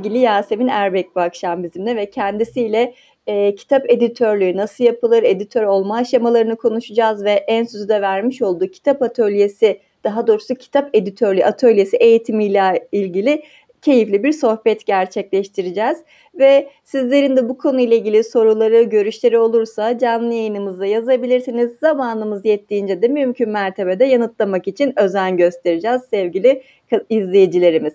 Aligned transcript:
sevgili 0.00 0.18
Yasemin 0.18 0.68
Erbek 0.68 1.16
bu 1.16 1.20
akşam 1.20 1.62
bizimle 1.62 1.96
ve 1.96 2.10
kendisiyle 2.10 2.94
e, 3.26 3.54
kitap 3.54 3.90
editörlüğü 3.90 4.56
nasıl 4.56 4.84
yapılır, 4.84 5.22
editör 5.22 5.62
olma 5.62 5.96
aşamalarını 5.96 6.56
konuşacağız 6.56 7.24
ve 7.24 7.30
en 7.30 7.64
sözü 7.64 7.88
vermiş 7.88 8.42
olduğu 8.42 8.66
kitap 8.66 9.02
atölyesi, 9.02 9.80
daha 10.04 10.26
doğrusu 10.26 10.54
kitap 10.54 10.90
editörlüğü 10.94 11.44
atölyesi 11.44 11.96
eğitimiyle 11.96 12.88
ilgili 12.92 13.42
keyifli 13.82 14.24
bir 14.24 14.32
sohbet 14.32 14.86
gerçekleştireceğiz. 14.86 15.98
Ve 16.34 16.68
sizlerin 16.84 17.36
de 17.36 17.48
bu 17.48 17.58
konuyla 17.58 17.96
ilgili 17.96 18.24
soruları, 18.24 18.82
görüşleri 18.82 19.38
olursa 19.38 19.98
canlı 19.98 20.34
yayınımızda 20.34 20.86
yazabilirsiniz. 20.86 21.78
Zamanımız 21.80 22.44
yettiğince 22.44 23.02
de 23.02 23.08
mümkün 23.08 23.48
mertebede 23.48 24.04
yanıtlamak 24.04 24.68
için 24.68 24.92
özen 24.96 25.36
göstereceğiz 25.36 26.02
sevgili 26.10 26.62
izleyicilerimiz. 27.10 27.92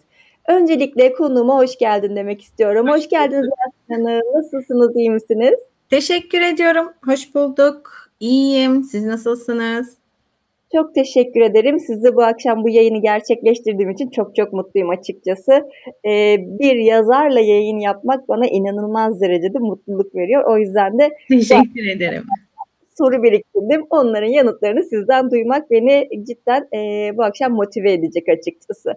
Öncelikle 0.47 1.13
konuğuma 1.13 1.57
hoş 1.57 1.77
geldin 1.77 2.15
demek 2.15 2.41
istiyorum. 2.41 2.87
Hoş, 2.87 2.97
hoş 2.97 3.09
geldiniz 3.09 3.49
Hanım. 3.89 4.21
Nasılsınız, 4.33 4.95
iyi 4.95 5.09
misiniz? 5.09 5.59
Teşekkür 5.89 6.41
ediyorum. 6.41 6.93
Hoş 7.05 7.35
bulduk. 7.35 7.91
İyiyim. 8.19 8.83
Siz 8.83 9.05
nasılsınız? 9.05 9.97
Çok 10.75 10.95
teşekkür 10.95 11.41
ederim. 11.41 11.79
Sizle 11.79 12.15
bu 12.15 12.23
akşam 12.23 12.63
bu 12.63 12.69
yayını 12.69 13.01
gerçekleştirdiğim 13.01 13.89
için 13.89 14.09
çok 14.09 14.35
çok 14.35 14.53
mutluyum 14.53 14.89
açıkçası. 14.89 15.51
Ee, 16.05 16.35
bir 16.39 16.75
yazarla 16.75 17.39
yayın 17.39 17.79
yapmak 17.79 18.29
bana 18.29 18.47
inanılmaz 18.47 19.21
derecede 19.21 19.59
mutluluk 19.59 20.15
veriyor. 20.15 20.43
O 20.43 20.57
yüzden 20.57 20.99
de 20.99 21.09
teşekkür 21.29 21.85
ederim. 21.95 22.23
Soru 22.97 23.23
biriktirdim. 23.23 23.85
Onların 23.89 24.27
yanıtlarını 24.27 24.83
sizden 24.83 25.31
duymak 25.31 25.71
beni 25.71 26.09
cidden 26.27 26.67
e, 26.73 27.11
bu 27.17 27.23
akşam 27.23 27.53
motive 27.53 27.93
edecek 27.93 28.29
açıkçası. 28.29 28.93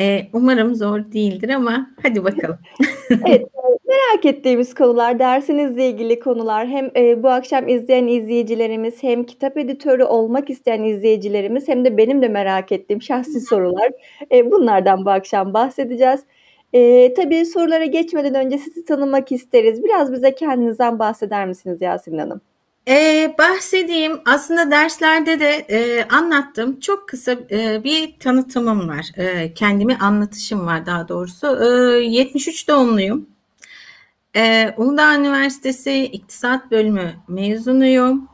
Ee, 0.00 0.26
umarım 0.32 0.74
zor 0.74 1.12
değildir 1.12 1.48
ama 1.48 1.90
hadi 2.02 2.24
bakalım. 2.24 2.58
evet, 3.10 3.46
merak 3.88 4.24
ettiğimiz 4.24 4.74
konular, 4.74 5.18
dersinizle 5.18 5.88
ilgili 5.88 6.20
konular 6.20 6.68
hem 6.68 6.90
e, 6.96 7.22
bu 7.22 7.28
akşam 7.28 7.68
izleyen 7.68 8.06
izleyicilerimiz 8.06 9.02
hem 9.02 9.24
kitap 9.24 9.58
editörü 9.58 10.04
olmak 10.04 10.50
isteyen 10.50 10.82
izleyicilerimiz 10.82 11.68
hem 11.68 11.84
de 11.84 11.96
benim 11.96 12.22
de 12.22 12.28
merak 12.28 12.72
ettiğim 12.72 13.02
şahsi 13.02 13.40
sorular. 13.40 13.90
E, 14.32 14.50
bunlardan 14.50 15.04
bu 15.04 15.10
akşam 15.10 15.54
bahsedeceğiz. 15.54 16.20
E, 16.72 17.14
tabii 17.14 17.46
sorulara 17.46 17.84
geçmeden 17.84 18.34
önce 18.34 18.58
sizi 18.58 18.84
tanımak 18.84 19.32
isteriz. 19.32 19.84
Biraz 19.84 20.12
bize 20.12 20.34
kendinizden 20.34 20.98
bahseder 20.98 21.46
misiniz 21.46 21.82
Yasemin 21.82 22.18
Hanım? 22.18 22.40
Ee, 22.88 23.34
bahsedeyim. 23.38 24.20
Aslında 24.26 24.70
derslerde 24.70 25.40
de 25.40 25.50
e, 25.50 26.08
anlattım. 26.08 26.80
Çok 26.80 27.08
kısa 27.08 27.32
e, 27.50 27.84
bir 27.84 28.18
tanıtımım 28.18 28.88
var. 28.88 29.10
E, 29.16 29.54
kendimi 29.54 29.96
anlatışım 29.96 30.66
var 30.66 30.86
daha 30.86 31.08
doğrusu. 31.08 31.46
E, 31.64 32.04
73 32.04 32.68
doğumluyum. 32.68 33.26
E, 34.36 34.74
Uludağ 34.76 35.18
Üniversitesi 35.18 36.04
İktisat 36.04 36.70
Bölümü 36.70 37.14
mezunuyum. 37.28 38.28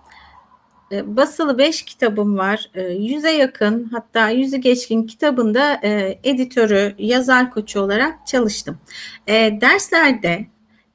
E, 0.93 1.17
basılı 1.17 1.59
5 1.59 1.83
kitabım 1.83 2.39
var. 2.39 2.71
E, 2.75 2.81
100'e 2.83 3.31
yakın 3.31 3.85
hatta 3.93 4.33
100'ü 4.33 4.57
geçkin 4.57 5.03
kitabında 5.07 5.81
e, 5.85 6.19
editörü, 6.25 6.95
yazar 6.99 7.51
koçu 7.51 7.81
olarak 7.81 8.27
çalıştım. 8.27 8.79
E, 9.27 9.61
derslerde 9.61 10.47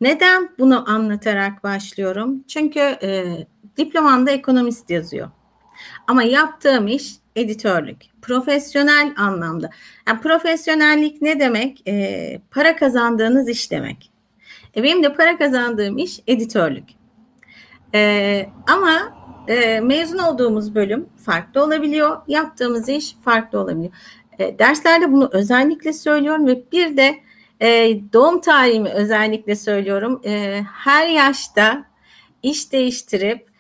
neden 0.02 0.50
bunu 0.60 0.90
anlatarak 0.90 1.64
başlıyorum? 1.64 2.44
Çünkü 2.48 2.80
e, 2.80 3.24
diplomamda 3.78 4.32
ekonomist 4.32 4.90
yazıyor. 4.90 5.30
Ama 6.08 6.24
yaptığım 6.24 6.88
iş 6.88 7.14
editörlük. 7.36 7.98
Profesyonel 8.22 9.14
anlamda. 9.18 9.70
Yani 10.08 10.22
profesyonellik 10.22 11.22
ne 11.22 11.40
demek? 11.40 11.88
E, 11.88 12.42
para 12.52 12.76
kazandığınız 12.76 13.50
iş 13.50 13.72
demek. 13.72 14.12
E, 14.76 14.84
benim 14.84 15.04
de 15.04 15.14
para 15.14 15.38
kazandığım 15.38 15.98
iş 15.98 16.20
editörlük. 16.28 16.90
E, 17.96 18.46
ama 18.68 19.14
e, 19.48 19.80
mezun 19.80 20.18
olduğumuz 20.18 20.76
bölüm 20.76 21.10
farklı 21.26 21.64
olabiliyor. 21.64 22.18
Yaptığımız 22.28 22.90
iş 22.90 23.16
farklı 23.26 23.60
olabiliyor. 23.60 23.94
E, 24.40 24.60
derslerde 24.60 25.12
bunu 25.12 25.30
özellikle 25.32 25.94
söylüyorum 25.94 26.48
ve 26.48 26.64
bir 26.72 26.98
de 26.98 27.20
e, 27.62 28.00
doğum 28.14 28.42
tarihimi 28.42 28.90
özellikle 28.90 29.56
söylüyorum. 29.56 30.22
E, 30.26 30.62
her 30.74 31.08
yaşta 31.08 31.86
iş 32.44 32.72
değiştirip 32.72 33.53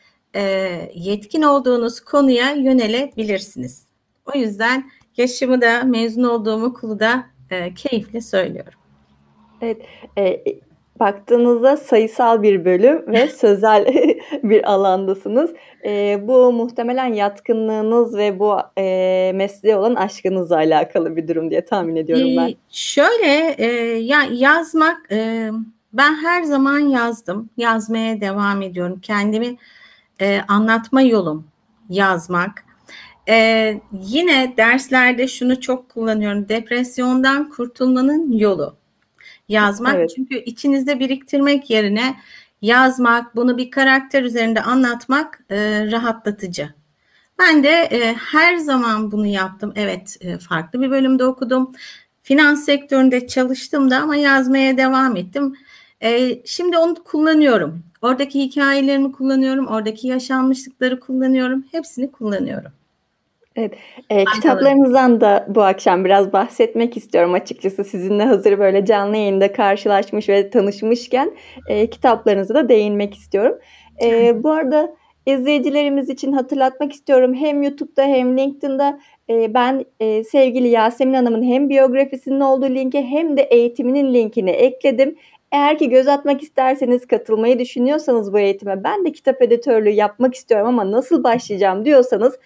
yetkin 0.93 1.41
olduğunuz 1.41 1.99
konuya 1.99 2.51
yönelebilirsiniz. 2.51 3.85
O 4.35 4.37
yüzden 4.37 4.91
yaşımı 5.17 5.61
da 5.61 5.83
mezun 5.83 6.23
olduğum 6.23 6.63
okulu 6.63 6.99
da 6.99 7.25
e, 7.49 7.73
keyifle 7.73 8.21
söylüyorum. 8.21 8.73
Evet, 9.61 9.81
e, 10.17 10.43
baktığınızda 10.99 11.77
sayısal 11.77 12.41
bir 12.41 12.65
bölüm 12.65 13.07
ve 13.07 13.27
sözel 13.37 13.85
bir 14.43 14.71
alandasınız. 14.71 15.51
E, 15.85 16.19
bu 16.27 16.51
muhtemelen 16.51 17.13
yatkınlığınız 17.13 18.17
ve 18.17 18.39
bu 18.39 18.57
e, 18.77 19.31
mesleğe 19.35 19.77
olan 19.77 19.95
aşkınızla 19.95 20.55
alakalı 20.55 21.15
bir 21.15 21.27
durum 21.27 21.49
diye 21.49 21.65
tahmin 21.65 21.95
ediyorum 21.95 22.37
ben. 22.37 22.47
Ee, 22.47 22.55
şöyle 22.69 23.55
e, 23.57 23.65
ya 23.97 24.19
yazmak 24.31 25.11
e, 25.11 25.49
ben 25.93 26.15
her 26.15 26.43
zaman 26.43 26.79
yazdım. 26.79 27.49
Yazmaya 27.57 28.21
devam 28.21 28.61
ediyorum. 28.61 28.99
Kendimi 29.01 29.57
e, 30.23 30.41
anlatma 30.47 31.01
yolum 31.01 31.47
yazmak. 31.89 32.65
E, 33.29 33.81
yine 33.91 34.53
derslerde 34.57 35.27
şunu 35.27 35.61
çok 35.61 35.89
kullanıyorum. 35.89 36.49
Depresyondan 36.49 37.49
kurtulmanın 37.49 38.31
yolu 38.31 38.77
yazmak. 39.49 39.95
Evet. 39.95 40.11
Çünkü 40.15 40.35
içinizde 40.35 40.99
biriktirmek 40.99 41.69
yerine 41.69 42.15
yazmak, 42.61 43.35
bunu 43.35 43.57
bir 43.57 43.71
karakter 43.71 44.23
üzerinde 44.23 44.61
anlatmak 44.61 45.43
e, 45.49 45.91
rahatlatıcı. 45.91 46.73
Ben 47.39 47.63
de 47.63 47.69
e, 47.69 48.13
her 48.13 48.57
zaman 48.57 49.11
bunu 49.11 49.27
yaptım. 49.27 49.73
Evet, 49.75 50.17
e, 50.21 50.37
farklı 50.37 50.81
bir 50.81 50.91
bölümde 50.91 51.25
okudum. 51.25 51.71
Finans 52.21 52.65
sektöründe 52.65 53.27
çalıştım 53.27 53.91
da 53.91 53.97
ama 53.97 54.15
yazmaya 54.15 54.77
devam 54.77 55.15
ettim. 55.15 55.55
E, 56.03 56.41
şimdi 56.45 56.77
onu 56.77 56.95
kullanıyorum. 57.03 57.83
Oradaki 58.01 58.39
hikayelerimi 58.39 59.11
kullanıyorum, 59.11 59.67
oradaki 59.67 60.07
yaşanmışlıkları 60.07 60.99
kullanıyorum, 60.99 61.65
hepsini 61.71 62.11
kullanıyorum. 62.11 62.71
Evet, 63.55 63.73
e, 64.09 64.25
kitaplarınızdan 64.25 65.21
da 65.21 65.45
bu 65.49 65.63
akşam 65.63 66.05
biraz 66.05 66.33
bahsetmek 66.33 66.97
istiyorum 66.97 67.33
açıkçası. 67.33 67.83
Sizinle 67.83 68.23
hazır 68.23 68.59
böyle 68.59 68.85
canlı 68.85 69.17
yayında 69.17 69.53
karşılaşmış 69.53 70.29
ve 70.29 70.49
tanışmışken 70.49 71.31
e, 71.67 71.89
kitaplarınıza 71.89 72.55
da 72.55 72.69
değinmek 72.69 73.13
istiyorum. 73.13 73.57
E, 74.03 74.43
bu 74.43 74.51
arada 74.51 74.95
izleyicilerimiz 75.25 76.09
için 76.09 76.31
hatırlatmak 76.31 76.93
istiyorum. 76.93 77.33
Hem 77.33 77.63
YouTube'da 77.63 78.03
hem 78.03 78.37
LinkedIn'da 78.37 78.99
e, 79.29 79.53
ben 79.53 79.85
e, 79.99 80.23
sevgili 80.23 80.67
Yasemin 80.67 81.13
Hanım'ın 81.13 81.43
hem 81.43 81.69
biyografisinin 81.69 82.39
olduğu 82.39 82.69
linki 82.69 83.01
hem 83.01 83.37
de 83.37 83.41
eğitiminin 83.41 84.13
linkini 84.13 84.49
ekledim. 84.49 85.15
Eğer 85.53 85.77
ki 85.77 85.89
göz 85.89 86.07
atmak 86.07 86.43
isterseniz 86.43 87.07
katılmayı 87.07 87.59
düşünüyorsanız 87.59 88.33
bu 88.33 88.39
eğitime 88.39 88.83
ben 88.83 89.05
de 89.05 89.11
kitap 89.11 89.41
editörlüğü 89.41 89.89
yapmak 89.89 90.35
istiyorum 90.35 90.67
ama 90.67 90.91
nasıl 90.91 91.23
başlayacağım 91.23 91.85
diyorsanız 91.85 92.39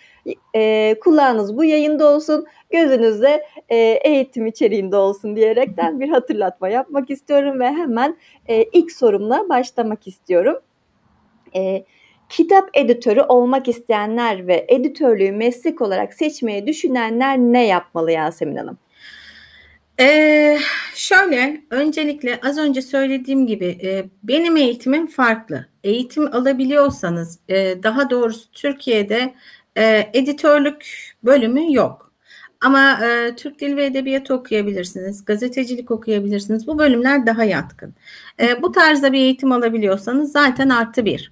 e, 0.56 0.96
kulağınız 1.00 1.58
bu 1.58 1.64
yayında 1.64 2.08
olsun 2.08 2.46
gözünüzde 2.70 3.46
e, 3.70 3.76
eğitim 3.78 4.46
içeriğinde 4.46 4.96
olsun 4.96 5.36
diyerekten 5.36 6.00
bir 6.00 6.10
hatırlatma 6.10 6.70
yapmak 6.70 7.10
istiyorum 7.10 7.60
ve 7.60 7.72
hemen 7.72 8.18
e, 8.48 8.64
ilk 8.64 8.92
sorumla 8.92 9.50
başlamak 9.50 10.08
istiyorum. 10.08 10.60
E, 11.56 11.86
kitap 12.30 12.70
editörü 12.74 13.22
olmak 13.22 13.68
isteyenler 13.68 14.48
ve 14.48 14.66
editörlüğü 14.68 15.32
meslek 15.32 15.82
olarak 15.82 16.14
seçmeyi 16.14 16.68
düşünenler 16.68 17.38
ne 17.38 17.68
yapmalı 17.68 18.12
Yasemin 18.12 18.56
Hanım? 18.56 18.78
Ee, 20.00 20.58
şöyle 20.96 21.62
öncelikle 21.70 22.40
az 22.44 22.58
önce 22.58 22.82
söylediğim 22.82 23.48
gibi 23.48 23.66
e, 23.66 24.06
benim 24.24 24.58
eğitimim 24.58 25.08
farklı. 25.08 25.66
Eğitim 25.84 26.36
alabiliyorsanız 26.36 27.40
e, 27.50 27.84
daha 27.84 28.10
doğrusu 28.10 28.52
Türkiye'de 28.52 29.34
e, 29.78 30.10
editörlük 30.14 31.14
bölümü 31.24 31.74
yok. 31.74 32.12
Ama 32.62 33.06
e, 33.06 33.36
Türk 33.36 33.60
Dili 33.60 33.76
ve 33.76 33.86
Edebiyatı 33.86 34.34
okuyabilirsiniz, 34.34 35.26
gazetecilik 35.26 35.92
okuyabilirsiniz. 35.92 36.68
Bu 36.68 36.80
bölümler 36.80 37.26
daha 37.26 37.44
yatkın. 37.44 37.94
E, 38.40 38.62
bu 38.62 38.72
tarzda 38.72 39.12
bir 39.14 39.18
eğitim 39.18 39.52
alabiliyorsanız 39.52 40.32
zaten 40.32 40.70
artı 40.70 41.06
bir. 41.06 41.32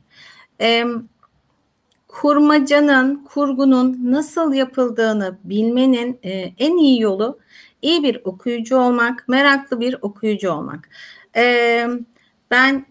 E, 0.62 0.86
kurmacanın, 2.08 3.24
kurgunun 3.24 4.00
nasıl 4.04 4.54
yapıldığını 4.54 5.38
bilmenin 5.44 6.20
e, 6.24 6.32
en 6.60 6.78
iyi 6.78 7.02
yolu 7.02 7.40
iyi 7.86 8.04
bir 8.04 8.22
okuyucu 8.24 8.78
olmak, 8.78 9.28
meraklı 9.28 9.80
bir 9.80 9.96
okuyucu 10.02 10.52
olmak. 10.52 10.90
Ee, 11.36 11.88
ben 12.52 12.86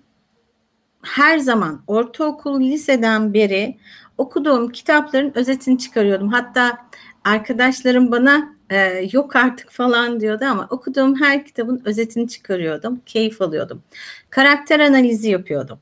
her 1.02 1.38
zaman 1.38 1.82
ortaokul, 1.86 2.60
liseden 2.60 3.34
beri 3.34 3.76
okuduğum 4.18 4.72
kitapların 4.72 5.32
özetini 5.34 5.78
çıkarıyordum. 5.78 6.28
Hatta 6.28 6.78
arkadaşlarım 7.24 8.12
bana 8.12 8.54
e, 8.70 9.08
yok 9.12 9.36
artık 9.36 9.70
falan 9.70 10.20
diyordu 10.20 10.44
ama 10.44 10.66
okuduğum 10.70 11.20
her 11.20 11.44
kitabın 11.44 11.82
özetini 11.84 12.28
çıkarıyordum. 12.28 13.00
Keyif 13.06 13.42
alıyordum. 13.42 13.82
Karakter 14.30 14.80
analizi 14.80 15.30
yapıyordum. 15.30 15.78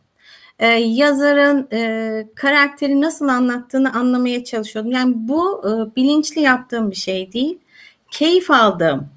E, 0.58 0.66
yazarın 0.66 1.68
e, 1.72 2.26
karakteri 2.34 3.00
nasıl 3.00 3.28
anlattığını 3.28 3.92
anlamaya 3.92 4.44
çalışıyordum. 4.44 4.92
Yani 4.92 5.12
bu 5.16 5.62
e, 5.68 5.96
bilinçli 5.96 6.40
yaptığım 6.40 6.90
bir 6.90 6.96
şey 6.96 7.32
değil. 7.32 7.58
Keyif 8.12 8.50
aldığım 8.50 9.08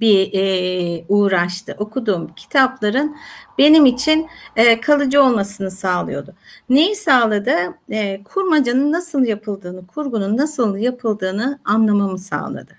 bir 0.00 0.30
e, 0.34 1.04
uğraştı. 1.08 1.76
Okuduğum 1.78 2.34
kitapların 2.34 3.16
benim 3.58 3.86
için 3.86 4.28
e, 4.56 4.80
kalıcı 4.80 5.22
olmasını 5.22 5.70
sağlıyordu. 5.70 6.34
Neyi 6.68 6.96
sağladı? 6.96 7.56
E, 7.90 8.22
kurmacanın 8.24 8.92
nasıl 8.92 9.24
yapıldığını, 9.24 9.86
kurgunun 9.86 10.36
nasıl 10.36 10.76
yapıldığını 10.76 11.58
anlamamı 11.64 12.18
sağladı. 12.18 12.72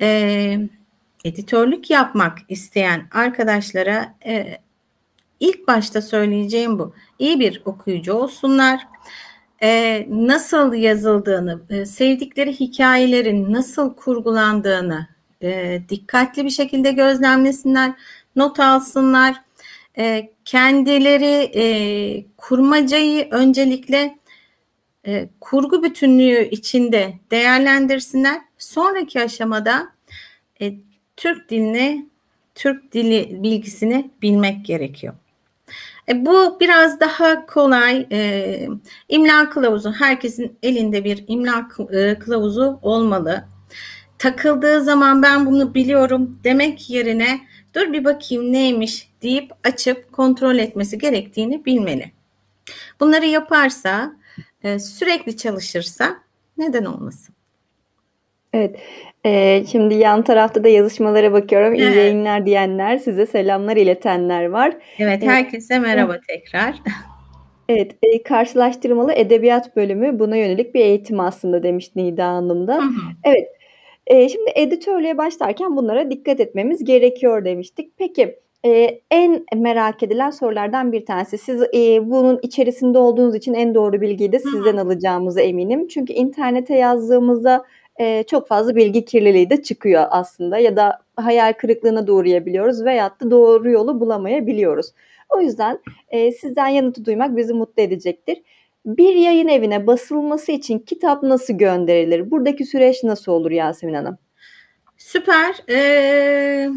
E, 0.00 0.58
editörlük 1.24 1.90
yapmak 1.90 2.38
isteyen 2.48 3.08
arkadaşlara 3.12 4.14
e, 4.26 4.58
ilk 5.40 5.68
başta 5.68 6.02
söyleyeceğim 6.02 6.78
bu. 6.78 6.94
İyi 7.18 7.40
bir 7.40 7.62
okuyucu 7.64 8.12
olsunlar. 8.14 8.86
Nasıl 10.08 10.74
yazıldığını, 10.74 11.60
e, 11.70 11.86
sevdikleri 11.86 12.60
hikayelerin 12.60 13.52
nasıl 13.52 13.94
kurgulandığını 13.94 15.08
e, 15.42 15.82
dikkatli 15.88 16.44
bir 16.44 16.50
şekilde 16.50 16.92
gözlemlesinler, 16.92 17.92
not 18.36 18.60
alsınlar. 18.60 19.34
E, 19.98 20.30
kendileri 20.44 21.50
e, 21.54 21.64
kurmacayı 22.36 23.28
öncelikle 23.30 24.18
e, 25.06 25.28
kurgu 25.40 25.82
bütünlüğü 25.82 26.48
içinde 26.50 27.14
değerlendirsinler. 27.30 28.40
Sonraki 28.58 29.22
aşamada 29.22 29.88
e, 30.60 30.74
Türk 31.16 31.50
dilini, 31.50 32.06
Türk 32.54 32.92
dili 32.92 33.42
bilgisini 33.42 34.10
bilmek 34.22 34.64
gerekiyor. 34.64 35.14
E, 36.08 36.26
bu 36.26 36.60
biraz 36.60 37.00
daha 37.00 37.46
kolay. 37.46 38.06
E, 38.12 38.68
imla 39.08 39.50
kılavuzu, 39.50 39.92
herkesin 39.92 40.58
elinde 40.62 41.04
bir 41.04 41.24
imla 41.28 41.68
e, 41.92 42.18
kılavuzu 42.18 42.78
olmalı 42.82 43.44
takıldığı 44.18 44.84
zaman 44.84 45.22
ben 45.22 45.46
bunu 45.46 45.74
biliyorum 45.74 46.40
demek 46.44 46.90
yerine 46.90 47.40
dur 47.74 47.92
bir 47.92 48.04
bakayım 48.04 48.52
neymiş 48.52 49.10
deyip 49.22 49.52
açıp 49.64 50.12
kontrol 50.12 50.58
etmesi 50.58 50.98
gerektiğini 50.98 51.64
bilmeli. 51.64 52.12
Bunları 53.00 53.26
yaparsa 53.26 54.16
e, 54.62 54.78
sürekli 54.78 55.36
çalışırsa 55.36 56.16
neden 56.56 56.84
olmasın? 56.84 57.37
Evet. 58.52 58.76
Ee, 59.26 59.64
şimdi 59.70 59.94
yan 59.94 60.22
tarafta 60.22 60.64
da 60.64 60.68
yazışmalara 60.68 61.32
bakıyorum. 61.32 61.74
İyi 61.74 61.84
evet. 61.84 61.96
yayınlar 61.96 62.46
diyenler, 62.46 62.98
size 62.98 63.26
selamlar 63.26 63.76
iletenler 63.76 64.44
var. 64.44 64.76
Evet, 64.98 65.22
herkese 65.22 65.74
evet. 65.74 65.86
merhaba 65.86 66.16
tekrar. 66.28 66.74
Evet, 67.68 67.96
e, 68.02 68.22
karşılaştırmalı 68.22 69.12
edebiyat 69.12 69.76
bölümü 69.76 70.18
buna 70.18 70.36
yönelik 70.36 70.74
bir 70.74 70.80
eğitim 70.80 71.20
aslında 71.20 71.62
demiş 71.62 71.96
Nida 71.96 72.26
Hanım 72.26 72.66
da. 72.66 72.76
Hı 72.76 72.80
hı. 72.80 73.00
Evet, 73.24 73.48
Eee, 74.10 74.28
şimdi 74.28 74.50
editörlüğe 74.54 75.18
başlarken 75.18 75.76
bunlara 75.76 76.10
dikkat 76.10 76.40
etmemiz 76.40 76.84
gerekiyor 76.84 77.44
demiştik. 77.44 77.92
Peki, 77.98 78.36
eee, 78.64 79.00
en 79.10 79.44
merak 79.56 80.02
edilen 80.02 80.30
sorulardan 80.30 80.92
bir 80.92 81.06
tanesi. 81.06 81.38
Siz, 81.38 81.62
eee, 81.72 82.00
bunun 82.04 82.38
içerisinde 82.42 82.98
olduğunuz 82.98 83.34
için 83.34 83.54
en 83.54 83.74
doğru 83.74 84.00
bilgiyi 84.00 84.32
de 84.32 84.38
sizden 84.38 84.76
alacağımıza 84.76 85.40
eminim. 85.40 85.88
Çünkü 85.88 86.12
internete 86.12 86.74
yazdığımızda, 86.74 87.64
eee, 88.00 88.24
çok 88.30 88.48
fazla 88.48 88.76
bilgi 88.76 89.04
kirliliği 89.04 89.50
de 89.50 89.62
çıkıyor 89.62 90.04
aslında 90.10 90.58
ya 90.58 90.76
da 90.76 90.98
hayal 91.16 91.52
kırıklığına 91.52 92.06
da 92.06 92.12
uğrayabiliyoruz 92.12 92.84
veyahut 92.84 93.20
da 93.20 93.30
doğru 93.30 93.70
yolu 93.70 94.00
bulamayabiliyoruz. 94.00 94.86
O 95.28 95.40
yüzden, 95.40 95.78
eee, 96.12 96.32
sizden 96.32 96.68
yanıtı 96.68 97.04
duymak 97.04 97.36
bizi 97.36 97.54
mutlu 97.54 97.82
edecektir. 97.82 98.42
Bir 98.86 99.14
yayın 99.14 99.48
evine 99.48 99.86
basılması 99.86 100.52
için 100.52 100.78
kitap 100.78 101.22
nasıl 101.22 101.54
gönderilir? 101.54 102.30
Buradaki 102.30 102.64
süreç 102.64 103.04
nasıl 103.04 103.32
olur 103.32 103.50
Yasemin 103.50 103.94
Hanım? 103.94 104.18
Süper. 104.96 105.54
Ee, 105.70 106.68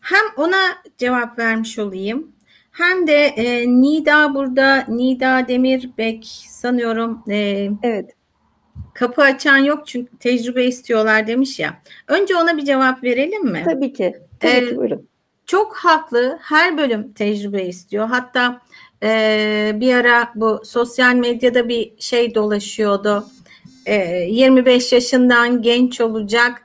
hem 0.00 0.20
ona 0.36 0.62
cevap 0.98 1.38
vermiş 1.38 1.78
olayım. 1.78 2.32
Hem 2.70 3.06
de 3.06 3.14
e, 3.24 3.68
Nida 3.68 4.34
burada, 4.34 4.84
Nida 4.88 5.48
Demirbek 5.48 6.26
sanıyorum. 6.48 7.24
E, 7.30 7.68
evet. 7.82 8.10
Kapı 8.96 9.22
açan 9.22 9.56
yok 9.56 9.86
çünkü 9.86 10.16
tecrübe 10.16 10.64
istiyorlar 10.64 11.26
demiş 11.26 11.58
ya. 11.58 11.82
Önce 12.08 12.36
ona 12.36 12.56
bir 12.56 12.64
cevap 12.64 13.04
verelim 13.04 13.44
mi? 13.44 13.62
Tabii 13.64 13.92
ki. 13.92 14.16
Tabii 14.40 14.52
ee, 14.52 14.68
ki 14.68 14.76
buyurun. 14.76 15.08
Çok 15.46 15.76
haklı. 15.76 16.38
Her 16.42 16.78
bölüm 16.78 17.12
tecrübe 17.12 17.64
istiyor. 17.64 18.08
Hatta 18.08 18.60
ee, 19.02 19.72
bir 19.74 19.94
ara 19.94 20.32
bu 20.34 20.62
sosyal 20.64 21.14
medyada 21.14 21.68
bir 21.68 21.92
şey 21.98 22.34
dolaşıyordu. 22.34 23.26
Ee, 23.86 24.26
25 24.30 24.92
yaşından 24.92 25.62
genç 25.62 26.00
olacak, 26.00 26.62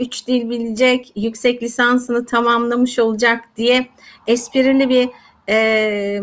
3 0.00 0.22
e, 0.22 0.26
dil 0.26 0.50
bilecek, 0.50 1.12
yüksek 1.16 1.62
lisansını 1.62 2.26
tamamlamış 2.26 2.98
olacak 2.98 3.44
diye 3.56 3.86
esprili 4.26 4.88
bir 4.88 5.08
e, 5.48 6.20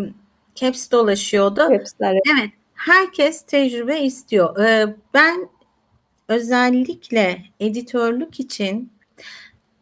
caps 0.55 0.91
dolaşıyordu. 0.91 1.61
Capsler. 1.71 2.15
Evet, 2.39 2.51
herkes 2.79 3.41
tecrübe 3.41 3.99
istiyor. 3.99 4.59
Ee, 4.59 4.95
ben 5.13 5.49
özellikle 6.27 7.43
editörlük 7.59 8.39
için 8.39 8.93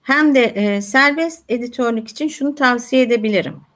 hem 0.01 0.35
de 0.35 0.43
e, 0.43 0.81
serbest 0.81 1.43
editörlük 1.49 2.07
için 2.07 2.27
şunu 2.27 2.55
tavsiye 2.55 3.01
edebilirim 3.01 3.67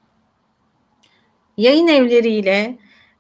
yayın 1.61 1.87
evleriyle 1.87 2.77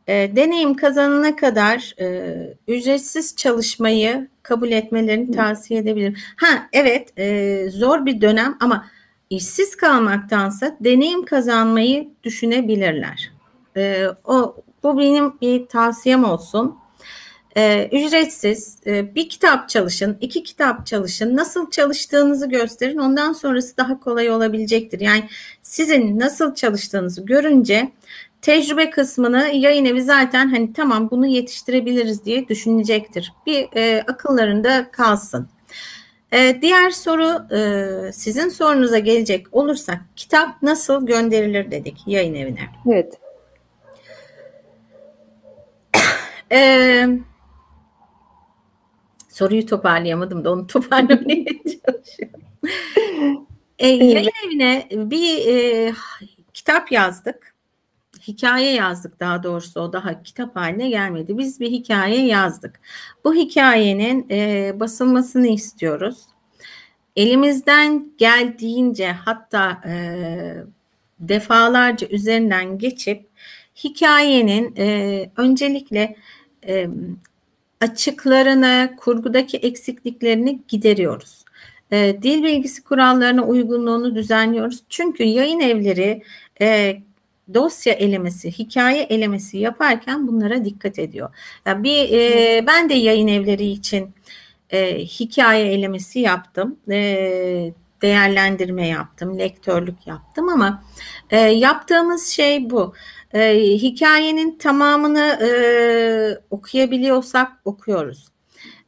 e, 0.07 0.35
deneyim 0.35 0.73
kazanana 0.73 1.35
kadar 1.35 1.95
e, 1.99 2.35
ücretsiz 2.67 3.35
çalışmayı 3.35 4.27
kabul 4.43 4.71
etmelerini 4.71 5.31
tavsiye 5.31 5.79
edebilirim. 5.79 6.15
Ha 6.35 6.69
evet 6.73 7.19
e, 7.19 7.65
zor 7.69 8.05
bir 8.05 8.21
dönem 8.21 8.57
ama 8.59 8.87
işsiz 9.29 9.75
kalmaktansa 9.75 10.77
deneyim 10.79 11.25
kazanmayı 11.25 12.09
düşünebilirler. 12.23 13.31
E, 13.77 14.05
o 14.25 14.55
bu 14.83 14.99
benim 14.99 15.33
bir 15.41 15.67
tavsiyem 15.67 16.23
olsun. 16.23 16.75
E, 17.57 17.89
ücretsiz 17.91 18.77
e, 18.85 19.15
bir 19.15 19.29
kitap 19.29 19.69
çalışın, 19.69 20.17
iki 20.21 20.43
kitap 20.43 20.85
çalışın. 20.85 21.35
Nasıl 21.35 21.71
çalıştığınızı 21.71 22.49
gösterin. 22.49 22.97
Ondan 22.97 23.33
sonrası 23.33 23.77
daha 23.77 23.99
kolay 23.99 24.29
olabilecektir. 24.29 24.99
Yani 24.99 25.23
sizin 25.61 26.19
nasıl 26.19 26.55
çalıştığınızı 26.55 27.25
görünce 27.25 27.91
Tecrübe 28.41 28.89
kısmını 28.89 29.47
yayın 29.53 29.85
evi 29.85 30.01
zaten 30.01 30.47
hani 30.47 30.73
tamam 30.73 31.11
bunu 31.11 31.27
yetiştirebiliriz 31.27 32.25
diye 32.25 32.47
düşünecektir. 32.47 33.33
Bir 33.45 33.67
e, 33.75 34.03
akıllarında 34.07 34.91
kalsın. 34.91 35.47
E, 36.33 36.61
diğer 36.61 36.89
soru 36.89 37.55
e, 37.55 38.11
sizin 38.11 38.49
sorunuza 38.49 38.99
gelecek 38.99 39.47
olursak 39.51 39.99
kitap 40.15 40.61
nasıl 40.61 41.05
gönderilir 41.05 41.71
dedik 41.71 41.97
yayın 42.07 42.35
evine. 42.35 42.61
Evet. 42.91 43.13
E, 46.51 47.07
soruyu 49.29 49.65
toparlayamadım 49.65 50.45
da 50.45 50.51
onu 50.51 50.67
toparlamaya 50.67 51.45
çalışıyorum. 51.45 52.41
E, 53.79 53.87
yayın 53.87 54.29
evine 54.45 54.87
bir 54.91 55.47
e, 55.47 55.93
kitap 56.53 56.91
yazdık 56.91 57.51
hikaye 58.27 58.73
yazdık 58.73 59.19
daha 59.19 59.43
doğrusu 59.43 59.81
o 59.81 59.93
daha 59.93 60.23
kitap 60.23 60.55
haline 60.55 60.89
gelmedi. 60.89 61.37
Biz 61.37 61.59
bir 61.59 61.71
hikaye 61.71 62.25
yazdık. 62.25 62.79
Bu 63.25 63.33
hikayenin 63.33 64.27
e, 64.29 64.71
basılmasını 64.79 65.47
istiyoruz. 65.47 66.25
Elimizden 67.15 68.11
geldiğince 68.17 69.11
hatta 69.11 69.81
e, 69.85 69.93
defalarca 71.19 72.07
üzerinden 72.07 72.77
geçip 72.77 73.27
hikayenin 73.83 74.75
e, 74.77 75.31
öncelikle 75.37 76.15
e, 76.67 76.89
açıklarını, 77.81 78.95
kurgudaki 78.97 79.57
eksikliklerini 79.57 80.61
gideriyoruz. 80.67 81.45
E, 81.91 82.17
dil 82.21 82.43
bilgisi 82.43 82.83
kurallarına 82.83 83.45
uygunluğunu 83.45 84.15
düzenliyoruz. 84.15 84.79
Çünkü 84.89 85.23
yayın 85.23 85.59
evleri 85.59 86.23
e, 86.61 86.97
dosya 87.53 87.93
elemesi, 87.93 88.51
hikaye 88.51 89.03
elemesi 89.03 89.57
yaparken 89.57 90.27
bunlara 90.27 90.65
dikkat 90.65 90.99
ediyor. 90.99 91.29
Yani 91.65 91.83
bir 91.83 92.09
e, 92.13 92.67
ben 92.67 92.89
de 92.89 92.93
yayın 92.93 93.27
evleri 93.27 93.65
için 93.65 94.09
e, 94.69 94.99
hikaye 94.99 95.73
elemesi 95.73 96.19
yaptım. 96.19 96.77
E, 96.91 97.73
değerlendirme 98.01 98.87
yaptım, 98.87 99.39
lektörlük 99.39 100.07
yaptım 100.07 100.49
ama 100.49 100.83
e, 101.29 101.37
yaptığımız 101.39 102.27
şey 102.27 102.69
bu. 102.69 102.93
E, 103.33 103.59
hikayenin 103.59 104.57
tamamını 104.57 105.39
e, 105.41 105.49
okuyabiliyorsak 106.49 107.51
okuyoruz. 107.65 108.27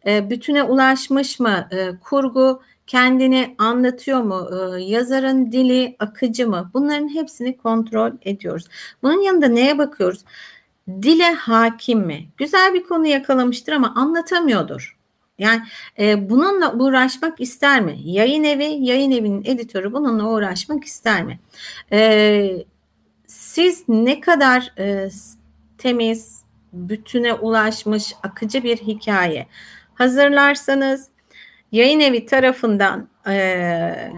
E, 0.05 0.29
bütüne 0.29 0.63
ulaşmış 0.63 1.39
mı 1.39 1.67
e, 1.71 1.99
kurgu 1.99 2.61
kendini 2.87 3.55
anlatıyor 3.57 4.21
mu? 4.21 4.49
Ee, 4.51 4.81
yazarın 4.83 5.51
dili 5.51 5.95
akıcı 5.99 6.47
mı? 6.49 6.71
Bunların 6.73 7.15
hepsini 7.15 7.57
kontrol 7.57 8.11
ediyoruz. 8.21 8.65
Bunun 9.03 9.21
yanında 9.21 9.47
neye 9.47 9.77
bakıyoruz? 9.77 10.25
Dile 10.87 11.33
hakim 11.33 11.99
mi? 11.99 12.27
Güzel 12.37 12.73
bir 12.73 12.83
konu 12.83 13.07
yakalamıştır 13.07 13.73
ama 13.73 13.93
anlatamıyordur. 13.95 14.97
Yani 15.43 15.61
e, 15.99 16.29
bununla 16.29 16.73
uğraşmak 16.73 17.41
ister 17.41 17.81
mi? 17.81 17.97
Yayın 18.03 18.43
evi, 18.43 18.63
yayın 18.63 19.11
evinin 19.11 19.45
editörü 19.45 19.93
bununla 19.93 20.29
uğraşmak 20.29 20.83
ister 20.83 21.23
mi? 21.23 21.39
E, 21.91 22.65
siz 23.27 23.83
ne 23.87 24.19
kadar 24.19 24.73
e, 24.79 25.09
temiz, 25.77 26.43
bütüne 26.73 27.33
ulaşmış, 27.33 28.13
akıcı 28.23 28.63
bir 28.63 28.77
hikaye 28.77 29.47
hazırlarsanız 29.95 31.07
yayın 31.71 31.99
evi 31.99 32.25
tarafından 32.25 33.09
e, 33.27 34.11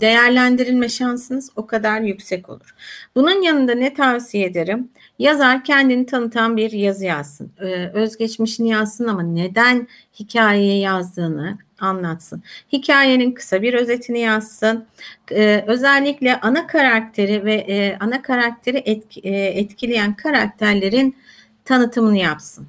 değerlendirilme 0.00 0.88
şansınız 0.88 1.50
o 1.56 1.66
kadar 1.66 2.00
yüksek 2.00 2.48
olur. 2.48 2.74
Bunun 3.14 3.42
yanında 3.42 3.74
ne 3.74 3.94
tavsiye 3.94 4.46
ederim? 4.46 4.90
Yazar 5.18 5.64
kendini 5.64 6.06
tanıtan 6.06 6.56
bir 6.56 6.72
yazı 6.72 7.04
yazsın. 7.04 7.52
Ee, 7.60 7.90
özgeçmişini 7.94 8.68
yazsın 8.68 9.08
ama 9.08 9.22
neden 9.22 9.88
hikayeyi 10.20 10.80
yazdığını 10.80 11.58
anlatsın. 11.80 12.42
Hikayenin 12.72 13.32
kısa 13.32 13.62
bir 13.62 13.74
özetini 13.74 14.20
yazsın. 14.20 14.84
Ee, 15.30 15.64
özellikle 15.66 16.40
ana 16.40 16.66
karakteri 16.66 17.44
ve 17.44 17.54
e, 17.54 17.96
ana 18.00 18.22
karakteri 18.22 18.82
etki, 18.84 19.20
e, 19.20 19.30
etkileyen 19.30 20.14
karakterlerin 20.14 21.16
tanıtımını 21.64 22.16
yapsın. 22.18 22.66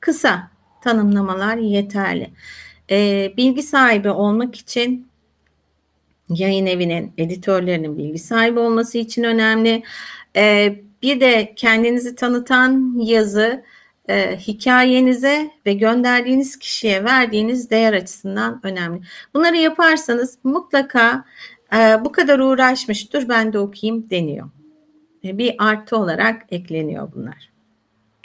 Kısa 0.00 0.50
tanımlamalar 0.80 1.56
yeterli. 1.56 2.30
Ee, 2.90 3.32
bilgi 3.36 3.62
sahibi 3.62 4.10
olmak 4.10 4.54
için 4.54 5.08
yayın 6.28 6.66
evinin, 6.66 7.12
editörlerinin 7.18 7.98
bilgi 7.98 8.18
sahibi 8.18 8.58
olması 8.58 8.98
için 8.98 9.22
önemli. 9.22 9.82
Ee, 10.36 10.76
bir 11.02 11.20
de 11.20 11.52
kendinizi 11.56 12.14
tanıtan 12.14 12.94
yazı 12.98 13.64
e, 14.08 14.36
hikayenize 14.36 15.50
ve 15.66 15.72
gönderdiğiniz 15.72 16.58
kişiye 16.58 17.04
verdiğiniz 17.04 17.70
değer 17.70 17.92
açısından 17.92 18.60
önemli. 18.62 19.00
Bunları 19.34 19.56
yaparsanız 19.56 20.38
mutlaka 20.44 21.24
e, 21.74 22.04
bu 22.04 22.12
kadar 22.12 22.38
uğraşmış 22.38 23.12
dur 23.12 23.28
ben 23.28 23.52
de 23.52 23.58
okuyayım 23.58 24.10
deniyor. 24.10 24.48
E, 25.24 25.38
bir 25.38 25.54
artı 25.58 25.96
olarak 25.96 26.46
ekleniyor 26.50 27.08
bunlar. 27.14 27.50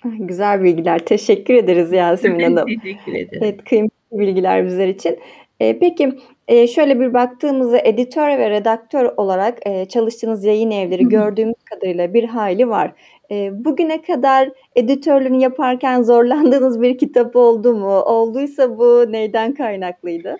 Güzel 0.03 0.63
bilgiler. 0.63 0.99
Teşekkür 0.99 1.53
ederiz 1.53 1.91
Yasemin 1.91 2.43
Hanım. 2.43 2.67
Teşekkür 2.67 3.13
ederim. 3.13 3.43
Evet, 3.43 3.63
kıymetli 3.63 4.19
bilgiler 4.19 4.65
bizler 4.65 4.87
için. 4.87 5.19
E, 5.59 5.79
peki 5.79 6.19
e, 6.49 6.67
şöyle 6.67 6.99
bir 6.99 7.13
baktığımızda 7.13 7.79
editör 7.79 8.27
ve 8.27 8.49
redaktör 8.49 9.05
olarak 9.17 9.57
e, 9.65 9.85
çalıştığınız 9.85 10.43
yayın 10.43 10.71
evleri 10.71 11.01
Hı-hı. 11.01 11.09
gördüğümüz 11.09 11.63
kadarıyla 11.65 12.13
bir 12.13 12.23
hayli 12.23 12.69
var. 12.69 12.91
E, 13.31 13.65
bugüne 13.65 14.01
kadar 14.01 14.49
editörlüğünü 14.75 15.41
yaparken 15.41 16.03
zorlandığınız 16.03 16.81
bir 16.81 16.97
kitap 16.97 17.35
oldu 17.35 17.73
mu? 17.73 17.99
Olduysa 17.99 18.77
bu 18.77 19.05
neyden 19.09 19.53
kaynaklıydı? 19.53 20.37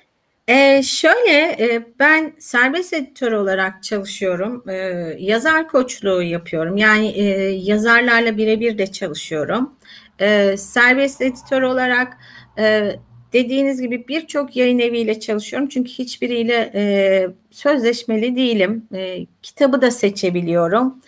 Ee, 0.47 0.83
şöyle 0.83 1.55
e, 1.59 1.83
ben 1.99 2.33
serbest 2.39 2.93
editör 2.93 3.31
olarak 3.31 3.83
çalışıyorum. 3.83 4.69
E, 4.69 4.75
yazar 5.19 5.67
koçluğu 5.67 6.21
yapıyorum. 6.21 6.77
Yani 6.77 7.07
e, 7.07 7.23
yazarlarla 7.49 8.37
birebir 8.37 8.77
de 8.77 8.87
çalışıyorum. 8.87 9.75
E, 10.19 10.57
serbest 10.57 11.21
editör 11.21 11.61
olarak 11.61 12.17
e, 12.59 12.95
dediğiniz 13.33 13.81
gibi 13.81 14.07
birçok 14.07 14.55
yayın 14.55 14.79
eviyle 14.79 15.19
çalışıyorum. 15.19 15.69
Çünkü 15.69 15.89
hiçbiriyle 15.89 16.71
e, 16.73 17.27
sözleşmeli 17.51 18.35
değilim. 18.35 18.87
E, 18.93 19.25
kitabı 19.41 19.81
da 19.81 19.91
seçebiliyorum. 19.91 21.01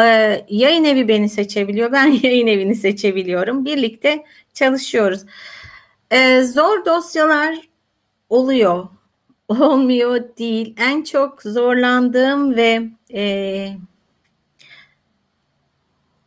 E, 0.00 0.02
yayın 0.48 0.84
evi 0.84 1.08
beni 1.08 1.28
seçebiliyor. 1.28 1.92
Ben 1.92 2.06
yayın 2.22 2.46
evini 2.46 2.74
seçebiliyorum. 2.74 3.64
Birlikte 3.64 4.24
çalışıyoruz. 4.54 5.20
E, 6.10 6.42
zor 6.42 6.84
dosyalar 6.84 7.56
oluyor. 8.28 8.88
Olmuyor 9.48 10.24
değil. 10.38 10.74
En 10.78 11.02
çok 11.02 11.42
zorlandığım 11.42 12.56
ve 12.56 12.82
e, 13.14 13.68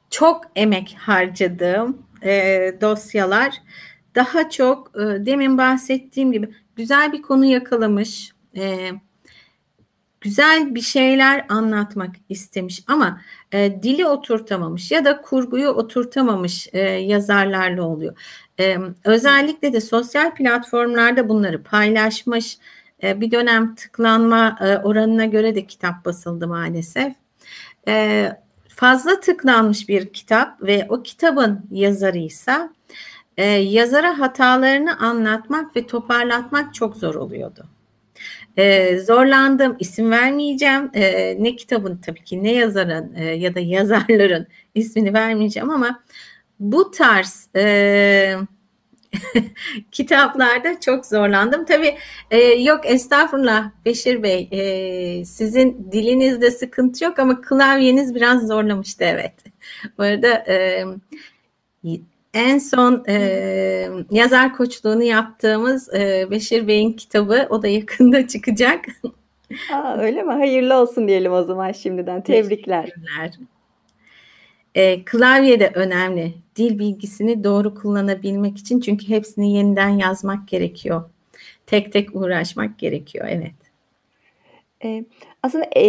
çok 0.10 0.41
emek 0.56 0.96
harcadığım 1.00 2.06
e, 2.24 2.32
dosyalar 2.82 3.62
daha 4.15 4.49
çok 4.49 4.91
e, 4.95 5.25
demin 5.25 5.57
bahsettiğim 5.57 6.31
gibi 6.31 6.49
güzel 6.75 7.13
bir 7.13 7.21
konu 7.21 7.45
yakalamış, 7.45 8.31
e, 8.57 8.91
güzel 10.21 10.75
bir 10.75 10.81
şeyler 10.81 11.45
anlatmak 11.49 12.15
istemiş 12.29 12.83
ama 12.87 13.21
e, 13.51 13.83
dili 13.83 14.07
oturtamamış 14.07 14.91
ya 14.91 15.05
da 15.05 15.21
kurguyu 15.21 15.69
oturtamamış 15.69 16.67
e, 16.73 16.79
yazarlarla 16.81 17.83
oluyor. 17.83 18.17
E, 18.59 18.77
özellikle 19.03 19.73
de 19.73 19.81
sosyal 19.81 20.35
platformlarda 20.35 21.29
bunları 21.29 21.63
paylaşmış. 21.63 22.57
E, 23.03 23.21
bir 23.21 23.31
dönem 23.31 23.75
tıklanma 23.75 24.57
e, 24.61 24.77
oranına 24.77 25.25
göre 25.25 25.55
de 25.55 25.65
kitap 25.65 26.05
basıldı 26.05 26.47
maalesef. 26.47 27.13
E, 27.87 28.31
fazla 28.67 29.19
tıklanmış 29.19 29.89
bir 29.89 30.13
kitap 30.13 30.63
ve 30.63 30.85
o 30.89 31.03
kitabın 31.03 31.65
yazarıysa 31.71 32.73
e, 33.39 33.46
yazara 33.46 34.19
hatalarını 34.19 35.00
anlatmak 35.00 35.75
ve 35.75 35.88
toparlatmak 35.88 36.74
çok 36.74 36.96
zor 36.96 37.15
oluyordu. 37.15 37.65
E, 38.58 38.98
zorlandım, 39.00 39.75
isim 39.79 40.12
vermeyeceğim. 40.12 40.91
E, 40.93 41.36
ne 41.43 41.55
kitabın 41.55 41.98
tabii 41.98 42.24
ki 42.24 42.43
ne 42.43 42.53
yazarın 42.53 43.15
e, 43.15 43.24
ya 43.25 43.55
da 43.55 43.60
yazarların 43.60 44.48
ismini 44.75 45.13
vermeyeceğim 45.13 45.69
ama 45.69 46.03
bu 46.60 46.91
tarz 46.91 47.50
e, 47.55 48.36
kitaplarda 49.91 50.79
çok 50.79 51.05
zorlandım. 51.05 51.65
Tabii 51.65 51.98
e, 52.31 52.38
yok 52.38 52.81
estağfurullah 52.86 53.72
Beşir 53.86 54.24
Bey 54.24 54.50
e, 54.51 55.25
sizin 55.25 55.91
dilinizde 55.91 56.51
sıkıntı 56.51 57.03
yok 57.03 57.19
ama 57.19 57.41
klavyeniz 57.41 58.15
biraz 58.15 58.48
zorlamıştı 58.48 59.03
evet. 59.03 59.34
Bu 59.98 60.03
arada 60.03 60.27
e, 60.48 60.86
en 62.33 62.57
son 62.57 63.03
e, 63.07 63.89
yazar 64.12 64.55
koçluğunu 64.55 65.03
yaptığımız 65.03 65.93
e, 65.93 66.27
Beşir 66.31 66.67
Bey'in 66.67 66.93
kitabı 66.93 67.48
o 67.50 67.62
da 67.62 67.67
yakında 67.67 68.27
çıkacak. 68.27 68.86
Aa, 69.74 69.98
öyle 69.98 70.24
mi? 70.24 70.31
Hayırlı 70.31 70.81
olsun 70.81 71.07
diyelim 71.07 71.31
o 71.31 71.43
zaman 71.43 71.71
şimdiden. 71.71 72.21
Tebrikler. 72.24 72.83
Teşekkürler. 72.83 73.33
E, 74.75 75.05
klavye 75.05 75.59
de 75.59 75.71
önemli. 75.74 76.33
Dil 76.55 76.79
bilgisini 76.79 77.43
doğru 77.43 77.75
kullanabilmek 77.75 78.57
için 78.57 78.79
çünkü 78.79 79.09
hepsini 79.09 79.53
yeniden 79.53 79.89
yazmak 79.89 80.48
gerekiyor. 80.48 81.09
Tek 81.65 81.93
tek 81.93 82.15
uğraşmak 82.15 82.79
gerekiyor. 82.79 83.25
Evet. 83.29 83.68
E, 84.83 85.05
aslında 85.43 85.65
e, 85.75 85.83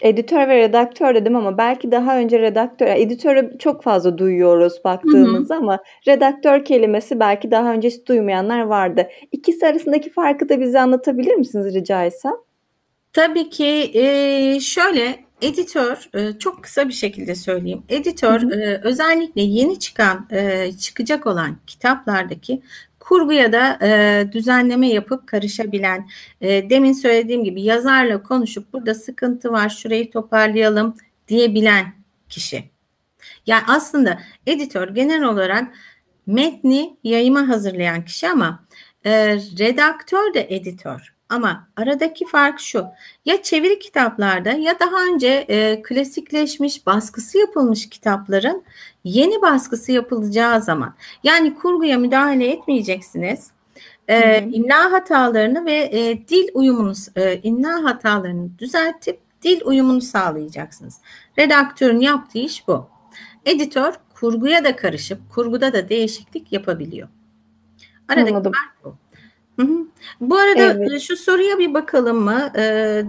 editör 0.00 0.48
ve 0.48 0.56
redaktör 0.56 1.14
dedim 1.14 1.36
ama 1.36 1.58
belki 1.58 1.90
daha 1.92 2.18
önce 2.18 2.38
redaktör, 2.38 2.86
editörü 2.86 3.58
çok 3.58 3.82
fazla 3.82 4.18
duyuyoruz 4.18 4.84
baktığımızda 4.84 5.54
hı 5.54 5.58
hı. 5.58 5.62
ama 5.62 5.78
redaktör 6.08 6.64
kelimesi 6.64 7.20
belki 7.20 7.50
daha 7.50 7.72
önce 7.72 7.88
hiç 7.88 8.06
duymayanlar 8.08 8.60
vardı. 8.60 9.08
İkisi 9.32 9.66
arasındaki 9.66 10.10
farkı 10.10 10.48
da 10.48 10.60
bize 10.60 10.80
anlatabilir 10.80 11.34
misiniz 11.34 11.74
rica 11.74 12.04
etsem? 12.04 12.34
Tabii 13.12 13.50
ki 13.50 13.90
e, 13.94 14.60
şöyle 14.60 15.28
editör 15.42 16.10
e, 16.14 16.38
çok 16.38 16.62
kısa 16.62 16.88
bir 16.88 16.92
şekilde 16.92 17.34
söyleyeyim. 17.34 17.82
Editör 17.88 18.42
hı 18.42 18.46
hı. 18.46 18.60
E, 18.60 18.80
özellikle 18.84 19.42
yeni 19.42 19.78
çıkan 19.78 20.26
e, 20.30 20.72
çıkacak 20.72 21.26
olan 21.26 21.56
kitaplardaki 21.66 22.62
kurguya 23.08 23.52
da 23.52 23.78
e, 23.82 24.24
düzenleme 24.32 24.88
yapıp 24.88 25.26
karışabilen, 25.26 26.08
e, 26.40 26.70
demin 26.70 26.92
söylediğim 26.92 27.44
gibi 27.44 27.62
yazarla 27.62 28.22
konuşup 28.22 28.72
burada 28.72 28.94
sıkıntı 28.94 29.52
var, 29.52 29.68
şurayı 29.68 30.10
toparlayalım 30.10 30.94
diyebilen 31.28 31.86
kişi. 32.28 32.64
Yani 33.46 33.62
aslında 33.68 34.18
editör 34.46 34.88
genel 34.88 35.22
olarak 35.22 35.74
metni 36.26 36.96
yayıma 37.04 37.48
hazırlayan 37.48 38.04
kişi 38.04 38.28
ama 38.28 38.64
e, 39.04 39.36
redaktör 39.36 40.34
de 40.34 40.46
editör. 40.50 41.14
Ama 41.28 41.68
aradaki 41.76 42.26
fark 42.26 42.60
şu. 42.60 42.86
Ya 43.24 43.42
çeviri 43.42 43.78
kitaplarda 43.78 44.50
ya 44.50 44.78
daha 44.80 45.04
önce 45.04 45.28
e, 45.48 45.82
klasikleşmiş, 45.82 46.86
baskısı 46.86 47.38
yapılmış 47.38 47.88
kitapların 47.88 48.64
yeni 49.08 49.42
baskısı 49.42 49.92
yapılacağı 49.92 50.62
zaman 50.62 50.94
yani 51.24 51.54
kurguya 51.54 51.98
müdahale 51.98 52.50
etmeyeceksiniz. 52.50 53.50
E, 54.08 54.48
imla 54.52 54.92
hatalarını 54.92 55.64
ve 55.64 55.90
e, 55.92 56.28
dil 56.28 56.48
uyumunu, 56.54 56.92
e, 57.16 57.40
imla 57.42 57.84
hatalarını 57.84 58.58
düzeltip 58.58 59.18
dil 59.42 59.60
uyumunu 59.64 60.00
sağlayacaksınız. 60.00 60.96
Redaktörün 61.38 62.00
yaptığı 62.00 62.38
iş 62.38 62.68
bu. 62.68 62.88
Editör 63.44 63.94
kurguya 64.14 64.64
da 64.64 64.76
karışıp 64.76 65.18
kurguda 65.34 65.72
da 65.72 65.88
değişiklik 65.88 66.52
yapabiliyor. 66.52 67.08
Aradaki 68.08 68.34
Anladım. 68.34 68.52
fark 68.52 68.84
bu. 68.84 68.96
Hı 69.62 69.66
hı. 69.66 69.86
Bu 70.20 70.36
arada 70.36 70.62
evet. 70.62 71.00
şu 71.00 71.16
soruya 71.16 71.58
bir 71.58 71.74
bakalım 71.74 72.18
mı? 72.18 72.52
Ee, 72.56 72.60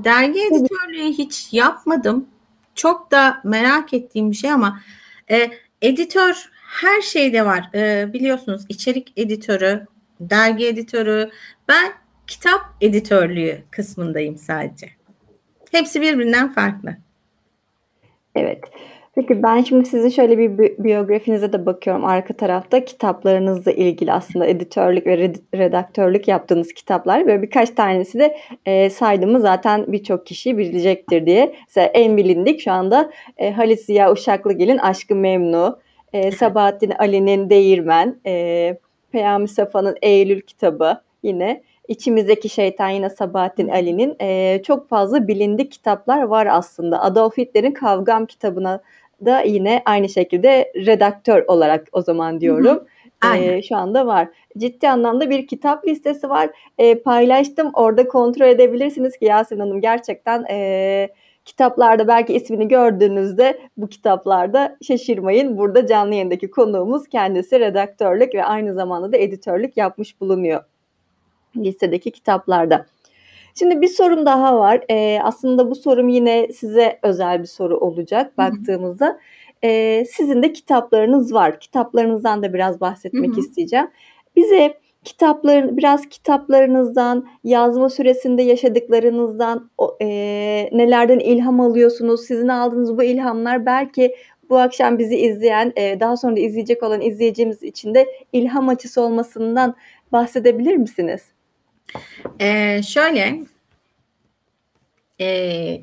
dergi 0.03 0.39
editörlüğü 0.39 1.13
hiç 1.13 1.53
yapmadım. 1.53 2.25
Çok 2.75 3.12
da 3.12 3.41
merak 3.44 3.94
ettiğim 3.94 4.32
bir 4.32 4.36
şey 4.36 4.51
ama 4.51 4.79
e, 5.32 5.51
editör 5.82 6.50
her 6.82 7.02
şeyde 7.02 7.46
var. 7.46 7.70
E, 7.76 8.14
biliyorsunuz 8.14 8.66
içerik 8.70 9.14
editörü, 9.18 9.86
dergi 10.20 10.68
editörü. 10.68 11.30
Ben 11.68 11.94
kitap 12.28 12.62
editörlüğü 12.82 13.64
kısmındayım 13.72 14.38
sadece. 14.38 14.90
Hepsi 15.72 16.02
birbirinden 16.02 16.54
farklı. 16.54 16.98
Evet. 18.36 18.64
Peki 19.20 19.44
ben 19.44 19.62
şimdi 19.62 19.86
sizin 19.86 20.10
şöyle 20.10 20.38
bir 20.38 20.58
bi 20.58 20.76
biyografinize 20.80 21.54
de 21.54 21.66
bakıyorum. 21.66 22.06
Arka 22.06 22.34
tarafta 22.34 22.86
kitaplarınızla 22.86 23.72
ilgili 23.72 24.14
aslında 24.14 24.46
editörlük 24.46 25.08
ve 25.08 25.18
red 25.18 25.36
redaktörlük 25.54 26.28
yaptığınız 26.28 26.74
kitaplar. 26.74 27.28
Böyle 27.28 27.42
birkaç 27.42 27.70
tanesi 27.70 28.20
de 28.20 28.38
e, 28.66 28.90
saydığımı 28.90 29.40
zaten 29.40 29.86
birçok 29.88 30.26
kişi 30.26 30.58
bilecektir 30.58 31.26
diye. 31.26 31.56
Mesela 31.68 31.88
en 31.88 32.18
bilindik 32.18 32.62
şu 32.62 32.72
anda 32.72 33.12
e, 33.38 33.52
Halis 33.52 33.86
Ziya 33.86 34.12
Uşaklıgil'in 34.12 34.78
Aşkı 34.78 35.16
Memnu, 35.16 35.80
e, 36.14 36.32
Sabahattin 36.32 36.92
Ali'nin 36.92 37.50
Değirmen, 37.50 38.16
e, 38.26 38.78
Peyami 39.12 39.48
Safa'nın 39.48 39.98
Eylül 40.02 40.42
kitabı 40.42 41.02
yine. 41.24 41.64
İçimizdeki 41.88 42.50
Şeytan 42.50 42.90
yine 42.90 43.10
Sabahattin 43.10 43.68
Ali'nin. 43.68 44.16
E, 44.22 44.62
çok 44.64 44.90
fazla 44.90 45.28
bilindik 45.28 45.72
kitaplar 45.72 46.24
var 46.24 46.48
aslında. 46.52 47.02
Adolf 47.02 47.38
Hitler'in 47.38 47.72
Kavgam 47.72 48.26
kitabına 48.26 48.82
da 49.26 49.42
yine 49.42 49.82
aynı 49.86 50.10
şekilde 50.10 50.72
redaktör 50.76 51.44
olarak 51.48 51.88
o 51.92 52.02
zaman 52.02 52.42
diyorum. 52.42 52.66
Hı 53.24 53.30
hı. 53.30 53.36
E, 53.38 53.62
şu 53.62 53.76
anda 53.76 54.08
var. 54.08 54.28
Ciddi 54.58 54.90
anlamda 54.90 55.30
bir 55.30 55.48
kitap 55.48 55.88
listesi 55.88 56.30
var. 56.30 56.50
E, 56.78 57.02
paylaştım. 57.02 57.70
Orada 57.74 58.08
kontrol 58.08 58.48
edebilirsiniz 58.48 59.18
ki 59.18 59.26
Yasemin 59.26 59.62
Hanım 59.62 59.82
gerçekten 59.82 60.46
e, 60.50 61.10
kitaplarda 61.46 62.08
belki 62.08 62.34
ismini 62.34 62.68
gördüğünüzde 62.68 63.60
bu 63.78 63.88
kitaplarda 63.88 64.78
şaşırmayın. 64.82 65.58
Burada 65.58 65.88
canlı 65.88 66.14
yayındaki 66.14 66.52
konuğumuz 66.52 67.08
kendisi 67.08 67.60
redaktörlük 67.60 68.36
ve 68.36 68.46
aynı 68.46 68.74
zamanda 68.74 69.12
da 69.12 69.18
editörlük 69.18 69.78
yapmış 69.78 70.22
bulunuyor 70.22 70.64
listedeki 71.58 72.12
kitaplarda. 72.12 72.86
Şimdi 73.60 73.82
bir 73.82 73.88
sorum 73.88 74.25
daha 74.25 74.60
var. 74.60 74.82
Ee, 74.89 75.20
aslında 75.24 75.72
bu 75.72 75.75
sorum 75.75 76.10
yine 76.10 76.48
size 76.48 77.00
özel 77.04 77.42
bir 77.42 77.48
soru 77.48 77.78
olacak 77.78 78.38
baktığımızda. 78.38 79.20
Ee, 79.63 80.06
sizin 80.06 80.44
de 80.44 80.54
kitaplarınız 80.54 81.34
var. 81.34 81.60
Kitaplarınızdan 81.60 82.44
da 82.44 82.54
biraz 82.54 82.82
bahsetmek 82.82 83.32
Hı-hı. 83.32 83.39
isteyeceğim. 83.39 83.88
Bize 84.36 84.74
kitapların 85.04 85.78
biraz 85.78 86.10
kitaplarınızdan, 86.10 87.28
yazma 87.44 87.89
süresinde 87.89 88.42
yaşadıklarınızdan 88.44 89.70
e, 90.01 90.08
nelerden 90.72 91.19
ilham 91.19 91.60
alıyorsunuz? 91.60 92.26
Sizin 92.26 92.48
aldığınız 92.48 92.98
bu 92.98 93.04
ilhamlar 93.04 93.65
belki 93.65 94.15
bu 94.50 94.58
akşam 94.58 95.00
bizi 95.00 95.15
izleyen, 95.15 95.74
e, 95.76 96.00
daha 96.00 96.17
sonra 96.17 96.36
da 96.36 96.39
izleyecek 96.39 96.84
olan 96.84 97.02
izleyicimiz 97.02 97.63
için 97.63 97.95
de 97.95 98.08
ilham 98.34 98.69
açısı 98.69 99.02
olmasından 99.02 99.76
bahsedebilir 100.12 100.76
misiniz? 100.76 101.22
Ee, 102.39 102.82
şöyle 102.84 103.39
e, 105.21 105.28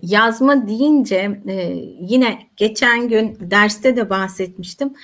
yazma 0.02 0.68
deyince 0.68 1.40
e, 1.48 1.54
yine 2.00 2.38
geçen 2.56 3.08
gün 3.08 3.38
derste 3.40 3.96
de 3.96 4.10
bahsetmiştim. 4.10 4.94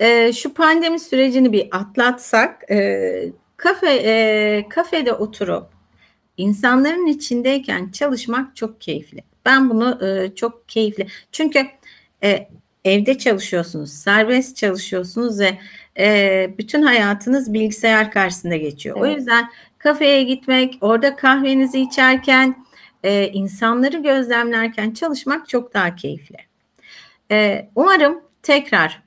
E, 0.00 0.32
şu 0.32 0.54
pandemi 0.54 1.00
sürecini 1.00 1.52
bir 1.52 1.68
atlatsak 1.72 2.70
e, 2.70 3.32
kafe 3.56 3.90
e, 3.90 4.66
kafede 4.68 5.12
oturup 5.12 5.66
insanların 6.36 7.06
içindeyken 7.06 7.90
çalışmak 7.90 8.56
çok 8.56 8.80
keyifli. 8.80 9.24
Ben 9.44 9.70
bunu 9.70 10.06
e, 10.06 10.34
çok 10.34 10.68
keyifli. 10.68 11.06
Çünkü 11.32 11.66
e, 12.22 12.48
evde 12.84 13.18
çalışıyorsunuz, 13.18 13.92
serbest 13.92 14.56
çalışıyorsunuz 14.56 15.40
ve 15.40 15.58
e, 15.98 16.50
bütün 16.58 16.82
hayatınız 16.82 17.52
bilgisayar 17.52 18.10
karşısında 18.10 18.56
geçiyor. 18.56 18.96
Evet. 19.00 19.08
O 19.08 19.16
yüzden 19.16 19.48
kafeye 19.78 20.22
gitmek, 20.22 20.78
orada 20.80 21.16
kahvenizi 21.16 21.80
içerken, 21.80 22.66
e, 23.04 23.28
insanları 23.28 23.96
gözlemlerken 23.96 24.90
çalışmak 24.90 25.48
çok 25.48 25.74
daha 25.74 25.94
keyifli. 25.96 26.36
E, 27.30 27.68
umarım 27.74 28.22
tekrar 28.42 29.02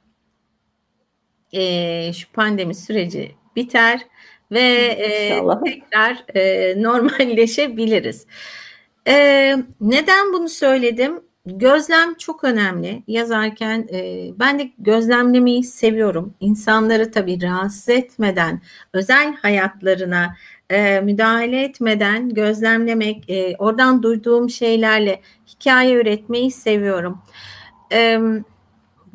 e, 1.53 2.13
şu 2.13 2.31
pandemi 2.31 2.75
süreci 2.75 3.35
biter 3.55 3.99
ve 4.51 4.59
e, 4.59 5.41
tekrar 5.65 6.23
e, 6.35 6.73
normalleşebiliriz. 6.83 8.27
E, 9.07 9.55
neden 9.81 10.33
bunu 10.33 10.49
söyledim? 10.49 11.21
Gözlem 11.45 12.13
çok 12.13 12.43
önemli. 12.43 13.03
Yazarken 13.07 13.87
e, 13.93 14.29
ben 14.39 14.59
de 14.59 14.71
gözlemlemeyi 14.77 15.63
seviyorum. 15.63 16.33
İnsanları 16.39 17.11
tabii 17.11 17.41
rahatsız 17.41 17.89
etmeden 17.89 18.61
özel 18.93 19.35
hayatlarına 19.35 20.35
e, 20.69 21.01
müdahale 21.01 21.63
etmeden 21.63 22.29
gözlemlemek, 22.29 23.29
e, 23.29 23.55
oradan 23.55 24.03
duyduğum 24.03 24.49
şeylerle 24.49 25.21
hikaye 25.47 25.93
üretmeyi 25.93 26.51
seviyorum. 26.51 27.21
E, 27.91 28.19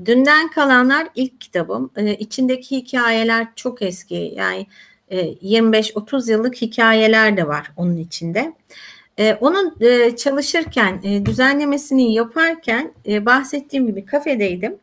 Dünden 0.05 0.51
kalanlar 0.51 1.09
ilk 1.15 1.41
kitabım. 1.41 1.91
E, 1.97 2.15
içindeki 2.15 2.77
hikayeler 2.77 3.47
çok 3.57 3.83
eski. 3.83 4.33
Yani 4.37 4.67
e, 5.09 5.27
25-30 5.27 6.31
yıllık 6.31 6.63
hikayeler 6.63 7.37
de 7.37 7.47
var 7.47 7.73
onun 7.77 7.97
içinde. 7.97 8.53
E, 9.19 9.35
onun 9.35 9.77
e, 9.81 10.17
çalışırken, 10.17 11.01
e, 11.05 11.27
düzenlemesini 11.27 12.15
yaparken 12.15 12.93
e, 13.07 13.27
bahsettiğim 13.27 13.87
gibi 13.87 14.05
kafedeydim. 14.07 14.77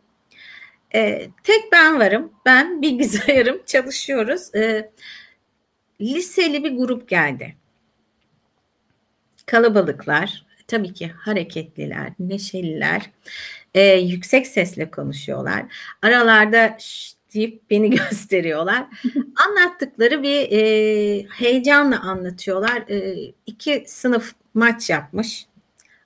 E, 0.95 1.27
tek 1.43 1.71
ben 1.71 1.99
varım. 1.99 2.31
Ben 2.45 2.81
bilgisayarım 2.81 3.61
çalışıyoruz. 3.65 4.55
E, 4.55 4.91
liseli 6.01 6.63
bir 6.63 6.77
grup 6.77 7.09
geldi. 7.09 7.55
Kalabalıklar, 9.45 10.45
tabii 10.67 10.93
ki 10.93 11.07
hareketliler, 11.07 12.13
neşeliler, 12.19 13.09
e, 13.73 13.83
yüksek 13.93 14.47
sesle 14.47 14.91
konuşuyorlar. 14.91 15.65
Aralarda 16.01 16.77
deyip 17.33 17.69
beni 17.69 17.89
gösteriyorlar. 18.09 18.85
Anlattıkları 19.47 20.23
bir 20.23 20.51
e, 20.51 21.25
heyecanla 21.29 21.99
anlatıyorlar. 21.99 22.83
E, 22.89 23.15
iki 23.45 23.83
sınıf 23.87 24.33
maç 24.53 24.89
yapmış. 24.89 25.45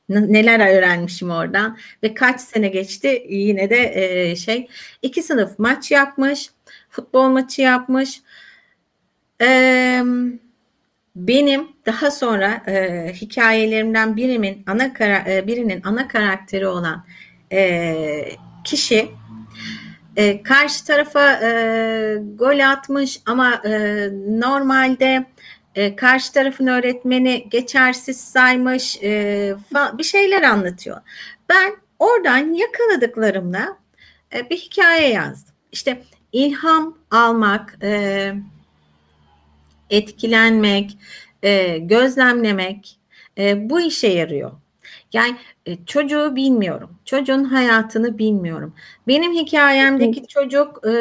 Neler 0.10 0.78
öğrenmişim 0.78 1.30
oradan 1.30 1.78
ve 2.04 2.14
kaç 2.14 2.42
sene 2.42 2.68
geçti 2.68 3.26
yine 3.30 3.70
de 3.70 3.92
e, 3.96 4.36
şey 4.36 4.68
iki 5.02 5.24
sınıf 5.24 5.60
maç 5.60 5.92
yapmış 5.92 6.50
futbol 6.90 7.30
maçı 7.30 7.62
yapmış 7.62 8.22
benim 11.16 11.68
daha 11.86 12.12
sonra 12.12 12.62
e, 12.68 13.14
hikayelerimden 13.14 14.18
birimin 14.18 14.64
ana 14.68 14.94
kara, 14.94 15.24
e, 15.28 15.48
birinin 15.48 15.82
ana 15.84 16.08
karakteri 16.08 16.68
olan 16.68 17.06
e, 17.52 18.30
kişi 18.64 19.10
e, 20.16 20.44
karşı 20.44 20.86
tarafa 20.86 21.34
e, 21.34 22.18
gol 22.36 22.60
atmış 22.60 23.20
ama 23.26 23.62
e, 23.66 24.10
normalde 24.28 25.26
e, 25.76 25.96
karşı 25.96 26.34
tarafın 26.34 26.68
öğretmeni 26.68 27.48
geçersiz 27.50 28.22
saymış 28.22 29.04
e, 29.04 29.56
bir 29.98 30.04
şeyler 30.04 30.44
anlatıyor. 30.44 30.98
Ben 31.50 31.76
oradan 32.00 32.54
yakaladıklarımla 32.54 33.78
e, 34.36 34.50
bir 34.50 34.58
hikaye 34.58 35.10
yazdım. 35.10 35.56
İşte 35.72 36.02
ilham 36.32 36.98
almak, 37.12 37.78
e, 37.82 38.34
etkilenmek, 39.90 40.98
e, 41.44 41.78
gözlemlemek 41.78 43.00
e, 43.38 43.70
bu 43.70 43.82
işe 43.82 44.08
yarıyor. 44.08 44.52
Yani 45.14 45.38
e, 45.66 45.86
çocuğu 45.86 46.36
bilmiyorum. 46.36 46.90
Çocuğun 47.06 47.44
hayatını 47.44 48.18
bilmiyorum. 48.18 48.74
Benim 49.08 49.34
hikayemdeki 49.34 50.28
çocuk 50.28 50.88
e, 50.88 50.94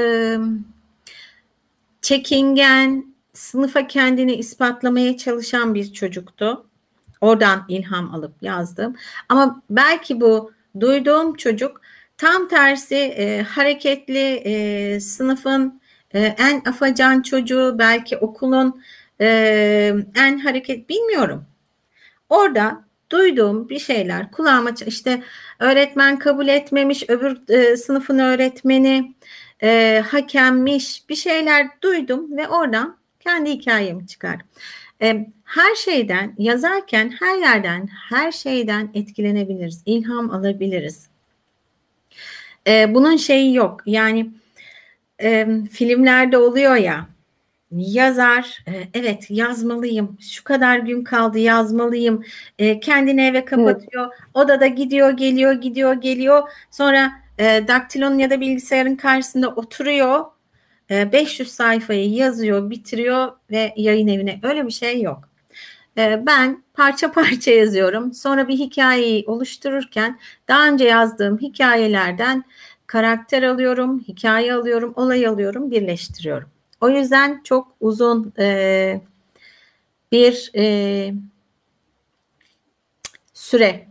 çekingen, 2.03 3.14
sınıfa 3.33 3.87
kendini 3.87 4.35
ispatlamaya 4.35 5.16
çalışan 5.16 5.75
bir 5.75 5.92
çocuktu. 5.92 6.66
Oradan 7.20 7.64
ilham 7.68 8.14
alıp 8.14 8.42
yazdım. 8.42 8.97
Ama 9.29 9.62
belki 9.70 10.20
bu 10.20 10.53
duyduğum 10.81 11.35
çocuk 11.35 11.81
tam 12.18 12.49
tersi 12.49 12.97
e, 12.97 13.42
hareketli 13.42 14.42
e, 14.44 15.01
sınıfın 15.01 15.81
e, 16.14 16.20
en 16.38 16.62
afacan 16.64 17.22
çocuğu 17.22 17.77
belki 17.79 18.16
okulun 18.16 18.83
e, 19.20 19.94
en 20.16 20.38
hareket 20.38 20.88
bilmiyorum. 20.88 21.44
Orada 22.29 22.85
duyduğum 23.11 23.68
bir 23.68 23.79
şeyler 23.79 24.31
kulağıma 24.31 24.70
işte 24.87 25.22
öğretmen 25.59 26.18
kabul 26.18 26.48
etmemiş 26.48 27.11
öbür 27.11 27.48
e, 27.48 27.77
sınıfın 27.77 28.18
öğretmeni 28.18 29.14
e, 29.62 30.03
hakemmiş 30.11 31.09
bir 31.09 31.16
şeyler 31.16 31.68
duydum 31.83 32.37
ve 32.37 32.48
oradan 32.48 32.96
kendi 33.20 33.50
hikayemi 33.50 34.07
çıkar. 34.07 34.40
Her 35.44 35.74
şeyden 35.74 36.35
yazarken 36.38 37.14
her 37.20 37.38
yerden 37.38 37.88
her 38.11 38.33
şeyden 38.33 38.90
etkilenebiliriz, 38.94 39.83
ilham 39.87 40.31
alabiliriz. 40.31 41.09
Bunun 42.66 43.16
şeyi 43.16 43.55
yok 43.55 43.81
yani 43.87 44.31
e, 45.22 45.48
filmlerde 45.70 46.38
oluyor 46.38 46.74
ya 46.74 47.14
yazar 47.77 48.64
e, 48.68 48.88
evet 48.94 49.31
yazmalıyım 49.31 50.18
şu 50.20 50.44
kadar 50.44 50.79
gün 50.79 51.05
kaldı 51.05 51.38
yazmalıyım 51.38 52.24
e, 52.59 52.81
kendini 52.81 53.27
eve 53.27 53.44
kapatıyor 53.44 54.05
evet. 54.05 54.20
odada 54.35 54.66
gidiyor 54.66 55.11
geliyor 55.11 55.53
gidiyor 55.53 55.92
geliyor 55.92 56.50
sonra 56.70 57.12
e, 57.38 57.68
daktilonun 57.68 58.18
ya 58.18 58.31
da 58.31 58.40
bilgisayarın 58.40 58.96
karşısında 58.96 59.48
oturuyor 59.48 60.24
500 60.90 61.53
sayfayı 61.53 62.11
yazıyor 62.11 62.70
bitiriyor 62.70 63.33
ve 63.50 63.72
yayın 63.77 64.09
evine 64.09 64.40
öyle 64.42 64.66
bir 64.66 64.70
şey 64.70 65.03
yok. 65.03 65.29
Ben 65.96 66.64
parça 66.74 67.12
parça 67.12 67.50
yazıyorum. 67.50 68.12
Sonra 68.12 68.48
bir 68.48 68.59
hikayeyi 68.59 69.24
oluştururken 69.27 70.18
daha 70.48 70.68
önce 70.68 70.85
yazdığım 70.85 71.38
hikayelerden 71.38 72.44
karakter 72.87 73.42
alıyorum, 73.42 74.01
hikaye 74.01 74.55
alıyorum, 74.55 74.92
olay 74.97 75.27
alıyorum, 75.27 75.70
birleştiriyorum. 75.70 76.49
O 76.81 76.88
yüzden 76.88 77.40
çok 77.44 77.68
uzun 77.81 78.33
e, 78.38 79.01
bir 80.12 80.51
e, 80.57 81.14
süre 83.33 83.87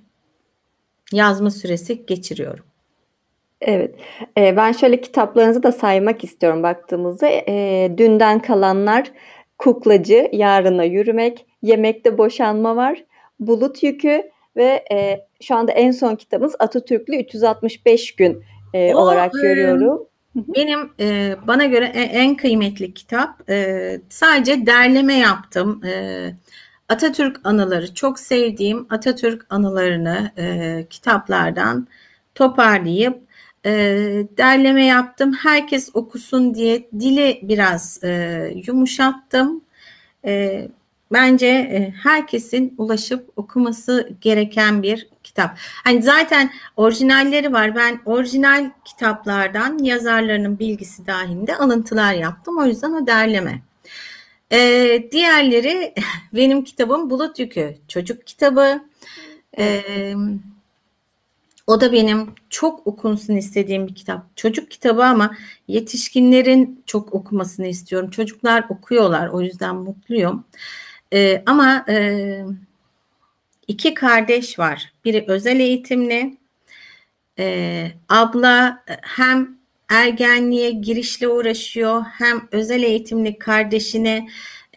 yazma 1.11 1.51
süresi 1.51 2.05
geçiriyorum. 2.05 2.65
Evet. 3.61 3.95
E, 4.37 4.57
ben 4.57 4.71
şöyle 4.71 5.01
kitaplarınızı 5.01 5.63
da 5.63 5.71
saymak 5.71 6.23
istiyorum 6.23 6.63
baktığımızda. 6.63 7.27
E, 7.29 7.91
dünden 7.97 8.39
kalanlar, 8.39 9.11
kuklacı, 9.57 10.29
yarına 10.31 10.83
yürümek, 10.83 11.45
yemekte 11.61 12.17
boşanma 12.17 12.75
var, 12.75 13.03
bulut 13.39 13.83
yükü 13.83 14.31
ve 14.55 14.85
e, 14.91 15.27
şu 15.41 15.55
anda 15.55 15.71
en 15.71 15.91
son 15.91 16.15
kitabımız 16.15 16.55
Atatürklü 16.59 17.15
365 17.15 18.15
gün 18.15 18.43
e, 18.73 18.95
o, 18.95 18.97
olarak 18.97 19.33
görüyorum. 19.33 20.01
Benim 20.35 20.91
e, 20.99 21.35
bana 21.47 21.65
göre 21.65 21.85
en 21.95 22.37
kıymetli 22.37 22.93
kitap. 22.93 23.49
E, 23.49 24.01
sadece 24.09 24.65
derleme 24.65 25.17
yaptım. 25.17 25.85
E, 25.85 26.33
Atatürk 26.89 27.39
anıları 27.43 27.93
çok 27.93 28.19
sevdiğim 28.19 28.87
Atatürk 28.89 29.45
anılarını 29.49 30.31
e, 30.37 30.85
kitaplardan 30.89 31.87
toparlayıp 32.35 33.23
e, 33.65 33.71
derleme 34.37 34.85
yaptım. 34.85 35.33
Herkes 35.33 35.89
okusun 35.93 36.55
diye 36.55 36.89
dili 36.99 37.39
biraz 37.43 38.03
e, 38.03 38.53
yumuşattım. 38.67 39.63
E, 40.25 40.67
bence 41.11 41.47
e, 41.47 41.93
herkesin 42.03 42.75
ulaşıp 42.77 43.29
okuması 43.35 44.09
gereken 44.21 44.83
bir 44.83 45.09
kitap. 45.33 45.57
Hani 45.83 46.03
zaten 46.03 46.51
orijinalleri 46.77 47.53
var. 47.53 47.75
Ben 47.75 47.99
orijinal 48.05 48.71
kitaplardan 48.85 49.77
yazarlarının 49.77 50.59
bilgisi 50.59 51.07
dahilinde 51.07 51.55
alıntılar 51.55 52.13
yaptım. 52.13 52.57
O 52.57 52.65
yüzden 52.65 52.91
o 52.91 53.07
derleme. 53.07 53.61
Ee, 54.51 55.09
diğerleri 55.11 55.93
benim 56.33 56.63
kitabım 56.63 57.09
Bulut 57.09 57.39
Yükü 57.39 57.77
çocuk 57.87 58.27
kitabı. 58.27 58.83
Ee, 59.57 60.13
o 61.67 61.81
da 61.81 61.91
benim 61.91 62.35
çok 62.49 62.87
okunsun 62.87 63.35
istediğim 63.35 63.87
bir 63.87 63.95
kitap. 63.95 64.37
Çocuk 64.37 64.71
kitabı 64.71 65.03
ama 65.03 65.35
yetişkinlerin 65.67 66.83
çok 66.85 67.13
okumasını 67.13 67.67
istiyorum. 67.67 68.09
Çocuklar 68.09 68.65
okuyorlar 68.69 69.27
o 69.27 69.41
yüzden 69.41 69.75
mutluyum. 69.75 70.45
Ee, 71.13 71.43
ama 71.45 71.85
e, 71.89 72.45
iki 73.67 73.93
kardeş 73.93 74.59
var. 74.59 74.93
Biri 75.05 75.25
özel 75.27 75.59
eğitimli. 75.59 76.37
E, 77.39 77.87
abla 78.09 78.83
hem 79.01 79.57
ergenliğe 79.89 80.71
girişle 80.71 81.27
uğraşıyor 81.27 82.03
hem 82.17 82.47
özel 82.51 82.83
eğitimli 82.83 83.39
kardeşine 83.39 84.27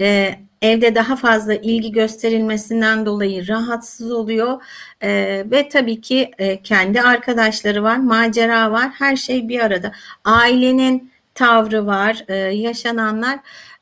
e, 0.00 0.34
evde 0.62 0.94
daha 0.94 1.16
fazla 1.16 1.54
ilgi 1.54 1.92
gösterilmesinden 1.92 3.06
dolayı 3.06 3.48
rahatsız 3.48 4.12
oluyor 4.12 4.62
e, 5.00 5.10
ve 5.50 5.68
tabii 5.68 6.00
ki 6.00 6.30
e, 6.38 6.62
kendi 6.62 7.00
arkadaşları 7.00 7.82
var, 7.82 7.96
macera 7.96 8.72
var, 8.72 8.90
her 8.98 9.16
şey 9.16 9.48
bir 9.48 9.60
arada. 9.60 9.92
Ailenin 10.24 11.10
tavrı 11.34 11.86
var, 11.86 12.24
e, 12.28 12.34
yaşananlar. 12.36 13.38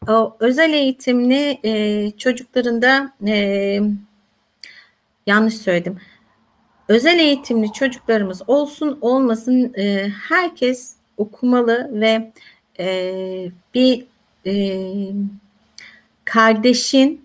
O 0.09 0.37
özel 0.41 0.73
eğitimli 0.73 1.59
e, 1.65 2.11
çocukların 2.19 2.83
da 2.83 3.13
e, 3.27 3.81
yanlış 5.27 5.55
söyledim. 5.55 5.99
Özel 6.89 7.19
eğitimli 7.19 7.73
çocuklarımız 7.73 8.43
olsun 8.47 8.99
olmasın 9.01 9.75
e, 9.75 10.09
herkes 10.29 10.97
okumalı 11.17 11.91
ve 11.93 12.33
e, 12.79 13.51
bir 13.75 14.07
e, 14.47 14.55
kardeşin 16.25 17.25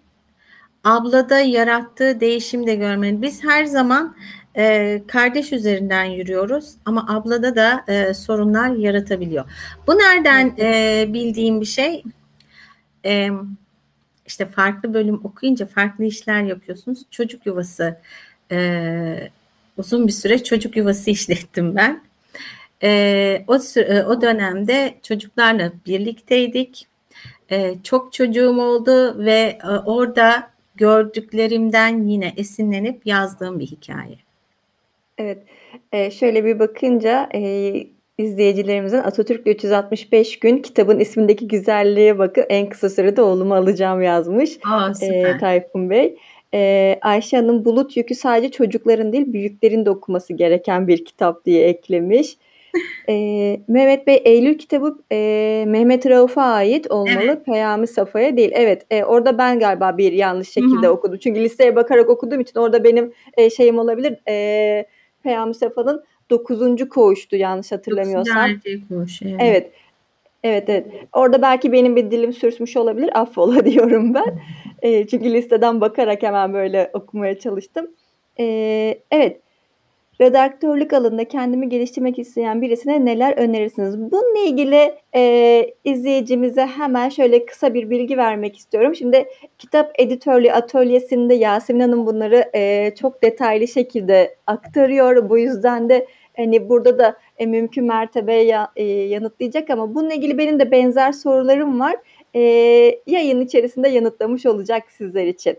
ablada 0.83 1.39
yarattığı 1.39 2.19
değişim 2.19 2.67
de 2.67 2.75
görmeli. 2.75 3.21
Biz 3.21 3.43
her 3.43 3.65
zaman 3.65 4.15
e, 4.57 5.01
kardeş 5.07 5.53
üzerinden 5.53 6.03
yürüyoruz 6.03 6.75
ama 6.85 7.05
ablada 7.09 7.55
da 7.55 7.83
e, 7.87 8.13
sorunlar 8.13 8.69
yaratabiliyor. 8.69 9.45
Bu 9.87 9.97
nereden 9.97 10.55
e, 10.59 11.05
bildiğim 11.13 11.61
bir 11.61 11.65
şey? 11.65 12.03
E, 13.05 13.29
işte 14.29 14.45
farklı 14.45 14.93
bölüm 14.93 15.25
okuyunca 15.25 15.65
farklı 15.65 16.05
işler 16.05 16.41
yapıyorsunuz. 16.41 17.05
Çocuk 17.11 17.45
yuvası 17.45 17.99
e, 18.51 19.29
uzun 19.77 20.07
bir 20.07 20.11
süre 20.11 20.43
çocuk 20.43 20.77
yuvası 20.77 21.09
işlettim 21.11 21.75
ben. 21.75 22.03
E, 22.83 23.43
o 23.47 23.59
süre, 23.59 24.05
o 24.05 24.21
dönemde 24.21 24.95
çocuklarla 25.03 25.71
birlikteydik. 25.85 26.87
E, 27.51 27.75
çok 27.83 28.13
çocuğum 28.13 28.61
oldu 28.61 29.25
ve 29.25 29.57
e, 29.63 29.67
orada 29.67 30.49
gördüklerimden 30.75 32.07
yine 32.07 32.33
esinlenip 32.37 33.05
yazdığım 33.05 33.59
bir 33.59 33.67
hikaye. 33.67 34.15
Evet, 35.17 35.43
e, 35.91 36.11
şöyle 36.11 36.45
bir 36.45 36.59
bakınca 36.59 37.29
e, 37.33 37.73
izleyicilerimizin 38.19 38.97
Atatürk 38.97 39.47
365 39.47 40.39
gün 40.39 40.57
kitabın 40.57 40.99
ismindeki 40.99 41.47
güzelliğe 41.47 42.19
bakın 42.19 42.45
en 42.49 42.69
kısa 42.69 42.89
sürede 42.89 43.21
oğlumu 43.21 43.55
alacağım 43.55 44.01
yazmış 44.01 44.49
Aa, 44.65 44.91
e, 45.01 45.37
Tayfun 45.37 45.89
Bey. 45.89 46.15
E, 46.53 46.99
Ayşe 47.01 47.37
Hanım 47.37 47.65
bulut 47.65 47.97
yükü 47.97 48.15
sadece 48.15 48.51
çocukların 48.51 49.13
değil 49.13 49.33
büyüklerin 49.33 49.85
de 49.85 49.89
okuması 49.89 50.33
gereken 50.33 50.87
bir 50.87 51.05
kitap 51.05 51.45
diye 51.45 51.67
eklemiş. 51.67 52.37
e, 53.09 53.13
Mehmet 53.67 54.07
Bey 54.07 54.21
Eylül 54.25 54.57
kitabı 54.57 54.97
e, 55.11 55.63
Mehmet 55.67 56.05
Rauf'a 56.05 56.43
ait 56.43 56.91
olmalı 56.91 57.23
evet. 57.23 57.45
Peyami 57.45 57.87
Safa'ya 57.87 58.37
değil. 58.37 58.51
Evet 58.53 58.85
e, 58.91 59.03
orada 59.03 59.37
ben 59.37 59.59
galiba 59.59 59.97
bir 59.97 60.11
yanlış 60.11 60.49
şekilde 60.49 60.87
Hı-hı. 60.87 60.91
okudum. 60.91 61.17
Çünkü 61.17 61.39
listeye 61.39 61.75
bakarak 61.75 62.09
okuduğum 62.09 62.41
için 62.41 62.59
orada 62.59 62.83
benim 62.83 63.13
e, 63.37 63.49
şeyim 63.49 63.79
olabilir. 63.79 64.15
E, 64.27 64.85
Peyami 65.23 65.55
Safa'nın 65.55 66.03
dokuzuncu 66.29 66.89
koğuştu 66.89 67.35
yanlış 67.35 67.71
hatırlamıyorsam. 67.71 68.49
koğuş. 68.89 69.21
Evet. 69.21 69.35
evet. 69.39 69.71
Evet 70.43 70.69
evet. 70.69 70.85
Orada 71.13 71.41
belki 71.41 71.71
benim 71.71 71.95
bir 71.95 72.11
dilim 72.11 72.33
sürçmüş 72.33 72.77
olabilir. 72.77 73.19
Affola 73.19 73.65
diyorum 73.65 74.13
ben. 74.13 74.39
E, 74.81 75.07
çünkü 75.07 75.33
listeden 75.33 75.81
bakarak 75.81 76.23
hemen 76.23 76.53
böyle 76.53 76.89
okumaya 76.93 77.39
çalıştım. 77.39 77.87
E, 78.39 78.45
evet. 79.11 79.39
Redaktörlük 80.21 80.93
alanında 80.93 81.27
kendimi 81.27 81.69
geliştirmek 81.69 82.19
isteyen 82.19 82.61
birisine 82.61 83.05
neler 83.05 83.37
önerirsiniz? 83.37 83.99
Bununla 83.99 84.39
ilgili 84.47 84.95
e, 85.15 85.73
izleyicimize 85.83 86.65
hemen 86.65 87.09
şöyle 87.09 87.45
kısa 87.45 87.73
bir 87.73 87.89
bilgi 87.89 88.17
vermek 88.17 88.57
istiyorum. 88.57 88.95
Şimdi 88.95 89.25
kitap 89.57 89.91
editörlüğü 89.99 90.51
atölyesinde 90.51 91.33
Yasemin 91.33 91.79
Hanım 91.79 92.05
bunları 92.05 92.49
e, 92.55 92.93
çok 92.95 93.23
detaylı 93.23 93.67
şekilde 93.67 94.35
aktarıyor. 94.47 95.29
Bu 95.29 95.37
yüzden 95.37 95.89
de 95.89 96.07
hani 96.39 96.69
burada 96.69 96.99
da 96.99 97.17
e, 97.37 97.45
mümkün 97.45 97.85
mertebe 97.85 98.33
ya, 98.33 98.71
e, 98.75 98.83
yanıtlayacak 98.83 99.69
ama 99.69 99.95
bununla 99.95 100.13
ilgili 100.13 100.37
benim 100.37 100.59
de 100.59 100.71
benzer 100.71 101.11
sorularım 101.11 101.79
var. 101.79 101.95
E, 102.35 102.41
yayın 103.07 103.41
içerisinde 103.41 103.89
yanıtlamış 103.89 104.45
olacak 104.45 104.91
sizler 104.91 105.27
için. 105.27 105.57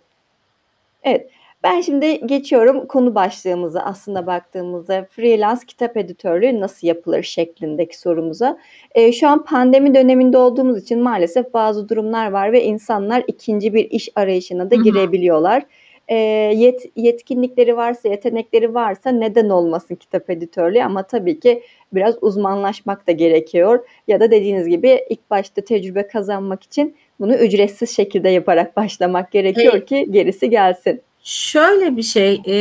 Evet. 1.03 1.31
Ben 1.63 1.81
şimdi 1.81 2.27
geçiyorum 2.27 2.87
konu 2.87 3.15
başlığımıza 3.15 3.81
aslında 3.81 4.27
baktığımızda 4.27 5.07
freelance 5.11 5.61
kitap 5.67 5.97
editörlüğü 5.97 6.61
nasıl 6.61 6.87
yapılır 6.87 7.23
şeklindeki 7.23 7.99
sorumuza. 7.99 8.59
E, 8.95 9.13
şu 9.13 9.29
an 9.29 9.45
pandemi 9.45 9.95
döneminde 9.95 10.39
olduğumuz 10.39 10.83
için 10.83 11.03
maalesef 11.03 11.55
bazı 11.55 11.89
durumlar 11.89 12.31
var 12.31 12.53
ve 12.53 12.65
insanlar 12.65 13.25
ikinci 13.27 13.75
bir 13.75 13.91
iş 13.91 14.09
arayışına 14.15 14.71
da 14.71 14.75
girebiliyorlar. 14.75 15.63
E, 16.11 16.17
yet, 16.57 16.83
yetkinlikleri 16.97 17.77
varsa, 17.77 18.09
yetenekleri 18.09 18.75
varsa 18.75 19.11
neden 19.11 19.49
olmasın 19.49 19.95
kitap 19.95 20.31
editörlüğü 20.31 20.83
ama 20.83 21.03
tabii 21.03 21.41
ki 21.41 21.63
biraz 21.93 22.15
uzmanlaşmak 22.21 23.07
da 23.07 23.13
gerekiyor. 23.13 23.87
Ya 24.09 24.21
da 24.21 24.31
dediğiniz 24.31 24.69
gibi 24.69 25.05
ilk 25.11 25.31
başta 25.31 25.61
tecrübe 25.61 26.09
kazanmak 26.09 26.63
için 26.63 26.97
bunu 27.21 27.35
ücretsiz 27.35 27.97
şekilde 27.97 28.29
yaparak 28.29 28.77
başlamak 28.77 29.33
gerekiyor 29.33 29.75
evet. 29.75 29.89
ki 29.89 30.07
gerisi 30.11 30.51
gelsin. 30.51 31.03
Şöyle 31.23 31.97
bir 31.97 32.03
şey. 32.03 32.35
E, 32.47 32.55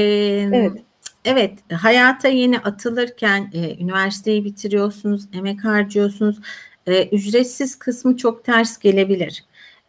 evet. 0.54 0.72
Evet, 1.26 1.52
hayata 1.72 2.28
yeni 2.28 2.60
atılırken 2.60 3.52
e, 3.54 3.84
üniversiteyi 3.84 4.46
bitiriyorsunuz, 4.46 5.22
emek 5.34 5.66
harcıyorsunuz. 5.66 6.40
E, 6.88 7.06
ücretsiz 7.06 7.80
kısmı 7.80 8.18
çok 8.18 8.44
ters 8.44 8.78
gelebilir. 8.78 9.44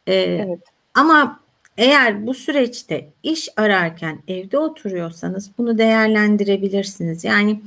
E, 0.07 0.15
evet. 0.15 0.61
Ama 0.95 1.41
eğer 1.77 2.27
bu 2.27 2.35
süreçte 2.35 3.09
iş 3.23 3.49
ararken 3.57 4.23
evde 4.29 4.59
oturuyorsanız 4.59 5.51
bunu 5.59 5.79
değerlendirebilirsiniz. 5.79 7.25
Yani 7.25 7.61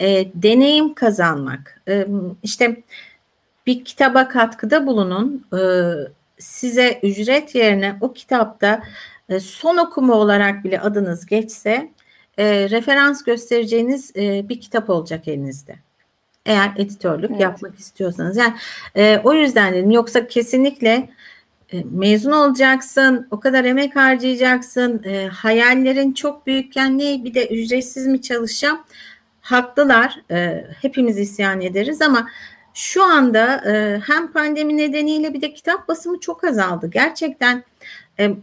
e, 0.00 0.28
deneyim 0.34 0.94
kazanmak, 0.94 1.82
e, 1.88 2.06
işte 2.42 2.82
bir 3.66 3.84
kitaba 3.84 4.28
katkıda 4.28 4.86
bulunun, 4.86 5.46
e, 5.52 5.60
size 6.38 7.00
ücret 7.02 7.54
yerine 7.54 7.96
o 8.00 8.12
kitapta 8.12 8.82
e, 9.28 9.40
son 9.40 9.76
okuma 9.76 10.14
olarak 10.14 10.64
bile 10.64 10.80
adınız 10.80 11.26
geçse 11.26 11.90
e, 12.38 12.70
referans 12.70 13.24
göstereceğiniz 13.24 14.12
e, 14.16 14.48
bir 14.48 14.60
kitap 14.60 14.90
olacak 14.90 15.28
elinizde. 15.28 15.76
Eğer 16.46 16.72
editörlük 16.76 17.30
evet. 17.30 17.40
yapmak 17.40 17.78
istiyorsanız. 17.78 18.36
Yani 18.36 18.54
e, 18.96 19.20
o 19.24 19.32
yüzden 19.32 19.74
dedim 19.74 19.90
yoksa 19.90 20.26
kesinlikle 20.26 21.08
mezun 21.72 22.32
olacaksın, 22.32 23.28
o 23.30 23.40
kadar 23.40 23.64
emek 23.64 23.96
harcayacaksın, 23.96 25.02
e, 25.04 25.26
hayallerin 25.26 26.12
çok 26.12 26.46
büyükken 26.46 26.98
ne 26.98 27.24
bir 27.24 27.34
de 27.34 27.48
ücretsiz 27.48 28.06
mi 28.06 28.22
çalışacağım? 28.22 28.80
Haklılar, 29.40 30.20
e, 30.30 30.66
hepimiz 30.82 31.18
isyan 31.18 31.60
ederiz 31.60 32.02
ama 32.02 32.28
şu 32.74 33.04
anda 33.04 33.72
e, 33.72 34.00
hem 34.06 34.32
pandemi 34.32 34.76
nedeniyle 34.76 35.34
bir 35.34 35.40
de 35.40 35.54
kitap 35.54 35.88
basımı 35.88 36.20
çok 36.20 36.44
azaldı. 36.44 36.90
Gerçekten 36.92 37.64
e, 38.18 38.24
evet. 38.24 38.40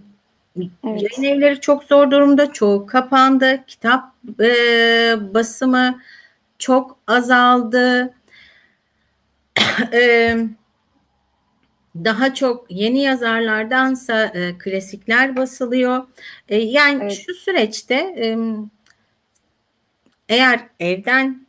yayın 0.83 1.37
evleri 1.37 1.59
çok 1.59 1.83
zor 1.83 2.11
durumda, 2.11 2.53
çoğu 2.53 2.85
kapandı, 2.85 3.63
kitap 3.67 4.13
e, 4.39 4.47
basımı 5.33 5.99
çok 6.59 6.97
azaldı. 7.07 8.13
e, 9.93 10.37
daha 11.95 12.33
çok 12.33 12.71
yeni 12.71 13.01
yazarlardansa 13.01 14.25
e, 14.25 14.57
klasikler 14.57 15.35
basılıyor. 15.35 16.07
E, 16.49 16.57
yani 16.57 17.03
evet. 17.03 17.23
şu 17.25 17.33
süreçte 17.33 17.95
e, 17.95 18.37
eğer 20.29 20.67
evden 20.79 21.47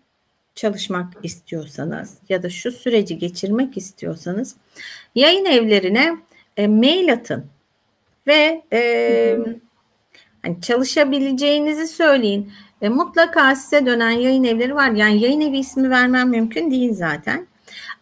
çalışmak 0.54 1.12
istiyorsanız 1.22 2.18
ya 2.28 2.42
da 2.42 2.50
şu 2.50 2.72
süreci 2.72 3.18
geçirmek 3.18 3.76
istiyorsanız 3.76 4.56
yayın 5.14 5.44
evlerine 5.44 6.16
e, 6.56 6.66
mail 6.66 7.12
atın 7.12 7.46
ve 8.26 8.62
e, 8.72 9.38
hani 10.42 10.60
çalışabileceğinizi 10.60 11.86
söyleyin. 11.86 12.52
E, 12.82 12.88
mutlaka 12.88 13.56
size 13.56 13.86
dönen 13.86 14.10
yayın 14.10 14.44
evleri 14.44 14.74
var. 14.74 14.90
Yani 14.90 15.22
yayın 15.22 15.40
evi 15.40 15.58
ismi 15.58 15.90
vermem 15.90 16.28
mümkün 16.28 16.70
değil 16.70 16.94
zaten. 16.94 17.46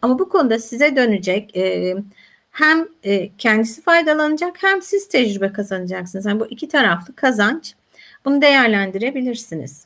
Ama 0.01 0.19
bu 0.19 0.29
konuda 0.29 0.59
size 0.59 0.95
dönecek 0.95 1.57
e, 1.57 1.95
hem 2.53 2.87
e, 3.03 3.29
kendisi 3.37 3.81
faydalanacak 3.81 4.63
hem 4.63 4.81
siz 4.81 5.07
tecrübe 5.07 5.53
kazanacaksınız. 5.53 6.25
Yani 6.25 6.39
bu 6.39 6.45
iki 6.45 6.67
taraflı 6.67 7.15
kazanç. 7.15 7.75
Bunu 8.25 8.41
değerlendirebilirsiniz. 8.41 9.85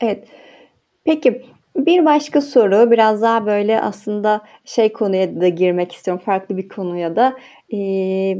Evet. 0.00 0.28
Peki 1.04 1.42
bir 1.76 2.04
başka 2.04 2.40
soru 2.40 2.90
biraz 2.90 3.22
daha 3.22 3.46
böyle 3.46 3.80
aslında 3.80 4.40
şey 4.64 4.92
konuya 4.92 5.40
da 5.40 5.48
girmek 5.48 5.92
istiyorum. 5.92 6.22
Farklı 6.26 6.56
bir 6.56 6.68
konuya 6.68 7.16
da. 7.16 7.36
Ee, 7.72 8.38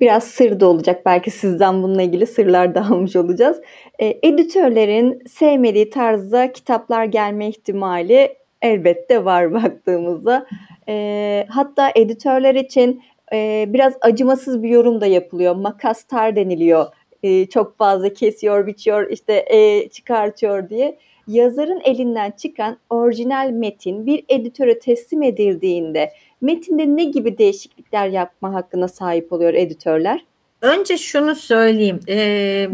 biraz 0.00 0.24
sır 0.24 0.60
da 0.60 0.66
olacak. 0.66 1.06
Belki 1.06 1.30
sizden 1.30 1.82
bununla 1.82 2.02
ilgili 2.02 2.26
sırlar 2.26 2.74
da 2.74 2.86
almış 2.90 3.16
olacağız. 3.16 3.60
Ee, 3.98 4.18
editörlerin 4.22 5.22
sevmediği 5.28 5.90
tarzda 5.90 6.52
kitaplar 6.52 7.04
gelme 7.04 7.48
ihtimali 7.48 8.41
elbette 8.62 9.24
var 9.24 9.52
baktığımızda. 9.62 10.46
E, 10.88 11.46
hatta 11.48 11.92
editörler 11.94 12.54
için 12.54 13.02
e, 13.32 13.64
biraz 13.68 13.94
acımasız 14.00 14.62
bir 14.62 14.68
yorum 14.68 15.00
da 15.00 15.06
yapılıyor. 15.06 15.56
Makastar 15.56 16.36
deniliyor. 16.36 16.86
E, 17.22 17.46
çok 17.46 17.78
fazla 17.78 18.12
kesiyor, 18.12 18.66
biçiyor, 18.66 19.10
işte 19.10 19.44
e, 19.48 19.88
çıkartıyor 19.88 20.68
diye. 20.68 20.98
Yazarın 21.28 21.80
elinden 21.84 22.30
çıkan 22.30 22.76
orijinal 22.90 23.50
metin 23.50 24.06
bir 24.06 24.24
editöre 24.28 24.78
teslim 24.78 25.22
edildiğinde 25.22 26.12
metinde 26.40 26.96
ne 26.96 27.04
gibi 27.04 27.38
değişiklikler 27.38 28.08
yapma 28.08 28.54
hakkına 28.54 28.88
sahip 28.88 29.32
oluyor 29.32 29.54
editörler? 29.54 30.24
Önce 30.62 30.98
şunu 30.98 31.34
söyleyeyim. 31.34 32.00
Ee, 32.08 32.68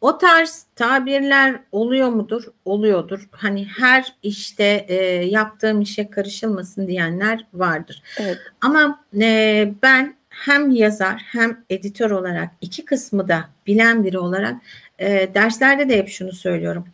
o 0.00 0.18
tarz 0.18 0.66
tabirler 0.76 1.60
oluyor 1.72 2.08
mudur? 2.08 2.44
Oluyordur. 2.64 3.28
Hani 3.30 3.66
her 3.78 4.14
işte 4.22 4.86
e, 4.88 4.94
yaptığım 5.24 5.80
işe 5.80 6.10
karışılmasın 6.10 6.88
diyenler 6.88 7.46
vardır. 7.54 8.02
Evet. 8.18 8.38
Ama 8.60 9.04
e, 9.20 9.72
ben 9.82 10.16
hem 10.28 10.70
yazar 10.70 11.22
hem 11.24 11.64
editör 11.70 12.10
olarak 12.10 12.50
iki 12.60 12.84
kısmı 12.84 13.28
da 13.28 13.44
bilen 13.66 14.04
biri 14.04 14.18
olarak 14.18 14.56
e, 14.98 15.34
derslerde 15.34 15.88
de 15.88 15.98
hep 15.98 16.08
şunu 16.08 16.32
söylüyorum. 16.32 16.84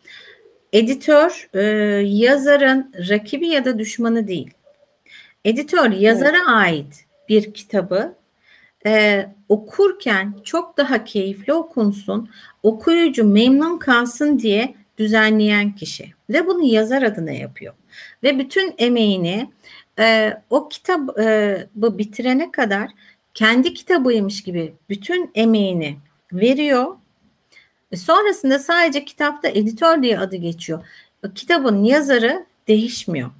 Editör 0.73 1.49
e, 1.55 1.63
yazarın 2.07 2.93
rakibi 3.11 3.49
ya 3.49 3.65
da 3.65 3.79
düşmanı 3.79 4.29
değil. 4.29 4.51
Editör 5.45 5.91
yazara 5.91 6.37
evet. 6.37 6.49
ait 6.49 7.05
bir 7.29 7.55
kitabı 7.55 8.15
e, 8.87 9.27
okurken 9.49 10.35
çok 10.45 10.77
daha 10.77 11.05
keyifli 11.05 11.53
okunsun, 11.53 12.31
okuyucu 12.63 13.25
memnun 13.25 13.79
kalsın 13.79 14.39
diye 14.39 14.75
düzenleyen 14.99 15.75
kişi 15.75 16.13
ve 16.31 16.47
bunu 16.47 16.63
yazar 16.63 17.03
adına 17.03 17.33
yapıyor. 17.33 17.75
Ve 18.23 18.39
bütün 18.39 18.75
emeğini 18.79 19.51
e, 19.99 20.35
o 20.51 20.69
kitabı 20.69 21.23
e, 21.23 21.67
bitirene 21.77 22.51
kadar 22.53 22.91
kendi 23.35 23.75
kitabıymış 23.75 24.43
gibi 24.43 24.75
bütün 24.89 25.31
emeğini 25.35 25.97
veriyor. 26.33 26.97
E, 27.93 27.97
sonrasında 27.97 28.59
sadece 28.59 29.05
kitapta 29.05 29.49
editör 29.49 30.03
diye 30.03 30.19
adı 30.19 30.37
geçiyor. 30.37 30.87
Kitabın 31.35 31.85
yazarı 31.85 32.47
değişmiyor. 32.69 33.31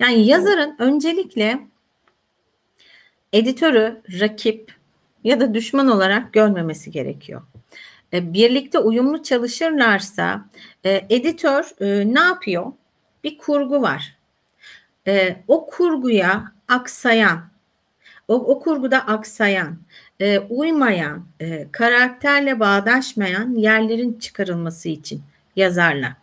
Yani 0.00 0.26
yazarın 0.26 0.76
öncelikle 0.78 1.60
editörü 3.34 4.00
rakip 4.20 4.74
ya 5.24 5.40
da 5.40 5.54
düşman 5.54 5.88
olarak 5.88 6.32
görmemesi 6.32 6.90
gerekiyor. 6.90 7.42
E, 8.12 8.32
birlikte 8.32 8.78
uyumlu 8.78 9.22
çalışırlarsa 9.22 10.44
e, 10.84 11.06
editör 11.10 11.64
e, 11.80 12.14
ne 12.14 12.20
yapıyor? 12.20 12.72
Bir 13.24 13.38
kurgu 13.38 13.82
var. 13.82 14.16
O 15.48 15.66
kurguya 15.66 16.52
aksayan, 16.68 17.44
o, 18.28 18.34
o 18.34 18.60
kurguda 18.60 18.98
aksayan, 19.06 19.78
uymayan, 20.48 21.26
karakterle 21.72 22.60
bağdaşmayan 22.60 23.54
yerlerin 23.54 24.18
çıkarılması 24.18 24.88
için 24.88 25.22
yazarla 25.56 26.16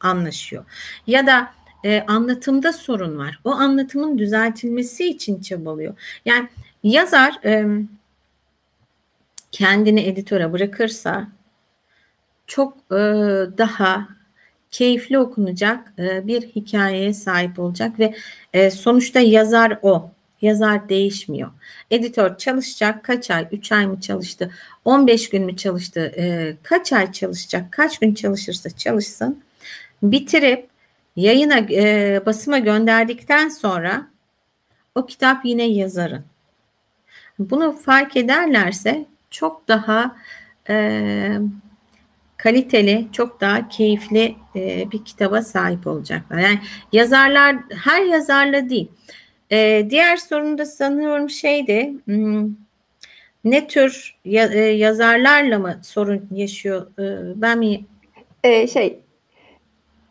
anlaşıyor. 0.00 0.64
Ya 1.06 1.26
da 1.26 1.52
e, 1.84 2.04
anlatımda 2.08 2.72
sorun 2.72 3.18
var. 3.18 3.40
O 3.44 3.50
anlatımın 3.50 4.18
düzeltilmesi 4.18 5.08
için 5.10 5.40
çabalıyor. 5.40 5.94
Yani 6.24 6.48
yazar 6.82 7.40
e, 7.44 7.66
kendini 9.52 10.00
editöre 10.00 10.52
bırakırsa 10.52 11.28
çok 12.46 12.76
e, 12.78 12.96
daha 13.58 14.08
keyifli 14.70 15.18
okunacak 15.18 15.92
e, 15.98 16.26
bir 16.26 16.42
hikayeye 16.42 17.12
sahip 17.14 17.58
olacak 17.58 17.98
ve 17.98 18.14
e, 18.52 18.70
sonuçta 18.70 19.20
yazar 19.20 19.78
o. 19.82 20.10
Yazar 20.42 20.88
değişmiyor. 20.88 21.50
Editör 21.90 22.36
çalışacak 22.38 23.04
kaç 23.04 23.30
ay, 23.30 23.48
3 23.52 23.72
ay 23.72 23.86
mı 23.86 24.00
çalıştı, 24.00 24.50
15 24.84 25.28
gün 25.28 25.44
mü 25.44 25.56
çalıştı, 25.56 26.12
e, 26.16 26.56
kaç 26.62 26.92
ay 26.92 27.12
çalışacak, 27.12 27.72
kaç 27.72 27.98
gün 27.98 28.14
çalışırsa 28.14 28.70
çalışsın. 28.70 29.42
Bitirip 30.02 30.69
yayına 31.16 31.58
e, 31.58 32.22
basıma 32.26 32.58
gönderdikten 32.58 33.48
sonra 33.48 34.06
o 34.94 35.06
kitap 35.06 35.44
yine 35.44 35.64
yazarın. 35.64 36.24
Bunu 37.38 37.72
fark 37.72 38.16
ederlerse 38.16 39.06
çok 39.30 39.68
daha 39.68 40.16
e, 40.68 41.38
kaliteli, 42.36 43.08
çok 43.12 43.40
daha 43.40 43.68
keyifli 43.68 44.36
e, 44.56 44.90
bir 44.92 45.04
kitaba 45.04 45.42
sahip 45.42 45.86
olacaklar. 45.86 46.38
Yani 46.38 46.58
yazarlar 46.92 47.56
her 47.84 48.02
yazarla 48.04 48.70
değil. 48.70 48.88
E, 49.52 49.86
diğer 49.90 50.16
sorunda 50.16 50.66
sanıyorum 50.66 51.30
şeydi 51.30 51.94
hmm, 52.04 52.48
ne 53.44 53.68
tür 53.68 54.16
ya, 54.24 54.46
e, 54.46 54.58
yazarlarla 54.58 55.58
mı 55.58 55.80
sorun 55.82 56.28
yaşıyor? 56.34 56.86
E, 56.98 57.32
ben 57.40 57.58
mi? 57.58 57.80
E, 58.44 58.66
şey 58.68 59.00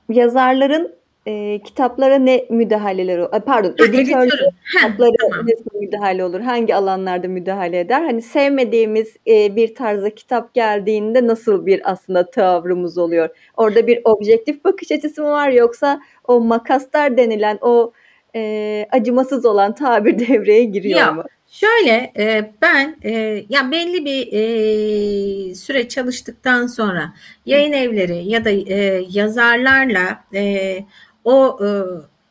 yazarların 0.09 0.99
e, 1.27 1.59
kitaplara 1.63 2.15
ne 2.15 2.45
müdahaleleri 2.49 3.27
pardon 3.45 3.69
ha, 3.69 3.85
editör 3.85 4.29
kitaplara 4.73 5.11
tamam. 5.31 5.45
nasıl 5.47 5.79
müdahale 5.79 6.23
olur? 6.23 6.39
Hangi 6.41 6.75
alanlarda 6.75 7.27
müdahale 7.27 7.79
eder? 7.79 8.01
Hani 8.03 8.21
sevmediğimiz 8.21 9.15
e, 9.27 9.55
bir 9.55 9.75
tarzda 9.75 10.15
kitap 10.15 10.53
geldiğinde 10.53 11.27
nasıl 11.27 11.65
bir 11.65 11.91
aslında 11.91 12.31
tavrımız 12.31 12.97
oluyor? 12.97 13.29
Orada 13.57 13.87
bir 13.87 14.01
objektif 14.03 14.63
bakış 14.65 14.91
açısı 14.91 15.21
mı 15.21 15.29
var 15.29 15.49
yoksa 15.49 16.01
o 16.27 16.39
makaslar 16.39 17.17
denilen 17.17 17.57
o 17.61 17.91
e, 18.35 18.85
acımasız 18.91 19.45
olan 19.45 19.75
tabir 19.75 20.19
devreye 20.27 20.63
giriyor 20.63 20.99
ya, 20.99 21.11
mu? 21.11 21.23
Şöyle 21.51 22.13
e, 22.17 22.53
ben 22.61 22.97
e, 23.03 23.45
ya 23.49 23.71
belli 23.71 24.05
bir 24.05 24.33
e, 24.33 25.55
süre 25.55 25.87
çalıştıktan 25.87 26.67
sonra 26.67 27.13
yayın 27.45 27.73
evleri 27.73 28.29
ya 28.29 28.45
da 28.45 28.49
e, 28.49 29.05
yazarlarla 29.09 30.23
e, 30.33 30.85
o 31.23 31.59
e, 31.65 31.67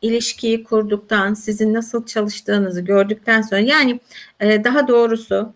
ilişkiyi 0.01 0.63
kurduktan, 0.63 1.33
sizin 1.33 1.73
nasıl 1.73 2.05
çalıştığınızı 2.05 2.81
gördükten 2.81 3.41
sonra 3.41 3.61
yani 3.61 3.99
e, 4.39 4.63
daha 4.63 4.87
doğrusu 4.87 5.53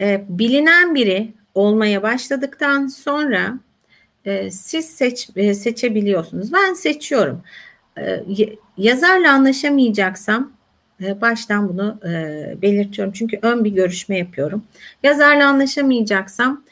e, 0.00 0.24
bilinen 0.28 0.94
biri 0.94 1.32
olmaya 1.54 2.02
başladıktan 2.02 2.86
sonra 2.86 3.58
e, 4.24 4.50
siz 4.50 4.86
seç 4.90 5.28
e, 5.36 5.54
seçebiliyorsunuz. 5.54 6.52
Ben 6.52 6.74
seçiyorum. 6.74 7.42
E, 7.98 8.24
yazarla 8.76 9.32
anlaşamayacaksam 9.32 10.57
baştan 11.00 11.68
bunu 11.68 12.00
e, 12.04 12.62
belirtiyorum. 12.62 13.12
Çünkü 13.12 13.38
ön 13.42 13.64
bir 13.64 13.70
görüşme 13.70 14.18
yapıyorum. 14.18 14.64
Yazarla 15.02 15.46
anlaşamayacaksam 15.46 16.64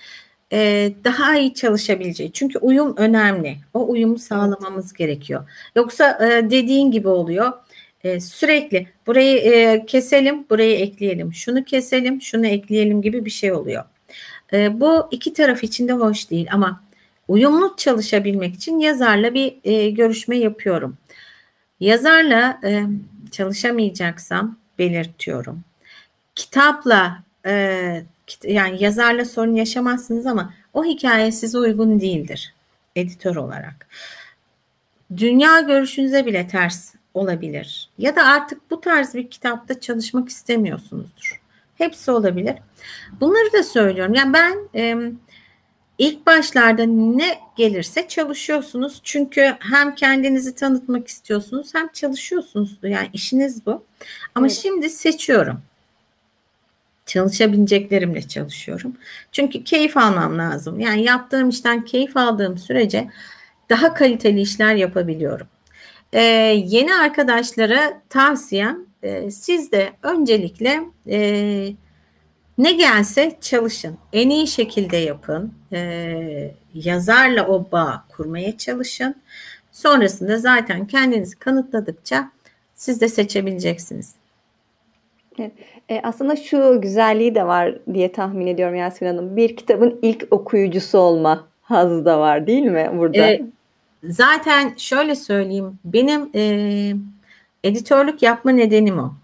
e, 0.53 0.93
daha 1.05 1.39
iyi 1.39 1.55
çalışabileceği. 1.55 2.33
Çünkü 2.33 2.59
uyum 2.59 2.97
önemli. 2.97 3.57
O 3.75 3.89
uyumu 3.89 4.19
sağlamamız 4.19 4.93
gerekiyor. 4.93 5.49
Yoksa 5.77 6.19
dediğin 6.51 6.91
gibi 6.91 7.09
oluyor. 7.09 7.53
Sürekli 8.21 8.87
burayı 9.07 9.87
keselim, 9.87 10.47
burayı 10.51 10.77
ekleyelim. 10.79 11.33
Şunu 11.35 11.65
keselim, 11.65 12.23
şunu 12.23 12.47
ekleyelim 12.47 13.03
gibi 13.03 13.25
bir 13.25 13.31
şey 13.31 13.53
oluyor. 13.53 13.85
Bu 14.53 15.09
iki 15.11 15.33
taraf 15.33 15.65
için 15.65 15.89
de 15.89 15.93
hoş 15.93 16.31
değil 16.31 16.49
ama 16.53 16.83
uyumlu 17.29 17.75
çalışabilmek 17.77 18.55
için 18.55 18.79
yazarla 18.79 19.35
bir 19.35 19.53
görüşme 19.91 20.37
yapıyorum. 20.37 20.97
Yazarla 21.81 22.61
çalışamayacaksam 23.31 24.59
belirtiyorum. 24.79 25.65
Kitapla 26.35 27.23
e, 27.47 28.03
yani 28.45 28.83
yazarla 28.83 29.25
sorun 29.25 29.55
yaşamazsınız 29.55 30.27
ama 30.27 30.55
o 30.75 30.85
hikaye 30.85 31.33
size 31.33 31.59
uygun 31.59 32.01
değildir 32.01 32.55
editör 32.97 33.37
olarak. 33.37 33.87
Dünya 35.17 35.61
görüşünüze 35.61 36.27
bile 36.27 36.49
ters 36.49 36.95
olabilir. 37.15 37.91
Ya 37.99 38.17
da 38.17 38.25
artık 38.25 38.71
bu 38.71 38.81
tarz 38.81 39.15
bir 39.15 39.31
kitapta 39.31 39.81
çalışmak 39.81 40.29
istemiyorsunuzdur. 40.29 41.41
Hepsi 41.75 42.11
olabilir. 42.11 42.55
Bunları 43.21 43.53
da 43.53 43.63
söylüyorum. 43.63 44.15
Yani 44.15 44.33
ben 44.33 44.59
e, 44.75 44.97
İlk 45.99 46.27
başlarda 46.27 46.85
ne 46.87 47.39
gelirse 47.57 48.09
çalışıyorsunuz. 48.09 49.01
Çünkü 49.05 49.57
hem 49.61 49.95
kendinizi 49.95 50.55
tanıtmak 50.55 51.09
istiyorsunuz 51.09 51.75
hem 51.75 51.89
çalışıyorsunuz. 51.89 52.79
Yani 52.83 53.11
işiniz 53.13 53.67
bu. 53.67 53.85
Ama 54.35 54.47
evet. 54.47 54.59
şimdi 54.63 54.91
seçiyorum. 54.91 55.61
Çalışabileceklerimle 57.07 58.29
çalışıyorum. 58.29 58.97
Çünkü 59.33 59.65
keyif 59.65 59.97
almam 59.97 60.39
lazım. 60.39 60.81
Yani 60.81 61.03
yaptığım 61.03 61.49
işten 61.49 61.85
keyif 61.85 62.17
aldığım 62.17 62.59
sürece 62.59 63.11
daha 63.71 63.95
kaliteli 63.95 64.41
işler 64.41 64.75
yapabiliyorum. 64.75 65.47
Ee, 66.13 66.21
yeni 66.67 66.95
arkadaşlara 66.95 68.03
tavsiyem 68.09 68.79
e, 69.03 69.31
siz 69.31 69.73
de 69.73 69.93
öncelikle 70.03 70.81
e, 71.09 71.73
ne 72.59 72.73
gelse 72.73 73.37
çalışın. 73.41 73.99
En 74.13 74.31
iyi 74.31 74.47
şekilde 74.47 74.97
yapın. 74.97 75.53
Ee, 75.73 76.51
yazarla 76.75 77.47
o 77.47 77.67
bağ 77.73 78.05
kurmaya 78.09 78.57
çalışın. 78.57 79.15
Sonrasında 79.73 80.39
zaten 80.39 80.87
kendinizi 80.87 81.37
kanıtladıkça 81.39 82.31
siz 82.75 83.01
de 83.01 83.09
seçebileceksiniz. 83.09 84.15
Evet. 85.39 85.53
E, 85.89 86.01
aslında 86.03 86.37
şu 86.37 86.81
güzelliği 86.81 87.35
de 87.35 87.47
var 87.47 87.79
diye 87.95 88.13
tahmin 88.13 88.47
ediyorum 88.47 88.75
Yasemin 88.77 89.17
Hanım. 89.17 89.37
Bir 89.37 89.57
kitabın 89.57 89.99
ilk 90.03 90.27
okuyucusu 90.31 90.99
olma 90.99 91.47
hazzı 91.63 92.05
da 92.05 92.21
var 92.21 92.47
değil 92.47 92.63
mi 92.63 92.91
burada? 92.99 93.27
E, 93.27 93.43
zaten 94.05 94.75
şöyle 94.77 95.15
söyleyeyim. 95.15 95.79
Benim 95.85 96.31
e, 96.35 96.93
editörlük 97.65 98.23
yapma 98.23 98.51
nedenim 98.51 98.99
o 98.99 99.15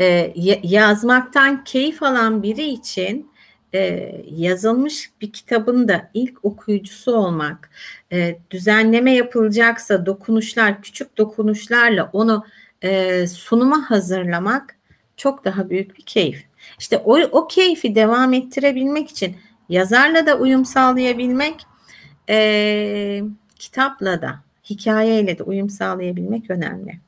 e, 0.00 0.32
yazmaktan 0.62 1.64
keyif 1.64 2.02
alan 2.02 2.42
biri 2.42 2.64
için 2.64 3.30
e, 3.74 4.12
yazılmış 4.30 5.10
bir 5.20 5.32
kitabın 5.32 5.88
da 5.88 6.10
ilk 6.14 6.44
okuyucusu 6.44 7.16
olmak, 7.16 7.70
e, 8.12 8.38
düzenleme 8.50 9.12
yapılacaksa 9.12 10.06
dokunuşlar, 10.06 10.82
küçük 10.82 11.18
dokunuşlarla 11.18 12.10
onu 12.12 12.44
e, 12.82 13.26
sunuma 13.26 13.90
hazırlamak 13.90 14.76
çok 15.16 15.44
daha 15.44 15.70
büyük 15.70 15.98
bir 15.98 16.02
keyif. 16.02 16.44
İşte 16.78 16.98
o, 16.98 17.18
o 17.18 17.48
keyfi 17.48 17.94
devam 17.94 18.32
ettirebilmek 18.32 19.10
için 19.10 19.36
yazarla 19.68 20.26
da 20.26 20.38
uyum 20.38 20.64
sağlayabilmek, 20.64 21.66
e, 22.28 23.22
kitapla 23.58 24.22
da, 24.22 24.40
hikayeyle 24.70 25.38
de 25.38 25.42
uyum 25.42 25.70
sağlayabilmek 25.70 26.50
önemli. 26.50 27.05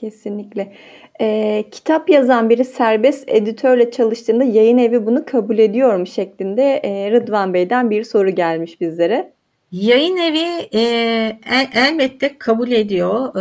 Kesinlikle. 0.00 0.72
Eee, 1.20 1.64
kitap 1.70 2.10
yazan 2.10 2.50
biri 2.50 2.64
serbest 2.64 3.24
editörle 3.28 3.90
çalıştığında 3.90 4.44
yayın 4.44 4.78
evi 4.78 5.06
bunu 5.06 5.24
kabul 5.26 5.58
ediyor 5.58 5.96
mu 5.96 6.06
şeklinde, 6.06 6.80
eee, 6.84 7.10
Rıdvan 7.10 7.54
Bey'den 7.54 7.90
bir 7.90 8.04
soru 8.04 8.30
gelmiş 8.30 8.80
bizlere. 8.80 9.32
Yayın 9.72 10.16
evi, 10.16 10.68
eee, 10.72 11.38
el 11.50 11.68
elbette 11.74 12.38
kabul 12.38 12.70
ediyor. 12.70 13.34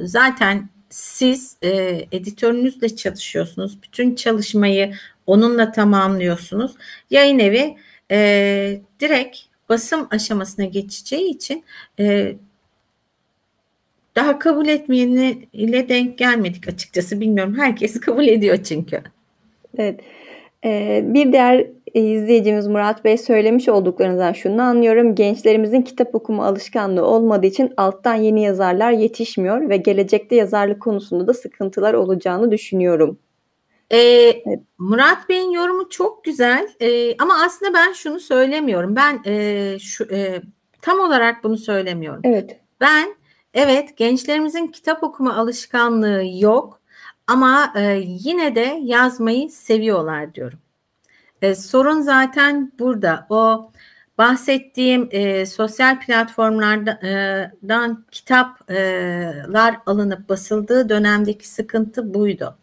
Eee, 0.00 0.06
zaten 0.06 0.68
siz, 0.90 1.56
eee, 1.62 2.06
editörünüzle 2.12 2.96
çalışıyorsunuz. 2.96 3.82
Bütün 3.82 4.14
çalışmayı 4.14 4.92
onunla 5.26 5.72
tamamlıyorsunuz. 5.72 6.72
Yayın 7.10 7.38
evi, 7.38 7.76
eee, 8.10 8.80
direkt 9.00 9.36
basım 9.68 10.08
aşamasına 10.10 10.64
geçeceği 10.64 11.30
için, 11.30 11.64
eee 11.98 12.36
daha 14.18 14.38
kabul 14.38 14.68
etmeyeni 14.68 15.48
ile 15.52 15.88
denk 15.88 16.18
gelmedik 16.18 16.68
açıkçası 16.68 17.20
bilmiyorum. 17.20 17.54
Herkes 17.58 18.00
kabul 18.00 18.26
ediyor 18.26 18.56
çünkü. 18.56 19.02
Evet. 19.78 20.00
Ee, 20.64 21.02
bir 21.04 21.32
diğer 21.32 21.66
izleyicimiz 21.94 22.66
Murat 22.66 23.04
Bey 23.04 23.18
söylemiş 23.18 23.68
olduklarınızdan 23.68 24.32
şunu 24.32 24.62
anlıyorum. 24.62 25.14
Gençlerimizin 25.14 25.82
kitap 25.82 26.14
okuma 26.14 26.46
alışkanlığı 26.46 27.04
olmadığı 27.04 27.46
için 27.46 27.72
alttan 27.76 28.14
yeni 28.14 28.42
yazarlar 28.42 28.92
yetişmiyor 28.92 29.68
ve 29.68 29.76
gelecekte 29.76 30.36
yazarlık 30.36 30.82
konusunda 30.82 31.26
da 31.26 31.34
sıkıntılar 31.34 31.94
olacağını 31.94 32.50
düşünüyorum. 32.50 33.18
Ee, 33.90 33.98
evet. 33.98 34.60
Murat 34.78 35.28
Bey'in 35.28 35.50
yorumu 35.50 35.88
çok 35.88 36.24
güzel 36.24 36.68
ee, 36.80 37.16
ama 37.16 37.34
aslında 37.44 37.74
ben 37.74 37.92
şunu 37.92 38.20
söylemiyorum. 38.20 38.96
Ben 38.96 39.20
e, 39.26 39.76
şu 39.78 40.04
e, 40.04 40.42
tam 40.82 41.00
olarak 41.00 41.44
bunu 41.44 41.56
söylemiyorum. 41.56 42.20
Evet. 42.24 42.60
Ben 42.80 43.08
Evet, 43.60 43.96
gençlerimizin 43.96 44.66
kitap 44.66 45.02
okuma 45.02 45.36
alışkanlığı 45.36 46.22
yok 46.38 46.80
ama 47.26 47.72
e, 47.76 48.02
yine 48.04 48.54
de 48.54 48.80
yazmayı 48.82 49.50
seviyorlar 49.50 50.34
diyorum. 50.34 50.58
E, 51.42 51.54
sorun 51.54 52.00
zaten 52.00 52.72
burada. 52.78 53.26
O 53.30 53.70
bahsettiğim 54.18 55.08
e, 55.10 55.46
sosyal 55.46 56.00
platformlardan 56.00 57.92
e, 57.92 58.10
kitaplar 58.10 59.76
alınıp 59.86 60.28
basıldığı 60.28 60.88
dönemdeki 60.88 61.48
sıkıntı 61.48 62.14
buydu. 62.14 62.58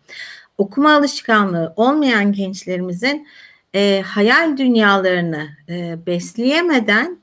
Okuma 0.58 0.94
alışkanlığı 0.94 1.74
olmayan 1.76 2.32
gençlerimizin 2.32 3.28
e, 3.74 4.02
hayal 4.02 4.58
dünyalarını 4.58 5.48
e, 5.70 6.06
besleyemeden 6.06 7.20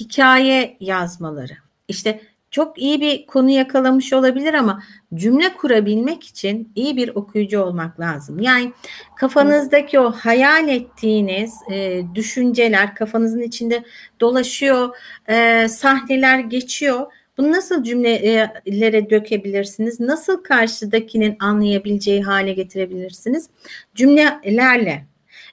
hikaye 0.00 0.76
yazmaları. 0.80 1.56
İşte 1.88 2.33
çok 2.54 2.78
iyi 2.78 3.00
bir 3.00 3.26
konu 3.26 3.50
yakalamış 3.50 4.12
olabilir 4.12 4.54
ama 4.54 4.82
cümle 5.14 5.54
kurabilmek 5.54 6.24
için 6.24 6.72
iyi 6.74 6.96
bir 6.96 7.08
okuyucu 7.08 7.60
olmak 7.60 8.00
lazım. 8.00 8.40
Yani 8.40 8.72
kafanızdaki 9.16 10.00
o 10.00 10.12
hayal 10.12 10.68
ettiğiniz 10.68 11.54
e, 11.70 12.02
düşünceler 12.14 12.94
kafanızın 12.94 13.42
içinde 13.42 13.84
dolaşıyor, 14.20 14.96
e, 15.28 15.68
sahneler 15.68 16.38
geçiyor. 16.38 17.06
Bunu 17.38 17.52
nasıl 17.52 17.82
cümlelere 17.84 19.10
dökebilirsiniz? 19.10 20.00
Nasıl 20.00 20.42
karşıdakinin 20.42 21.36
anlayabileceği 21.40 22.22
hale 22.22 22.52
getirebilirsiniz? 22.52 23.48
Cümlelerle. 23.94 25.06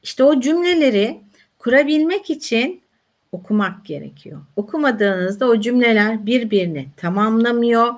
İşte 0.03 0.23
o 0.23 0.39
cümleleri 0.39 1.21
kurabilmek 1.59 2.29
için 2.29 2.80
okumak 3.31 3.85
gerekiyor. 3.85 4.41
Okumadığınızda 4.55 5.47
o 5.47 5.59
cümleler 5.59 6.25
birbirini 6.25 6.87
tamamlamıyor, 6.97 7.93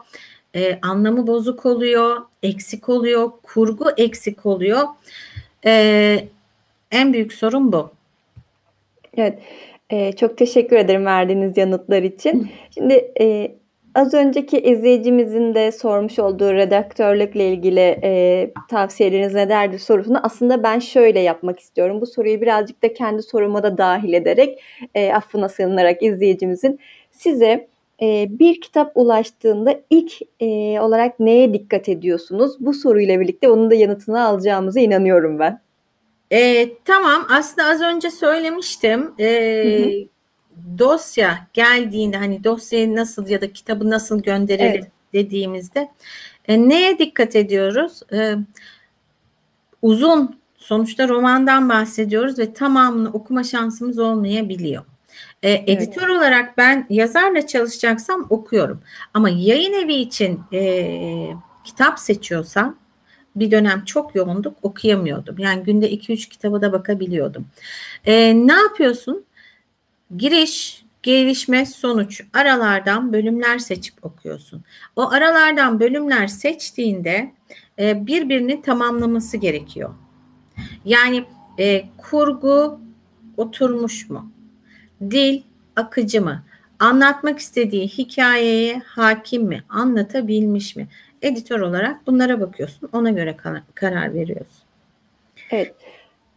e, 0.55 0.79
anlamı 0.81 1.27
bozuk 1.27 1.65
oluyor, 1.65 2.21
eksik 2.43 2.89
oluyor, 2.89 3.31
kurgu 3.43 3.85
eksik 3.97 4.45
oluyor. 4.45 4.87
E, 5.65 6.27
en 6.91 7.13
büyük 7.13 7.33
sorun 7.33 7.71
bu. 7.71 7.91
Evet, 9.17 9.39
e, 9.89 10.11
çok 10.11 10.37
teşekkür 10.37 10.75
ederim 10.75 11.05
verdiğiniz 11.05 11.57
yanıtlar 11.57 12.03
için. 12.03 12.51
Şimdi 12.73 13.11
e, 13.21 13.55
Az 13.95 14.13
önceki 14.13 14.59
izleyicimizin 14.59 15.55
de 15.55 15.71
sormuş 15.71 16.19
olduğu 16.19 16.53
redaktörlükle 16.53 17.49
ilgili 17.49 17.99
e, 18.03 18.51
tavsiyeleriniz 18.69 19.33
nelerdir 19.33 19.79
sorusunu 19.79 20.19
aslında 20.23 20.63
ben 20.63 20.79
şöyle 20.79 21.19
yapmak 21.19 21.59
istiyorum. 21.59 22.01
Bu 22.01 22.05
soruyu 22.05 22.41
birazcık 22.41 22.83
da 22.83 22.93
kendi 22.93 23.23
soruma 23.23 23.63
da 23.63 23.77
dahil 23.77 24.13
ederek 24.13 24.63
e, 24.95 25.13
affına 25.13 25.49
sığınarak 25.49 26.03
izleyicimizin 26.03 26.79
size 27.11 27.67
e, 28.01 28.27
bir 28.29 28.61
kitap 28.61 28.91
ulaştığında 28.95 29.79
ilk 29.89 30.13
e, 30.39 30.79
olarak 30.79 31.19
neye 31.19 31.53
dikkat 31.53 31.89
ediyorsunuz? 31.89 32.55
Bu 32.59 32.73
soruyla 32.73 33.19
birlikte 33.19 33.49
onun 33.49 33.71
da 33.71 33.75
yanıtını 33.75 34.25
alacağımıza 34.25 34.79
inanıyorum 34.79 35.39
ben. 35.39 35.61
E, 36.31 36.69
tamam 36.85 37.27
aslında 37.29 37.67
az 37.67 37.81
önce 37.81 38.11
söylemiştim. 38.11 39.13
E, 39.19 39.27
hı 39.63 39.85
hı 39.85 40.12
dosya 40.77 41.47
geldiğinde 41.53 42.17
hani 42.17 42.43
dosyayı 42.43 42.95
nasıl 42.95 43.27
ya 43.27 43.41
da 43.41 43.53
kitabı 43.53 43.89
nasıl 43.89 44.23
gönderelim 44.23 44.81
evet. 44.81 44.91
dediğimizde 45.13 45.89
e, 46.47 46.69
neye 46.69 46.99
dikkat 46.99 47.35
ediyoruz? 47.35 48.01
E, 48.13 48.35
uzun 49.81 50.39
sonuçta 50.57 51.07
romandan 51.07 51.69
bahsediyoruz 51.69 52.39
ve 52.39 52.53
tamamını 52.53 53.09
okuma 53.09 53.43
şansımız 53.43 53.99
olmayabiliyor. 53.99 54.83
E, 55.43 55.51
editör 55.51 56.09
evet. 56.09 56.17
olarak 56.17 56.57
ben 56.57 56.87
yazarla 56.89 57.47
çalışacaksam 57.47 58.27
okuyorum. 58.29 58.81
Ama 59.13 59.29
yayın 59.29 59.73
evi 59.73 59.93
için 59.93 60.39
e, 60.53 61.29
kitap 61.63 61.99
seçiyorsam 61.99 62.75
bir 63.35 63.51
dönem 63.51 63.85
çok 63.85 64.15
yoğunduk 64.15 64.57
okuyamıyordum. 64.61 65.37
Yani 65.37 65.63
günde 65.63 65.91
2-3 65.93 66.29
kitaba 66.29 66.61
da 66.61 66.71
bakabiliyordum. 66.71 67.45
E, 68.05 68.33
ne 68.47 68.53
yapıyorsun? 68.53 69.25
Giriş, 70.17 70.83
gelişme, 71.03 71.65
sonuç 71.65 72.21
aralardan 72.33 73.13
bölümler 73.13 73.59
seçip 73.59 74.05
okuyorsun. 74.05 74.63
O 74.95 75.11
aralardan 75.11 75.79
bölümler 75.79 76.27
seçtiğinde 76.27 77.31
e, 77.79 78.07
birbirini 78.07 78.61
tamamlaması 78.61 79.37
gerekiyor. 79.37 79.93
Yani 80.85 81.25
e, 81.59 81.83
kurgu 81.97 82.79
oturmuş 83.37 84.09
mu? 84.09 84.31
Dil 85.01 85.41
akıcı 85.75 86.21
mı? 86.21 86.43
Anlatmak 86.79 87.39
istediği 87.39 87.87
hikayeye 87.87 88.79
hakim 88.85 89.43
mi? 89.43 89.63
Anlatabilmiş 89.69 90.75
mi? 90.75 90.87
Editör 91.21 91.59
olarak 91.59 92.07
bunlara 92.07 92.41
bakıyorsun. 92.41 92.89
Ona 92.93 93.09
göre 93.09 93.37
karar 93.75 94.13
veriyorsun. 94.13 94.63
Evet. 95.51 95.75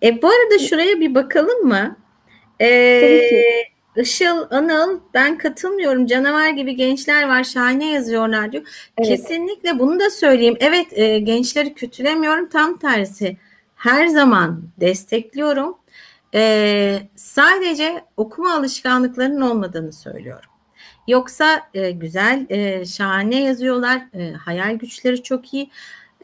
E, 0.03 0.23
bu 0.23 0.27
arada 0.27 0.59
şuraya 0.59 1.01
bir 1.01 1.15
bakalım 1.15 1.69
mı? 1.69 1.97
Ee, 2.61 3.67
Işıl, 3.97 4.47
Anıl 4.51 5.01
ben 5.15 5.39
katılmıyorum. 5.39 6.07
Canavar 6.07 6.49
gibi 6.49 6.77
gençler 6.77 7.29
var 7.29 7.45
şahane 7.45 7.93
yazıyorlar 7.93 8.53
diyor. 8.53 8.65
Evet. 8.99 9.09
Kesinlikle 9.09 9.79
bunu 9.79 10.01
da 10.01 10.11
söyleyeyim. 10.11 10.57
Evet 10.61 10.87
e, 10.93 11.19
gençleri 11.19 11.75
kötülemiyorum 11.75 12.49
tam 12.49 12.79
tersi. 12.79 13.37
Her 13.77 14.07
zaman 14.07 14.63
destekliyorum. 14.81 15.77
E, 16.35 16.99
sadece 17.17 18.05
okuma 18.17 18.55
alışkanlıklarının 18.55 19.41
olmadığını 19.41 19.93
söylüyorum. 19.93 20.51
Yoksa 21.09 21.63
e, 21.75 21.91
güzel, 21.91 22.47
e, 22.49 22.85
şahane 22.85 23.43
yazıyorlar. 23.43 24.03
E, 24.15 24.33
hayal 24.33 24.75
güçleri 24.75 25.23
çok 25.23 25.55
iyi. 25.55 25.71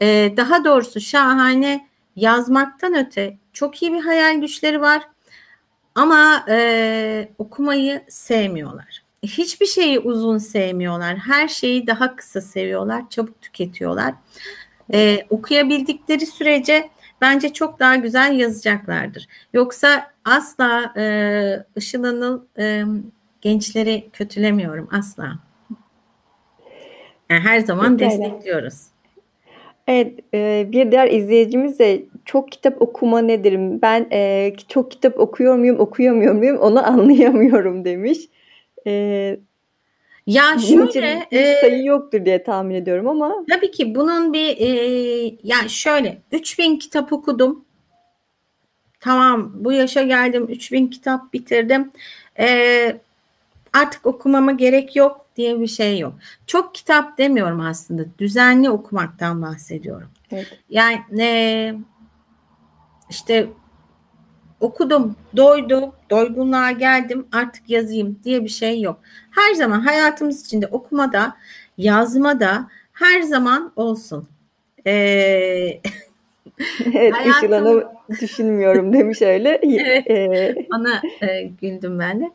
E, 0.01 0.33
daha 0.37 0.65
doğrusu 0.65 1.01
şahane 1.01 1.87
yazmaktan 2.15 2.95
öte 2.95 3.37
çok 3.53 3.81
iyi 3.81 3.93
bir 3.93 4.01
hayal 4.01 4.41
güçleri 4.41 4.81
var 4.81 5.03
ama 5.95 6.45
e, 6.49 7.29
okumayı 7.37 8.01
sevmiyorlar. 8.09 9.03
Hiçbir 9.23 9.65
şeyi 9.65 9.99
uzun 9.99 10.37
sevmiyorlar. 10.37 11.17
Her 11.17 11.47
şeyi 11.47 11.87
daha 11.87 12.15
kısa 12.15 12.41
seviyorlar. 12.41 13.09
Çabuk 13.09 13.41
tüketiyorlar. 13.41 14.13
E, 14.93 15.25
okuyabildikleri 15.29 16.25
sürece 16.25 16.89
bence 17.21 17.53
çok 17.53 17.79
daha 17.79 17.95
güzel 17.95 18.39
yazacaklardır. 18.39 19.27
Yoksa 19.53 20.11
asla 20.25 20.93
e, 20.97 21.65
Işıl 21.75 22.03
Anıl 22.03 22.41
e, 22.57 22.83
gençleri 23.41 24.09
kötülemiyorum 24.13 24.89
asla. 24.91 25.39
Yani 27.29 27.41
her 27.41 27.59
zaman 27.59 27.97
Pekala. 27.97 28.11
destekliyoruz. 28.11 28.81
Evet, 29.87 30.19
e, 30.33 30.67
bir 30.71 30.91
diğer 30.91 31.11
izleyicimiz 31.11 31.79
de 31.79 32.05
çok 32.25 32.51
kitap 32.51 32.81
okuma 32.81 33.19
nedir? 33.19 33.81
Ben 33.81 34.07
e, 34.11 34.53
çok 34.67 34.91
kitap 34.91 35.19
okuyor 35.19 35.55
muyum, 35.55 35.79
okuyamıyor 35.79 36.33
muyum 36.33 36.57
onu 36.57 36.87
anlayamıyorum 36.87 37.85
demiş. 37.85 38.17
E, 38.87 38.91
ya 40.27 40.43
şöyle 40.59 41.27
bir 41.31 41.37
e, 41.37 41.55
sayı 41.61 41.85
yoktur 41.85 42.25
diye 42.25 42.43
tahmin 42.43 42.75
ediyorum 42.75 43.07
ama. 43.07 43.45
Tabii 43.49 43.71
ki 43.71 43.95
bunun 43.95 44.33
bir 44.33 44.57
e, 44.57 44.67
yani 45.43 45.69
şöyle 45.69 46.17
3000 46.31 46.77
kitap 46.77 47.13
okudum. 47.13 47.65
Tamam 48.99 49.51
bu 49.55 49.71
yaşa 49.71 50.03
geldim 50.03 50.45
3000 50.49 50.87
kitap 50.87 51.33
bitirdim. 51.33 51.91
E, 52.39 52.97
artık 53.73 54.05
okumama 54.05 54.51
gerek 54.51 54.95
yok 54.95 55.25
diye 55.35 55.59
bir 55.59 55.67
şey 55.67 55.99
yok. 55.99 56.13
Çok 56.47 56.75
kitap 56.75 57.17
demiyorum 57.17 57.59
aslında. 57.59 58.05
Düzenli 58.19 58.69
okumaktan 58.69 59.41
bahsediyorum. 59.41 60.07
Evet. 60.31 60.59
Yani 60.69 61.21
e, 61.21 61.75
işte 63.13 63.47
okudum, 64.59 65.15
doydum, 65.37 65.91
doygunluğa 66.09 66.71
geldim, 66.71 67.27
artık 67.31 67.69
yazayım 67.69 68.19
diye 68.23 68.43
bir 68.43 68.49
şey 68.49 68.81
yok. 68.81 68.99
Her 69.31 69.53
zaman 69.53 69.79
hayatımız 69.79 70.45
içinde 70.45 70.67
okumada, 70.67 71.35
yazmada 71.77 72.67
her 72.93 73.21
zaman 73.21 73.71
olsun. 73.75 74.27
Ee, 74.87 74.91
evet, 76.93 77.13
hayatım... 77.13 77.83
düşünmüyorum 78.21 78.93
demiş 78.93 79.21
öyle. 79.21 79.49
evet, 79.63 80.09
ee... 80.09 80.67
ona 80.75 81.01
e, 81.21 81.43
güldüm 81.61 81.99
ben 81.99 82.21
de. 82.21 82.31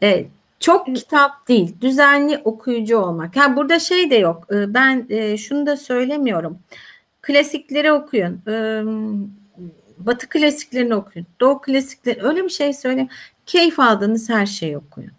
Evet, 0.00 0.26
çok 0.60 0.86
kitap 0.86 1.48
değil, 1.48 1.74
düzenli 1.80 2.40
okuyucu 2.44 2.98
olmak. 2.98 3.36
Ha 3.36 3.56
burada 3.56 3.78
şey 3.78 4.10
de 4.10 4.16
yok. 4.16 4.46
Ee, 4.52 4.74
ben 4.74 5.06
e, 5.10 5.36
şunu 5.36 5.66
da 5.66 5.76
söylemiyorum. 5.76 6.58
Klasikleri 7.22 7.92
okuyun. 7.92 8.42
Ee, 8.48 8.82
Batı 9.98 10.28
klasiklerini 10.28 10.94
okuyun. 10.94 11.26
Doğu 11.40 11.60
klasikleri 11.60 12.22
öyle 12.22 12.44
bir 12.44 12.48
şey 12.48 12.72
söyleyeyim. 12.72 13.08
Keyif 13.46 13.80
aldığınız 13.80 14.28
her 14.28 14.46
şeyi 14.46 14.78
okuyun. 14.78 15.12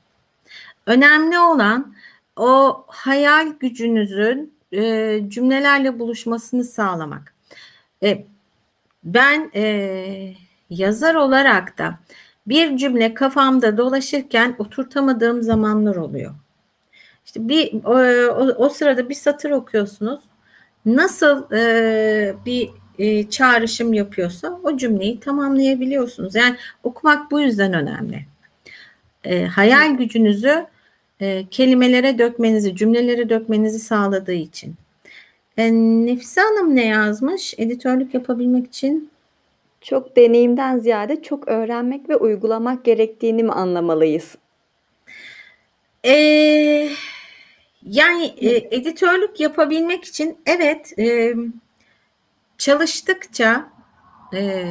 Önemli 0.86 1.40
olan 1.40 1.94
o 2.36 2.86
hayal 2.88 3.48
gücünüzün 3.60 4.54
e, 4.72 5.20
cümlelerle 5.28 6.00
buluşmasını 6.00 6.64
sağlamak. 6.64 7.34
E, 8.04 8.26
ben 9.04 9.52
e, 9.56 10.34
yazar 10.70 11.16
olarak 11.16 11.78
da 11.78 12.00
bir 12.48 12.78
cümle 12.78 13.14
kafamda 13.14 13.78
dolaşırken 13.78 14.56
oturtamadığım 14.60 15.42
zamanlar 15.42 15.96
oluyor. 15.96 16.36
İşte 17.26 17.48
bir 17.48 17.84
o, 17.84 17.94
o, 18.34 18.66
o 18.66 18.70
sırada 18.70 19.10
bir 19.10 19.16
satır 19.16 19.52
okuyorsunuz. 19.52 20.20
Nasıl 20.86 21.52
e, 21.54 22.36
bir 22.46 22.70
e, 23.00 23.30
çağrışım 23.30 23.94
yapıyorsa 23.94 24.60
o 24.64 24.78
cümleyi 24.78 25.20
tamamlayabiliyorsunuz. 25.20 26.36
Yani 26.36 26.56
okumak 26.84 27.32
bu 27.32 27.42
yüzden 27.42 27.74
önemli. 27.74 28.26
E, 29.24 29.46
hayal 29.46 29.98
gücünüzü 29.98 30.66
e, 31.20 31.46
kelimelere 31.52 32.18
dökmenizi, 32.18 32.76
cümlelere 32.76 33.30
dökmenizi 33.30 33.80
sağladığı 33.80 34.34
için. 34.34 34.76
E, 35.58 35.72
Nefise 36.06 36.42
Hanım 36.42 36.76
ne 36.76 36.86
yazmış? 36.86 37.54
Editörlük 37.58 38.14
yapabilmek 38.14 38.68
için 38.68 39.10
çok 39.82 40.16
deneyimden 40.16 40.80
ziyade 40.80 41.22
çok 41.22 41.48
öğrenmek 41.48 42.10
ve 42.10 42.16
uygulamak 42.16 42.86
gerektiğini 42.86 43.44
mi 43.44 43.52
anlamalıyız? 43.52 44.36
Ee, 46.06 46.90
yani 47.84 48.26
e, 48.38 48.76
editörlük 48.76 49.40
yapabilmek 49.40 50.06
için 50.06 50.38
evet 50.46 51.00
e, 51.00 51.34
çalıştıkça 52.60 53.70
e, 54.34 54.66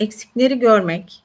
eksikleri 0.00 0.58
görmek 0.58 1.24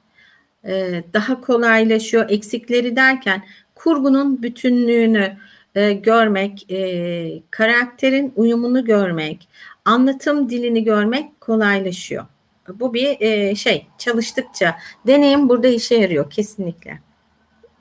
e, 0.66 1.04
daha 1.14 1.42
kolaylaşıyor. 1.42 2.30
Eksikleri 2.30 2.96
derken 2.96 3.44
kurgunun 3.76 4.44
bütünlüğünü 4.44 5.38
e, 5.76 5.94
görmek, 5.94 6.72
e, 6.72 7.42
karakterin 7.52 8.34
uyumunu 8.36 8.86
görmek, 8.86 9.50
anlatım 9.86 10.50
dilini 10.50 10.84
görmek 10.84 11.42
kolaylaşıyor. 11.42 12.26
Bu 12.74 12.94
bir 12.94 13.22
e, 13.22 13.56
şey 13.56 13.88
çalıştıkça 13.98 14.76
deneyim 15.08 15.50
burada 15.50 15.68
işe 15.68 15.96
yarıyor 15.96 16.30
kesinlikle. 16.30 17.00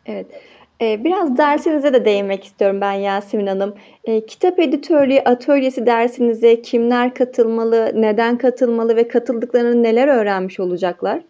Evet. 0.07 0.27
Ee, 0.85 1.05
biraz 1.05 1.37
dersinize 1.37 1.93
de 1.93 2.05
değinmek 2.05 2.45
istiyorum 2.45 2.81
ben 2.81 2.93
Yasemin 2.93 3.47
Hanım. 3.47 3.75
Ee, 4.05 4.27
kitap 4.27 4.61
editörlüğü 4.61 5.21
atölyesi 5.21 5.87
dersinize 5.87 6.63
kimler 6.63 7.15
katılmalı, 7.15 7.93
neden 7.95 8.39
katılmalı 8.39 8.97
ve 8.97 9.09
katıldıklarını 9.09 9.83
neler 9.83 10.09
öğrenmiş 10.09 10.61
olacaklar? 10.61 11.23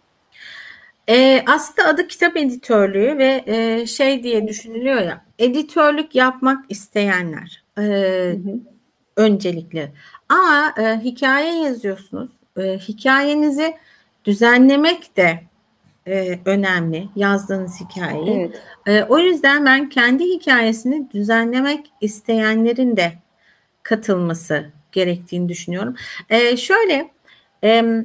E, 1.09 1.43
aslında 1.47 1.87
adı 1.87 2.07
kitap 2.07 2.37
editörlüğü 2.37 3.17
ve 3.17 3.43
e, 3.45 3.85
şey 3.85 4.23
diye 4.23 4.47
düşünülüyor 4.47 5.01
ya 5.01 5.25
editörlük 5.39 6.15
yapmak 6.15 6.65
isteyenler 6.69 7.63
e, 7.77 7.81
hı 7.81 8.31
hı. 8.31 8.59
öncelikle 9.17 9.91
ama 10.29 10.73
e, 10.77 10.99
hikaye 11.03 11.63
yazıyorsunuz 11.63 12.29
e, 12.57 12.77
hikayenizi 12.77 13.73
düzenlemek 14.25 15.17
de 15.17 15.39
e, 16.07 16.39
önemli 16.45 17.09
yazdığınız 17.15 17.81
hikayeyi. 17.81 18.39
Evet. 18.39 18.61
E, 18.85 19.03
o 19.03 19.19
yüzden 19.19 19.65
ben 19.65 19.89
kendi 19.89 20.23
hikayesini 20.23 21.11
düzenlemek 21.11 21.91
isteyenlerin 22.01 22.97
de 22.97 23.13
katılması 23.83 24.65
gerektiğini 24.91 25.49
düşünüyorum. 25.49 25.95
E, 26.29 26.57
şöyle 26.57 27.11
e, 27.63 28.03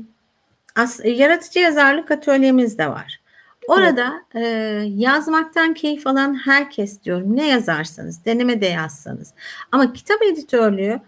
as, 0.77 1.01
yaratıcı 1.05 1.59
yazarlık 1.59 2.11
atölyemiz 2.11 2.79
de 2.79 2.91
var. 2.91 3.21
Orada 3.69 4.23
evet. 4.35 4.47
e, 4.47 4.85
yazmaktan 4.89 5.75
keyif 5.75 6.07
alan 6.07 6.35
herkes 6.35 7.03
diyorum 7.03 7.37
ne 7.37 7.49
yazarsanız 7.49 8.25
deneme 8.25 8.61
de 8.61 8.67
yazsanız 8.67 9.35
ama 9.73 9.93
kitap 9.93 10.23
editörlüğü 10.23 11.01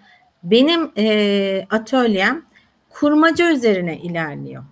benim 0.43 0.93
e, 0.97 1.67
atölyem 1.71 2.43
kurmaca 2.89 3.53
üzerine 3.53 3.99
ilerliyor. 3.99 4.65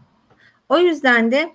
O 0.68 0.78
yüzden 0.78 1.30
de 1.30 1.52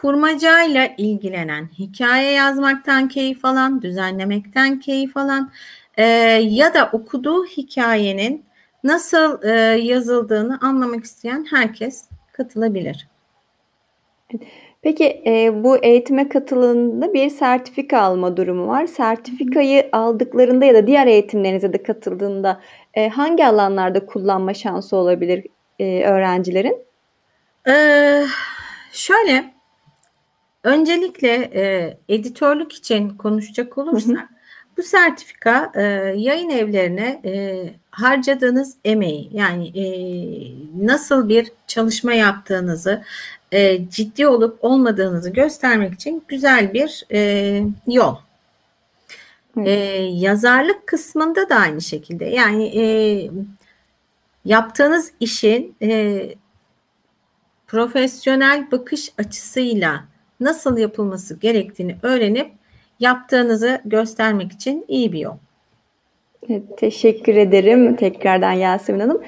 kurmacayla 0.00 0.88
ilgilenen, 0.98 1.68
hikaye 1.78 2.32
yazmaktan 2.32 3.08
keyif 3.08 3.44
alan, 3.44 3.82
düzenlemekten 3.82 4.80
keyif 4.80 5.16
alan 5.16 5.50
e, 5.96 6.04
ya 6.42 6.74
da 6.74 6.90
okuduğu 6.92 7.46
hikayenin 7.46 8.44
nasıl 8.84 9.42
e, 9.42 9.50
yazıldığını 9.82 10.58
anlamak 10.62 11.04
isteyen 11.04 11.46
herkes 11.50 12.08
katılabilir. 12.32 13.08
Peki 14.82 15.22
e, 15.26 15.64
bu 15.64 15.76
eğitime 15.76 16.28
katıldığında 16.28 17.14
bir 17.14 17.30
sertifika 17.30 18.00
alma 18.00 18.36
durumu 18.36 18.68
var. 18.68 18.86
Sertifikayı 18.86 19.88
aldıklarında 19.92 20.64
ya 20.64 20.74
da 20.74 20.86
diğer 20.86 21.06
eğitimlerinize 21.06 21.72
de 21.72 21.82
katıldığında 21.82 22.60
e, 22.94 23.08
hangi 23.08 23.46
alanlarda 23.46 24.06
kullanma 24.06 24.54
şansı 24.54 24.96
olabilir 24.96 25.46
e, 25.78 26.04
öğrencilerin? 26.04 26.78
Ee, 27.68 28.24
şöyle 28.92 29.55
Öncelikle 30.66 31.50
e, 31.54 31.96
editörlük 32.08 32.72
için 32.72 33.10
konuşacak 33.10 33.78
olursak 33.78 34.16
hı 34.16 34.20
hı. 34.20 34.26
bu 34.76 34.82
sertifika 34.82 35.72
e, 35.74 35.82
yayın 36.16 36.50
evlerine 36.50 37.20
e, 37.24 37.64
harcadığınız 37.90 38.76
emeği 38.84 39.30
yani 39.32 39.68
e, 39.68 39.86
nasıl 40.86 41.28
bir 41.28 41.52
çalışma 41.66 42.12
yaptığınızı 42.12 43.04
e, 43.52 43.88
ciddi 43.90 44.26
olup 44.26 44.64
olmadığınızı 44.64 45.30
göstermek 45.30 45.94
için 45.94 46.24
güzel 46.28 46.74
bir 46.74 47.04
e, 47.12 47.62
yol. 47.86 48.16
E, 49.56 49.70
yazarlık 50.12 50.86
kısmında 50.86 51.48
da 51.48 51.56
aynı 51.56 51.80
şekilde 51.80 52.24
yani 52.24 52.80
e, 52.80 52.84
yaptığınız 54.44 55.12
işin 55.20 55.76
e, 55.82 56.28
profesyonel 57.66 58.70
bakış 58.70 59.12
açısıyla 59.18 60.15
nasıl 60.40 60.78
yapılması 60.78 61.40
gerektiğini 61.40 61.96
öğrenip 62.02 62.50
yaptığınızı 63.00 63.80
göstermek 63.84 64.52
için 64.52 64.84
iyi 64.88 65.12
bir 65.12 65.18
yol. 65.18 65.36
Teşekkür 66.76 67.34
ederim 67.36 67.96
tekrardan 67.96 68.52
Yasemin 68.52 69.00
Hanım. 69.00 69.22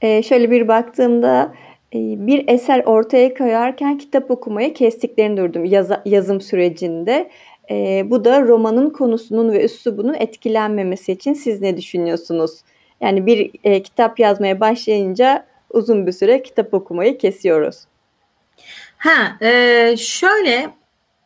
Ee, 0.00 0.22
şöyle 0.22 0.50
bir 0.50 0.68
baktığımda 0.68 1.54
e, 1.94 1.98
bir 2.26 2.48
eser 2.48 2.84
ortaya 2.84 3.34
koyarken 3.34 3.98
kitap 3.98 4.30
okumayı 4.30 4.74
kestiklerini 4.74 5.36
durdum 5.36 5.64
yaz, 5.64 5.90
yazım 6.04 6.40
sürecinde. 6.40 7.30
E, 7.70 8.10
bu 8.10 8.24
da 8.24 8.42
romanın 8.42 8.90
konusunun 8.90 9.52
ve 9.52 9.64
üslubunun 9.64 10.14
etkilenmemesi 10.14 11.12
için 11.12 11.32
siz 11.32 11.60
ne 11.60 11.76
düşünüyorsunuz? 11.76 12.60
Yani 13.00 13.26
bir 13.26 13.50
e, 13.64 13.82
kitap 13.82 14.18
yazmaya 14.18 14.60
başlayınca 14.60 15.46
uzun 15.70 16.06
bir 16.06 16.12
süre 16.12 16.42
kitap 16.42 16.74
okumayı 16.74 17.18
kesiyoruz. 17.18 17.84
Ha, 19.04 19.36
e, 19.40 19.96
şöyle 19.98 20.74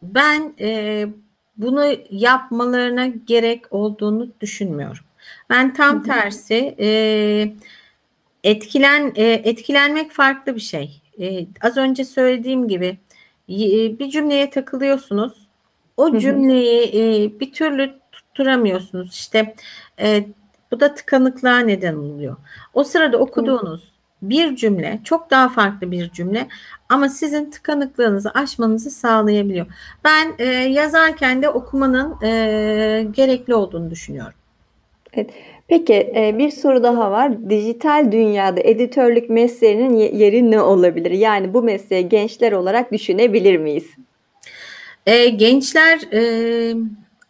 ben 0.03 0.55
e, 0.61 1.07
bunu 1.57 1.85
yapmalarına 2.11 3.07
gerek 3.07 3.65
olduğunu 3.71 4.29
düşünmüyorum. 4.41 5.05
Ben 5.51 5.75
tam 5.75 6.03
tersi 6.03 6.75
e, 6.81 6.89
etkilen 8.45 9.13
e, 9.17 9.25
etkilenmek 9.25 10.11
farklı 10.13 10.55
bir 10.55 10.61
şey. 10.61 11.03
E, 11.21 11.47
az 11.61 11.77
önce 11.77 12.05
söylediğim 12.05 12.69
gibi 12.69 12.99
e, 13.49 13.59
bir 13.99 14.11
cümleye 14.11 14.51
takılıyorsunuz. 14.51 15.49
O 15.97 16.19
cümleyi 16.19 16.89
e, 16.95 17.41
bir 17.41 17.53
türlü 17.53 17.95
tutturamıyorsunuz. 18.13 19.15
İşte 19.15 19.55
e, 20.01 20.27
bu 20.71 20.81
da 20.81 20.95
tıkanıklığa 20.95 21.59
neden 21.59 21.95
oluyor. 21.95 22.37
O 22.75 22.85
sırada 22.85 23.19
okuduğunuz 23.19 23.98
bir 24.23 24.57
cümle 24.57 25.01
çok 25.05 25.31
daha 25.31 25.49
farklı 25.49 25.91
bir 25.91 26.11
cümle 26.11 26.47
ama 26.89 27.09
sizin 27.09 27.51
tıkanıklığınızı 27.51 28.31
aşmanızı 28.31 28.91
sağlayabiliyor. 28.91 29.67
Ben 30.05 30.33
e, 30.39 30.45
yazarken 30.55 31.43
de 31.43 31.49
okumanın 31.49 32.23
e, 32.23 33.07
gerekli 33.13 33.55
olduğunu 33.55 33.91
düşünüyorum. 33.91 34.35
Evet. 35.13 35.31
Peki 35.69 36.13
e, 36.17 36.39
bir 36.39 36.51
soru 36.51 36.83
daha 36.83 37.11
var. 37.11 37.51
Dijital 37.51 38.13
dünyada 38.13 38.61
editörlük 38.61 39.31
mesleğinin 39.31 39.97
yeri 39.97 40.51
ne 40.51 40.61
olabilir? 40.61 41.11
Yani 41.11 41.55
bu 41.55 41.63
mesleği 41.63 42.09
gençler 42.09 42.53
olarak 42.53 42.93
düşünebilir 42.93 43.57
miyiz? 43.57 43.87
E, 45.07 45.29
gençler 45.29 46.01
e, 46.13 46.75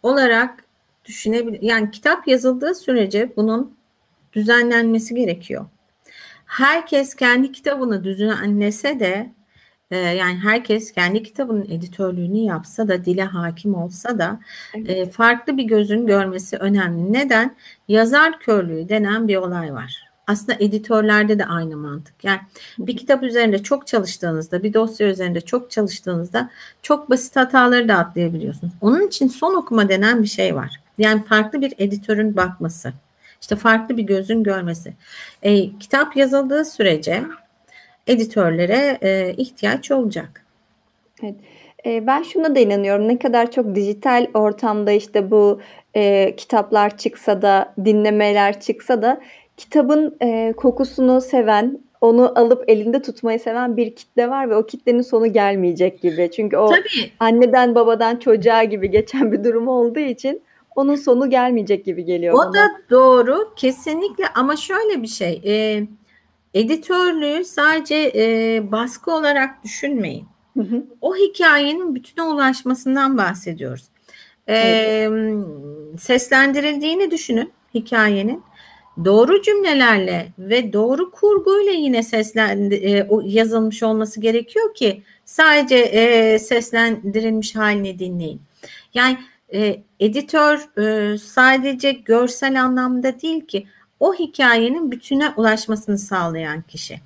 olarak 0.03 0.65
düşünebilir. 1.05 1.59
Yani 1.61 1.91
kitap 1.91 2.27
yazıldığı 2.27 2.75
sürece 2.75 3.29
bunun 3.35 3.73
düzenlenmesi 4.33 5.15
gerekiyor 5.15 5.65
herkes 6.49 7.15
kendi 7.15 7.51
kitabını 7.51 8.03
düzenlese 8.03 8.99
de 8.99 9.33
e, 9.91 9.97
yani 9.97 10.39
herkes 10.39 10.91
kendi 10.91 11.23
kitabının 11.23 11.65
editörlüğünü 11.69 12.37
yapsa 12.37 12.87
da 12.87 13.05
dile 13.05 13.23
hakim 13.23 13.75
olsa 13.75 14.19
da 14.19 14.39
e, 14.75 15.09
farklı 15.09 15.57
bir 15.57 15.63
gözün 15.63 16.07
görmesi 16.07 16.57
önemli. 16.57 17.13
Neden? 17.13 17.55
Yazar 17.87 18.39
körlüğü 18.39 18.89
denen 18.89 19.27
bir 19.27 19.35
olay 19.35 19.73
var. 19.73 20.09
Aslında 20.27 20.57
editörlerde 20.59 21.39
de 21.39 21.45
aynı 21.45 21.77
mantık. 21.77 22.23
Yani 22.23 22.39
bir 22.79 22.97
kitap 22.97 23.23
üzerinde 23.23 23.63
çok 23.63 23.87
çalıştığınızda, 23.87 24.63
bir 24.63 24.73
dosya 24.73 25.07
üzerinde 25.07 25.41
çok 25.41 25.71
çalıştığınızda 25.71 26.49
çok 26.81 27.09
basit 27.09 27.35
hataları 27.35 27.87
da 27.87 27.95
atlayabiliyorsunuz. 27.95 28.73
Onun 28.81 29.07
için 29.07 29.27
son 29.27 29.55
okuma 29.55 29.89
denen 29.89 30.23
bir 30.23 30.27
şey 30.27 30.55
var. 30.55 30.81
Yani 30.97 31.23
farklı 31.23 31.61
bir 31.61 31.73
editörün 31.77 32.35
bakması. 32.35 32.93
İşte 33.41 33.55
farklı 33.55 33.97
bir 33.97 34.03
gözün 34.03 34.43
görmesi. 34.43 34.93
E, 35.43 35.77
kitap 35.77 36.15
yazıldığı 36.15 36.65
sürece 36.65 37.23
editörlere 38.07 38.97
e, 39.01 39.33
ihtiyaç 39.37 39.91
olacak. 39.91 40.45
Evet. 41.23 41.35
E, 41.85 42.07
ben 42.07 42.23
şuna 42.23 42.55
da 42.55 42.59
inanıyorum. 42.59 43.07
Ne 43.07 43.19
kadar 43.19 43.51
çok 43.51 43.75
dijital 43.75 44.27
ortamda 44.33 44.91
işte 44.91 45.31
bu 45.31 45.59
e, 45.95 46.35
kitaplar 46.35 46.97
çıksa 46.97 47.41
da, 47.41 47.73
dinlemeler 47.85 48.59
çıksa 48.59 49.01
da 49.01 49.21
kitabın 49.57 50.17
e, 50.21 50.53
kokusunu 50.57 51.21
seven, 51.21 51.79
onu 52.01 52.39
alıp 52.39 52.63
elinde 52.69 53.01
tutmayı 53.01 53.39
seven 53.39 53.77
bir 53.77 53.95
kitle 53.95 54.29
var 54.29 54.49
ve 54.49 54.55
o 54.55 54.65
kitlenin 54.65 55.01
sonu 55.01 55.33
gelmeyecek 55.33 56.01
gibi. 56.01 56.31
Çünkü 56.35 56.57
o 56.57 56.69
Tabii. 56.69 57.11
anneden 57.19 57.75
babadan 57.75 58.15
çocuğa 58.15 58.63
gibi 58.63 58.91
geçen 58.91 59.31
bir 59.31 59.43
durum 59.43 59.67
olduğu 59.67 59.99
için 59.99 60.41
onun 60.79 60.95
sonu 60.95 61.29
gelmeyecek 61.29 61.85
gibi 61.85 62.05
geliyor 62.05 62.33
o 62.33 62.37
bana. 62.37 62.53
Da 62.53 62.67
doğru 62.89 63.53
kesinlikle 63.55 64.27
ama 64.35 64.55
şöyle 64.55 65.01
bir 65.01 65.07
şey 65.07 65.41
e, 65.45 65.83
editörlüğü 66.53 67.45
sadece 67.45 68.11
e, 68.15 68.61
baskı 68.71 69.11
olarak 69.11 69.63
düşünmeyin. 69.63 70.25
Hı 70.57 70.63
hı. 70.63 70.83
O 71.01 71.15
hikayenin 71.15 71.95
bütüne 71.95 72.25
ulaşmasından 72.25 73.17
bahsediyoruz. 73.17 73.83
E, 74.47 74.57
evet. 74.57 76.01
Seslendirildiğini 76.01 77.11
düşünün 77.11 77.51
hikayenin. 77.73 78.43
Doğru 79.05 79.41
cümlelerle 79.41 80.27
ve 80.39 80.73
doğru 80.73 81.11
kurguyla 81.11 81.71
yine 81.71 82.03
seslendi, 82.03 82.75
e, 82.75 83.07
yazılmış 83.23 83.83
olması 83.83 84.21
gerekiyor 84.21 84.73
ki 84.73 85.03
sadece 85.25 85.75
e, 85.75 86.39
seslendirilmiş 86.39 87.55
halini 87.55 87.99
dinleyin. 87.99 88.41
Yani 88.93 89.17
e, 89.53 89.83
editör 89.99 90.69
e, 90.77 91.17
sadece 91.17 91.91
görsel 91.91 92.63
anlamda 92.63 93.21
değil 93.21 93.45
ki 93.45 93.67
o 93.99 94.13
hikayenin 94.13 94.91
bütüne 94.91 95.29
ulaşmasını 95.37 95.97
sağlayan 95.97 96.61
kişi. 96.61 96.99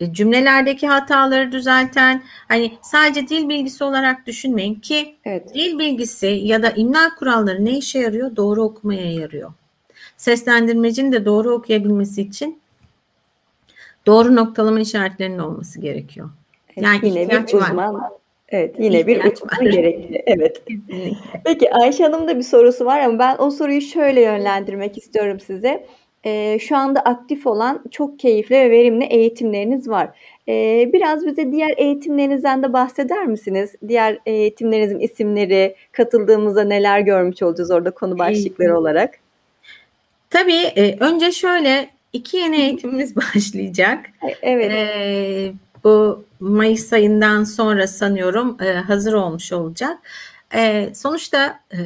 e, 0.00 0.12
cümlelerdeki 0.12 0.88
hataları 0.88 1.52
düzelten 1.52 2.22
hani 2.48 2.78
sadece 2.82 3.28
dil 3.28 3.48
bilgisi 3.48 3.84
olarak 3.84 4.26
düşünmeyin 4.26 4.74
ki 4.74 5.16
evet. 5.24 5.54
dil 5.54 5.78
bilgisi 5.78 6.26
ya 6.26 6.62
da 6.62 6.70
imla 6.70 7.14
kuralları 7.18 7.64
ne 7.64 7.78
işe 7.78 7.98
yarıyor? 7.98 8.36
Doğru 8.36 8.62
okumaya 8.62 9.12
yarıyor. 9.12 9.52
Seslendirmecinin 10.16 11.12
de 11.12 11.24
doğru 11.24 11.50
okuyabilmesi 11.50 12.22
için 12.22 12.60
doğru 14.06 14.36
noktalama 14.36 14.80
işaretlerinin 14.80 15.38
olması 15.38 15.80
gerekiyor. 15.80 16.30
Yani 16.76 17.08
yine 17.08 17.28
bir 17.28 17.54
uzman. 17.54 17.94
Var. 17.94 18.10
Evet 18.52 18.74
yine 18.78 19.00
İhtiyaç 19.00 19.24
bir 19.24 19.32
uzman 19.32 19.70
gerekli. 19.70 20.22
Evet. 20.26 20.62
Peki 21.44 21.74
Ayşe 21.74 22.04
Hanım 22.04 22.28
da 22.28 22.36
bir 22.38 22.42
sorusu 22.42 22.84
var 22.84 23.00
ama 23.00 23.18
ben 23.18 23.36
o 23.38 23.50
soruyu 23.50 23.80
şöyle 23.80 24.20
yönlendirmek 24.20 24.98
istiyorum 24.98 25.40
size 25.40 25.86
e, 26.24 26.58
şu 26.58 26.76
anda 26.76 27.00
aktif 27.00 27.46
olan 27.46 27.84
çok 27.90 28.18
keyifli 28.18 28.56
ve 28.56 28.70
verimli 28.70 29.04
eğitimleriniz 29.04 29.88
var. 29.88 30.08
E, 30.48 30.90
biraz 30.92 31.26
bize 31.26 31.52
diğer 31.52 31.74
eğitimlerinizden 31.76 32.62
de 32.62 32.72
bahseder 32.72 33.26
misiniz? 33.26 33.74
Diğer 33.88 34.18
eğitimlerinizin 34.26 34.98
isimleri, 34.98 35.76
katıldığımızda 35.92 36.64
neler 36.64 37.00
görmüş 37.00 37.42
olacağız 37.42 37.70
orada 37.70 37.90
konu 37.90 38.18
başlıkları 38.18 38.78
olarak? 38.78 39.14
Tabii 40.30 40.62
e, 40.76 40.96
önce 41.00 41.32
şöyle 41.32 41.88
iki 42.12 42.36
yeni 42.36 42.56
eğitimimiz 42.56 43.16
başlayacak. 43.34 44.10
Evet. 44.42 44.72
E, 44.72 45.52
bu 45.84 46.24
Mayıs 46.40 46.92
ayından 46.92 47.44
sonra 47.44 47.86
sanıyorum 47.86 48.56
e, 48.62 48.72
hazır 48.72 49.12
olmuş 49.12 49.52
olacak. 49.52 49.98
E, 50.54 50.90
sonuçta 50.94 51.60
e, 51.72 51.78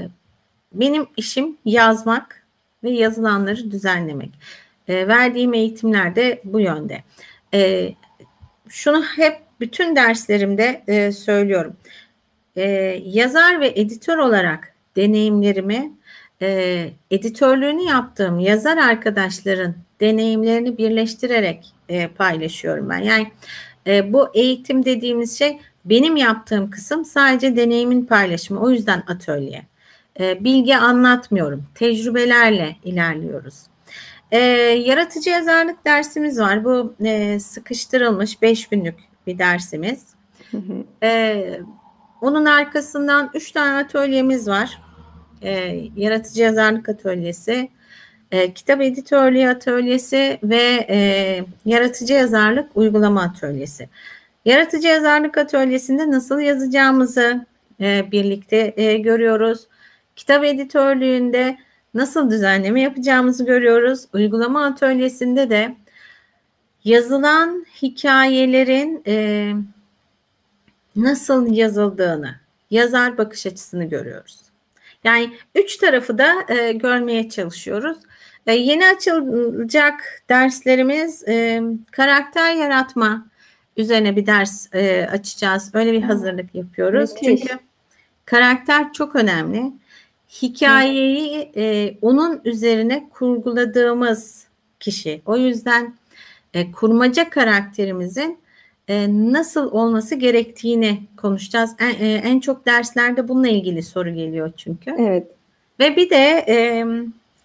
benim 0.72 1.06
işim 1.16 1.56
yazmak 1.64 2.46
ve 2.84 2.90
yazılanları 2.90 3.70
düzenlemek. 3.70 4.30
E, 4.88 5.08
verdiğim 5.08 5.54
eğitimler 5.54 6.16
de 6.16 6.40
bu 6.44 6.60
yönde. 6.60 7.02
E, 7.54 7.92
şunu 8.68 9.02
hep 9.16 9.38
bütün 9.60 9.96
derslerimde 9.96 10.82
e, 10.88 11.12
söylüyorum. 11.12 11.76
E, 12.56 12.64
yazar 13.04 13.60
ve 13.60 13.72
editör 13.76 14.18
olarak 14.18 14.72
deneyimlerimi 14.96 15.92
e, 16.42 16.88
editörlüğünü 17.10 17.82
yaptığım 17.82 18.38
yazar 18.38 18.76
arkadaşların 18.76 19.74
deneyimlerini 20.00 20.78
birleştirerek 20.78 21.72
e, 21.88 22.08
paylaşıyorum 22.08 22.90
ben. 22.90 22.98
Yani 22.98 23.32
e, 23.86 24.12
bu 24.12 24.28
eğitim 24.34 24.84
dediğimiz 24.84 25.38
şey 25.38 25.60
benim 25.84 26.16
yaptığım 26.16 26.70
kısım 26.70 27.04
sadece 27.04 27.56
deneyimin 27.56 28.04
paylaşımı. 28.04 28.60
O 28.60 28.70
yüzden 28.70 29.02
atölye. 29.06 29.66
E, 30.20 30.44
bilgi 30.44 30.76
anlatmıyorum. 30.76 31.64
Tecrübelerle 31.74 32.76
ilerliyoruz. 32.84 33.66
E, 34.32 34.38
yaratıcı 34.86 35.30
yazarlık 35.30 35.84
dersimiz 35.86 36.40
var. 36.40 36.64
Bu 36.64 36.94
e, 37.04 37.40
sıkıştırılmış 37.40 38.42
5 38.42 38.66
günlük 38.66 38.94
bir 39.26 39.38
dersimiz. 39.38 40.06
E, 41.02 41.60
onun 42.20 42.44
arkasından 42.44 43.30
3 43.34 43.52
tane 43.52 43.78
atölyemiz 43.78 44.48
var. 44.48 44.82
E, 45.42 45.50
yaratıcı 45.96 46.42
yazarlık 46.42 46.88
atölyesi, 46.88 47.68
e, 48.32 48.54
kitap 48.54 48.80
editörlüğü 48.82 49.48
atölyesi 49.48 50.38
ve 50.42 50.86
e, 50.90 51.44
yaratıcı 51.64 52.12
yazarlık 52.14 52.76
uygulama 52.76 53.22
atölyesi. 53.22 53.88
Yaratıcı 54.44 54.88
yazarlık 54.88 55.38
atölyesinde 55.38 56.10
nasıl 56.10 56.38
yazacağımızı 56.38 57.46
e, 57.80 58.12
birlikte 58.12 58.74
e, 58.76 58.98
görüyoruz. 58.98 59.66
Kitap 60.16 60.44
editörlüğünde 60.44 61.58
nasıl 61.94 62.30
düzenleme 62.30 62.80
yapacağımızı 62.80 63.46
görüyoruz. 63.46 64.04
Uygulama 64.12 64.64
atölyesinde 64.64 65.50
de 65.50 65.76
yazılan 66.84 67.66
hikayelerin 67.82 69.02
e, 69.06 69.52
nasıl 70.96 71.52
yazıldığını, 71.52 72.34
yazar 72.70 73.18
bakış 73.18 73.46
açısını 73.46 73.84
görüyoruz. 73.84 74.40
Yani 75.04 75.36
üç 75.54 75.76
tarafı 75.76 76.18
da 76.18 76.34
e, 76.48 76.72
görmeye 76.72 77.28
çalışıyoruz. 77.28 77.98
E, 78.46 78.54
yeni 78.54 78.86
açılacak 78.86 80.22
derslerimiz 80.28 81.28
e, 81.28 81.62
karakter 81.90 82.54
yaratma 82.54 83.26
üzerine 83.76 84.16
bir 84.16 84.26
ders 84.26 84.74
e, 84.74 85.08
açacağız. 85.12 85.70
Öyle 85.74 85.92
bir 85.92 86.02
hazırlık 86.02 86.54
yapıyoruz. 86.54 87.10
Müthiş. 87.12 87.26
Çünkü 87.28 87.58
karakter 88.24 88.92
çok 88.92 89.16
önemli 89.16 89.72
hikayeyi 90.42 91.52
e, 91.56 91.96
onun 92.02 92.40
üzerine 92.44 93.08
kurguladığımız 93.10 94.46
kişi. 94.80 95.22
O 95.26 95.36
yüzden 95.36 95.94
e, 96.54 96.72
kurmaca 96.72 97.30
karakterimizin 97.30 98.38
e, 98.88 99.06
nasıl 99.08 99.72
olması 99.72 100.14
gerektiğini 100.14 101.02
konuşacağız. 101.16 101.70
En, 101.78 102.06
e, 102.06 102.14
en 102.14 102.40
çok 102.40 102.66
derslerde 102.66 103.28
bununla 103.28 103.48
ilgili 103.48 103.82
soru 103.82 104.14
geliyor 104.14 104.52
çünkü. 104.56 104.94
Evet. 104.98 105.26
Ve 105.80 105.96
bir 105.96 106.10
de 106.10 106.44
e, 106.48 106.86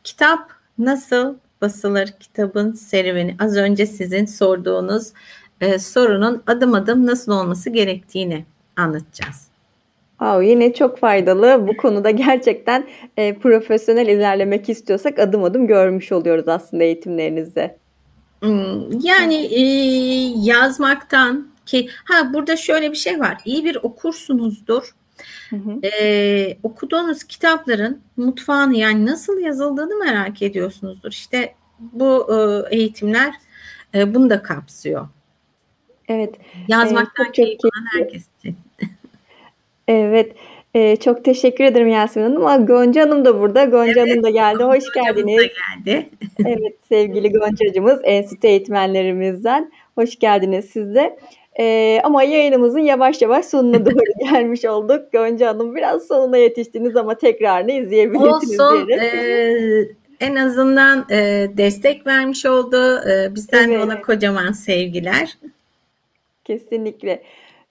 kitap 0.04 0.61
nasıl 0.86 1.36
basılır 1.62 2.08
kitabın 2.20 2.72
serüveni. 2.72 3.36
Az 3.40 3.58
önce 3.58 3.86
sizin 3.86 4.26
sorduğunuz 4.26 5.14
e, 5.62 5.80
sorunun 5.80 6.44
adım 6.48 6.74
adım 6.74 7.06
nasıl 7.06 7.32
olması 7.32 7.70
gerektiğini 7.70 8.46
anlatacağız. 8.76 9.48
Wow, 10.10 10.46
yine 10.46 10.74
çok 10.74 11.00
faydalı. 11.00 11.68
Bu 11.68 11.78
konuda 11.78 12.10
gerçekten 12.12 12.88
e, 13.18 13.38
profesyonel 13.38 14.08
ilerlemek 14.08 14.70
istiyorsak 14.70 15.20
adım 15.20 15.44
adım 15.44 15.68
görmüş 15.68 16.12
oluyoruz 16.12 16.48
aslında 16.48 16.84
eğitimlerinizde. 16.84 17.78
Hmm, 18.40 19.00
yani 19.04 19.36
e, 19.36 19.62
yazmaktan 20.50 21.48
ki 21.66 21.90
ha 22.06 22.34
burada 22.34 22.58
şöyle 22.58 22.92
bir 22.92 22.98
şey 22.98 23.20
var. 23.20 23.38
İyi 23.46 23.66
bir 23.66 23.76
okursunuzdur. 23.76 24.96
Hı 25.50 25.56
hı. 25.56 25.88
E, 25.88 26.58
okuduğunuz 26.64 27.24
kitapların 27.24 28.02
mutfağını 28.18 28.78
yani 28.78 29.06
nasıl 29.06 29.40
yazıldığını 29.40 29.96
merak 29.96 30.42
ediyorsunuzdur. 30.42 31.12
İşte 31.12 31.56
bu 31.80 32.28
e, 32.34 32.76
eğitimler 32.76 33.34
e, 33.96 34.14
bunu 34.14 34.30
da 34.30 34.42
kapsıyor. 34.42 35.08
Evet. 36.08 36.36
Yazmaktan 36.68 37.26
ee, 37.26 37.32
keyif 37.32 37.60
alan 37.64 37.86
herkes 38.00 38.24
için. 38.40 38.56
Evet. 39.88 40.36
Eee, 40.76 40.96
çok 40.96 41.26
teşekkür 41.26 41.64
ederim 41.64 41.88
Yasemin 41.88 42.26
Hanım. 42.26 42.46
A, 42.46 42.58
Gonca 42.58 43.02
Hanım 43.02 43.26
da 43.26 43.40
burada. 43.40 43.66
Gonca 43.66 44.02
Hanım 44.02 44.24
da 44.24 44.30
geldi. 44.30 44.64
Hoş 44.64 44.84
geldiniz. 44.96 45.38
da 45.38 45.44
geldi. 45.44 46.10
Evet, 46.46 46.76
sevgili 46.90 47.32
Goncacığımız, 47.32 48.00
enstitü 48.04 48.48
eğitmenlerimizden. 48.48 49.72
Hoş 49.96 50.20
geldiniz 50.20 50.66
siz 50.66 50.96
de. 50.96 51.18
Eee, 51.60 52.02
ama 52.04 52.24
yayınımızın 52.24 52.80
yavaş 52.80 53.22
yavaş 53.22 53.46
sonuna 53.46 53.86
doğru 53.86 54.30
gelmiş 54.32 54.66
olduk. 54.66 55.12
Gonca 55.12 55.48
Hanım 55.48 55.76
biraz 55.76 56.08
sonuna 56.08 56.38
yetiştiniz 56.38 56.96
ama 56.96 57.16
tekrarını 57.18 57.72
izleyebilirsiniz 57.72 58.60
Olsun. 58.60 58.88
Eee, 58.88 59.92
en 60.20 60.36
azından 60.36 61.06
eee, 61.10 61.58
destek 61.58 62.08
vermiş 62.08 62.46
oldu. 62.46 63.02
Eee, 63.08 63.32
bizden 63.36 63.72
de 63.72 63.80
ona 63.80 64.02
kocaman 64.02 64.52
sevgiler. 64.52 65.38
Kesinlikle. 66.46 67.24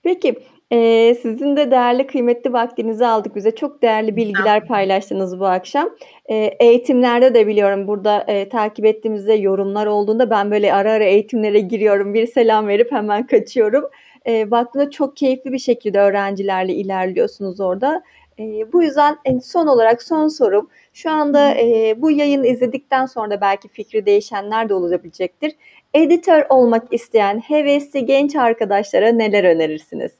Peki, 0.03 0.35
Eee, 0.71 1.15
sizin 1.23 1.57
de 1.57 1.71
değerli, 1.71 2.07
kıymetli 2.07 2.53
vaktinizi 2.53 3.07
aldık. 3.07 3.37
Bize 3.37 3.51
çok 3.55 3.83
değerli 3.83 4.17
bilgiler 4.17 4.67
paylaştınız 4.67 5.41
bu 5.41 5.47
akşam. 5.47 5.91
Eee, 6.29 6.57
eğitimlerde 6.61 7.35
de 7.35 7.47
biliyorum 7.47 7.87
burada, 7.89 8.25
eee, 8.29 8.49
takip 8.49 8.85
ettiğimizde 8.87 9.33
yorumlar 9.35 9.87
olduğunda 9.87 10.31
ben 10.31 10.51
böyle 10.51 10.75
ara 10.75 10.93
ara 10.93 11.05
eğitimlere 11.05 11.61
giriyorum. 11.61 12.15
Bir 12.15 12.27
selam 12.27 12.69
verip 12.69 12.93
hemen 12.93 13.27
kaçıyorum. 13.27 13.85
Eee, 14.27 14.51
baktığımda 14.51 14.91
çok 14.91 15.17
keyifli 15.17 15.53
bir 15.53 15.59
şekilde 15.59 16.01
öğrencilerle 16.01 16.73
ilerliyorsunuz 16.75 17.61
orada. 17.61 18.03
Eee, 18.39 18.67
bu 18.73 18.83
yüzden 18.83 19.17
en 19.25 19.39
son 19.39 19.67
olarak 19.67 20.03
son 20.03 20.29
sorum, 20.29 20.69
şu 20.93 21.11
anda, 21.11 21.55
eee, 21.55 21.95
bu 21.99 22.11
yayını 22.11 22.47
izledikten 22.47 23.07
sonra 23.07 23.31
da 23.31 23.41
belki 23.41 23.69
fikri 23.69 24.07
değişenler 24.07 24.69
de 24.69 24.75
olabilecektir. 24.75 25.53
Editör 25.95 26.47
olmak 26.49 26.93
isteyen 26.95 27.39
hevesli 27.39 28.07
genç 28.07 28.37
arkadaşlara 28.37 29.09
neler 29.13 29.45
önerirsiniz? 29.45 30.20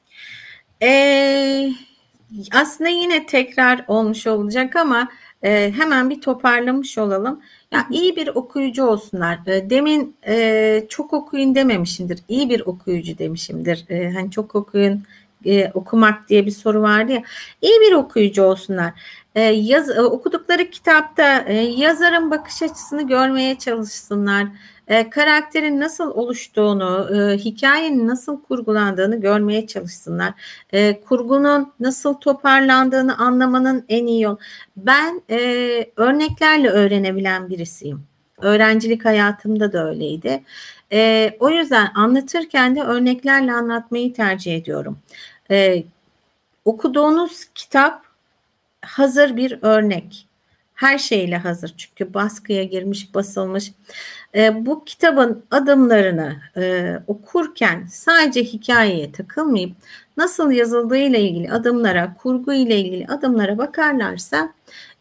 Ee, 0.81 1.71
aslında 2.53 2.89
yine 2.89 3.25
tekrar 3.25 3.85
olmuş 3.87 4.27
olacak 4.27 4.75
ama 4.75 5.09
e, 5.43 5.71
hemen 5.77 6.09
bir 6.09 6.21
toparlamış 6.21 6.97
olalım. 6.97 7.41
Ya 7.71 7.87
iyi 7.91 8.15
bir 8.15 8.27
okuyucu 8.27 8.85
olsunlar. 8.85 9.39
E, 9.47 9.69
demin 9.69 10.15
e, 10.27 10.85
çok 10.89 11.13
okuyun 11.13 11.55
dememişimdir. 11.55 12.19
İyi 12.27 12.49
bir 12.49 12.61
okuyucu 12.61 13.17
demişimdir. 13.17 13.85
E, 13.89 14.11
hani 14.11 14.31
çok 14.31 14.55
okuyun 14.55 15.03
e, 15.45 15.71
okumak 15.73 16.29
diye 16.29 16.45
bir 16.45 16.51
soru 16.51 16.81
vardı 16.81 17.11
ya. 17.11 17.23
İyi 17.61 17.79
bir 17.81 17.93
okuyucu 17.93 18.43
olsunlar. 18.43 18.93
E, 19.35 19.41
yaz, 19.41 19.89
e, 19.89 20.01
okudukları 20.01 20.69
kitapta 20.69 21.45
e, 21.47 21.53
yazarın 21.53 22.31
bakış 22.31 22.63
açısını 22.63 23.07
görmeye 23.07 23.57
çalışsınlar 23.57 24.47
e, 24.87 25.09
karakterin 25.09 25.79
nasıl 25.79 26.11
oluştuğunu, 26.11 27.09
e, 27.15 27.37
hikayenin 27.37 28.07
nasıl 28.07 28.41
kurgulandığını 28.41 29.21
görmeye 29.21 29.67
çalışsınlar. 29.67 30.33
E, 30.73 31.01
kurgunun 31.01 31.73
nasıl 31.79 32.13
toparlandığını 32.13 33.17
anlamanın 33.17 33.85
en 33.89 34.05
iyi 34.05 34.21
yol. 34.21 34.37
Ben 34.77 35.21
e, 35.29 35.37
örneklerle 35.95 36.69
öğrenebilen 36.69 37.49
birisiyim. 37.49 38.03
öğrencilik 38.41 39.05
hayatımda 39.05 39.73
da 39.73 39.89
öyleydi. 39.89 40.43
E, 40.93 41.31
o 41.39 41.49
yüzden 41.49 41.91
anlatırken 41.95 42.75
de 42.75 42.81
örneklerle 42.81 43.53
anlatmayı 43.53 44.13
tercih 44.13 44.55
ediyorum. 44.55 44.99
Okuduğunuz 46.65 47.45
kitap 47.55 48.05
hazır 48.81 49.37
bir 49.37 49.59
örnek. 49.61 50.27
Her 50.73 50.97
şeyle 50.97 51.37
hazır 51.37 51.73
çünkü 51.77 52.13
baskıya 52.13 52.63
girmiş, 52.63 53.15
basılmış. 53.15 53.71
E, 54.35 54.65
bu 54.65 54.85
kitabın 54.85 55.45
adımlarını 55.51 56.35
e, 56.57 56.95
okurken 57.07 57.85
sadece 57.89 58.43
hikayeye 58.43 59.11
takılmayıp 59.11 59.75
nasıl 60.17 60.51
yazıldığı 60.51 60.97
ile 60.97 61.21
ilgili 61.21 61.51
adımlara, 61.51 62.13
kurgu 62.13 62.53
ile 62.53 62.79
ilgili 62.79 63.07
adımlara 63.07 63.57
bakarlarsa 63.57 64.53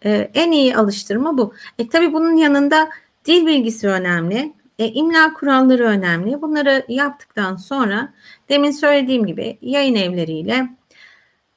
e, 0.04 0.30
en 0.34 0.52
iyi 0.52 0.76
alıştırma 0.76 1.38
bu. 1.38 1.54
E, 1.78 1.88
tabii 1.88 2.12
bunun 2.12 2.36
yanında 2.36 2.90
dil 3.24 3.46
bilgisi 3.46 3.88
önemli. 3.88 4.52
E, 4.78 4.88
imla 4.88 5.32
kuralları 5.32 5.84
önemli. 5.84 6.42
Bunları 6.42 6.84
yaptıktan 6.88 7.56
sonra 7.56 8.12
demin 8.48 8.70
söylediğim 8.70 9.26
gibi 9.26 9.58
yayın 9.62 9.94
evleriyle 9.94 10.68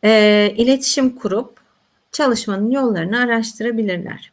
e, 0.04 0.54
iletişim 0.58 1.16
kurup 1.16 1.60
çalışmanın 2.12 2.72
yollarını 2.72 3.20
araştırabilirler. 3.20 4.32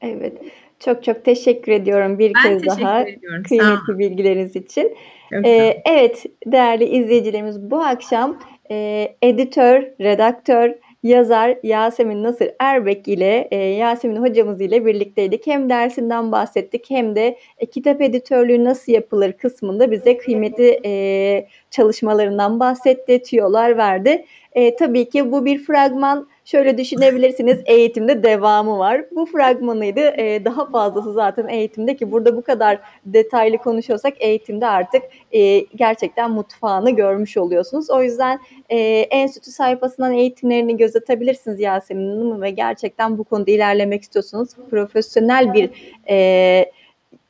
Evet. 0.00 0.42
Çok 0.80 1.04
çok 1.04 1.24
teşekkür 1.24 1.72
ediyorum 1.72 2.18
bir 2.18 2.32
ben 2.34 2.58
kez 2.58 2.66
daha 2.66 3.02
ediyorum. 3.02 3.42
kıymetli 3.42 3.98
bilgileriniz 3.98 4.56
için. 4.56 4.96
Ee, 5.44 5.82
evet 5.84 6.26
değerli 6.46 6.84
izleyicilerimiz 6.84 7.70
bu 7.70 7.80
akşam 7.80 8.38
e, 8.70 9.08
editör, 9.22 9.82
redaktör, 10.00 10.74
yazar 11.02 11.56
Yasemin 11.62 12.22
Nasır 12.22 12.50
Erbek 12.58 13.08
ile 13.08 13.48
e, 13.50 13.56
Yasemin 13.56 14.16
hocamız 14.16 14.60
ile 14.60 14.86
birlikteydik. 14.86 15.46
Hem 15.46 15.70
dersinden 15.70 16.32
bahsettik 16.32 16.90
hem 16.90 17.16
de 17.16 17.38
e, 17.58 17.66
kitap 17.66 18.00
editörlüğü 18.00 18.64
nasıl 18.64 18.92
yapılır 18.92 19.32
kısmında 19.32 19.90
bize 19.90 20.18
kıymetli 20.18 20.80
e, 20.84 21.46
çalışmalarından 21.76 22.60
bahsetti, 22.60 23.22
tüyolar 23.22 23.76
verdi. 23.76 24.24
E, 24.52 24.76
tabii 24.76 25.08
ki 25.08 25.32
bu 25.32 25.44
bir 25.44 25.58
fragman 25.58 26.28
Şöyle 26.46 26.78
düşünebilirsiniz 26.78 27.60
eğitimde 27.66 28.22
devamı 28.22 28.78
var. 28.78 29.04
Bu 29.10 29.26
fragmanıydı. 29.26 30.00
E, 30.00 30.44
daha 30.44 30.70
fazlası 30.70 31.12
zaten 31.12 31.48
eğitimde 31.48 31.96
ki 31.96 32.12
burada 32.12 32.36
bu 32.36 32.42
kadar 32.42 32.78
detaylı 33.06 33.58
konuşuyorsak 33.58 34.14
eğitimde 34.20 34.66
artık 34.66 35.02
e, 35.32 35.58
gerçekten 35.60 36.30
mutfağını 36.30 36.90
görmüş 36.90 37.36
oluyorsunuz. 37.36 37.90
O 37.90 38.02
yüzden 38.02 38.40
e, 38.68 38.78
enstitü 39.10 39.50
sayfasından 39.50 40.12
eğitimlerini 40.12 40.76
gözetebilirsiniz 40.76 41.60
Yasemin 41.60 42.08
Hanım 42.08 42.42
ve 42.42 42.50
gerçekten 42.50 43.18
bu 43.18 43.24
konuda 43.24 43.50
ilerlemek 43.50 44.02
istiyorsanız 44.02 44.56
profesyonel 44.70 45.54
bir 45.54 45.70
e, 46.08 46.70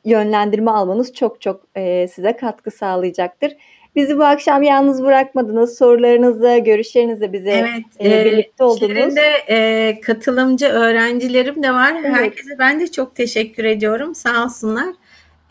yönlendirme 0.05 0.71
almanız 0.71 1.13
çok 1.13 1.41
çok 1.41 1.61
e, 1.75 2.07
size 2.07 2.37
katkı 2.37 2.71
sağlayacaktır. 2.71 3.55
Bizi 3.97 4.17
bu 4.17 4.23
akşam 4.25 4.63
yalnız 4.63 5.03
bırakmadınız. 5.03 5.77
Sorularınızla, 5.77 6.57
görüşlerinizle 6.57 7.33
bize 7.33 7.51
evet, 7.51 7.83
e, 7.99 8.21
e 8.21 8.25
birlikte 8.25 8.63
oldunuz. 8.63 8.97
Şimdi 8.97 9.21
e, 9.49 9.99
katılımcı 10.01 10.65
öğrencilerim 10.65 11.63
de 11.63 11.73
var. 11.73 11.93
Evet. 11.99 12.11
Herkese 12.11 12.59
ben 12.59 12.79
de 12.79 12.91
çok 12.91 13.15
teşekkür 13.15 13.63
ediyorum. 13.63 14.15
Sağ 14.15 14.43
olsunlar. 14.43 14.87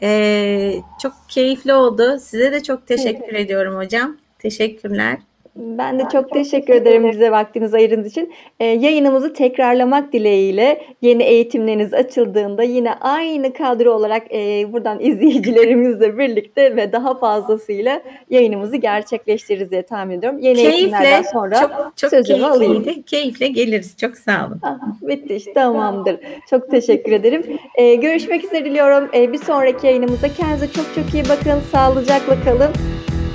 E, 0.02 0.72
çok 1.02 1.12
keyifli 1.28 1.74
oldu. 1.74 2.18
Size 2.20 2.52
de 2.52 2.62
çok 2.62 2.86
teşekkür 2.86 3.34
evet. 3.34 3.40
ediyorum 3.44 3.76
hocam. 3.76 4.16
Teşekkürler. 4.38 5.18
Ben 5.56 5.98
de 5.98 6.02
çok 6.12 6.30
teşekkür 6.30 6.74
ederim 6.74 7.10
bize 7.12 7.30
vaktinizi 7.30 7.76
ayırdığınız 7.76 8.06
için. 8.06 8.32
Ee, 8.60 8.64
yayınımızı 8.64 9.32
tekrarlamak 9.32 10.12
dileğiyle 10.12 10.82
yeni 11.02 11.22
eğitimleriniz 11.22 11.94
açıldığında 11.94 12.62
yine 12.62 12.94
aynı 12.94 13.52
kadro 13.52 13.92
olarak 13.92 14.34
e, 14.34 14.72
buradan 14.72 15.00
izleyicilerimizle 15.04 16.18
birlikte 16.18 16.76
ve 16.76 16.92
daha 16.92 17.14
fazlasıyla 17.18 18.02
yayınımızı 18.30 18.76
gerçekleştiririz 18.76 19.70
diye 19.70 19.82
tahmin 19.82 20.18
ediyorum. 20.18 20.38
Yeni 20.38 20.56
keyifle, 20.56 20.76
eğitimlerden 20.76 21.22
sonra 21.22 21.60
çok, 21.60 21.92
çok 21.96 22.10
sözümü 22.10 22.44
alayım. 22.44 23.02
Keyifle 23.06 23.48
geliriz. 23.48 23.96
Çok 23.96 24.16
sağ 24.16 24.46
olun. 24.46 24.60
Ah, 24.62 24.78
bitti 25.02 25.34
işte 25.34 25.52
tamamdır. 25.52 26.16
Çok 26.50 26.70
teşekkür 26.70 27.12
ederim. 27.12 27.42
Ee, 27.74 27.94
görüşmek 27.94 28.44
üzere 28.44 28.64
diliyorum. 28.64 29.08
Ee, 29.14 29.32
bir 29.32 29.38
sonraki 29.38 29.86
yayınımızda 29.86 30.28
kendinize 30.28 30.72
çok 30.72 30.94
çok 30.94 31.14
iyi 31.14 31.24
bakın. 31.28 31.60
Sağlıcakla 31.72 32.40
kalın. 32.44 32.70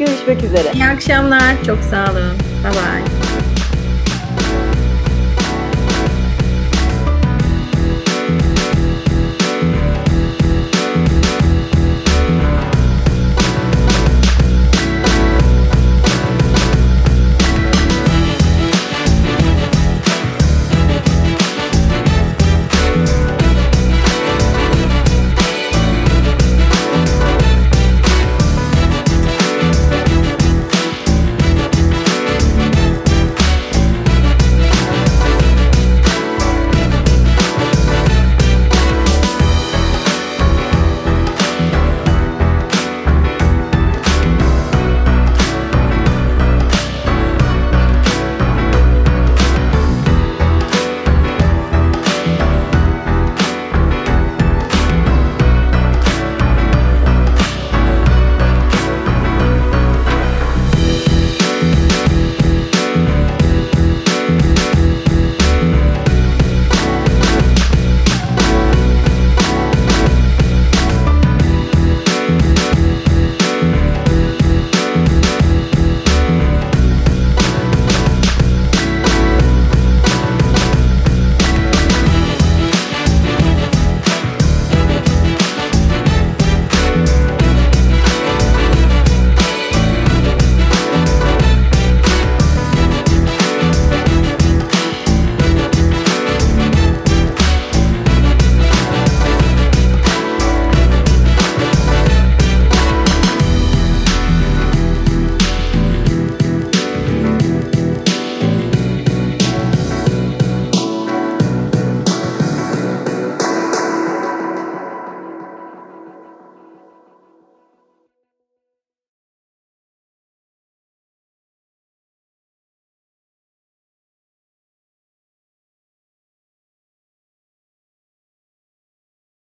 Görüşmek 0.06 0.44
üzere. 0.44 0.72
İyi 0.74 0.86
akşamlar. 0.86 1.64
Çok 1.66 1.80
sağ 1.84 2.12
olun. 2.12 2.38
Bye 2.64 2.72
bye. 2.72 3.41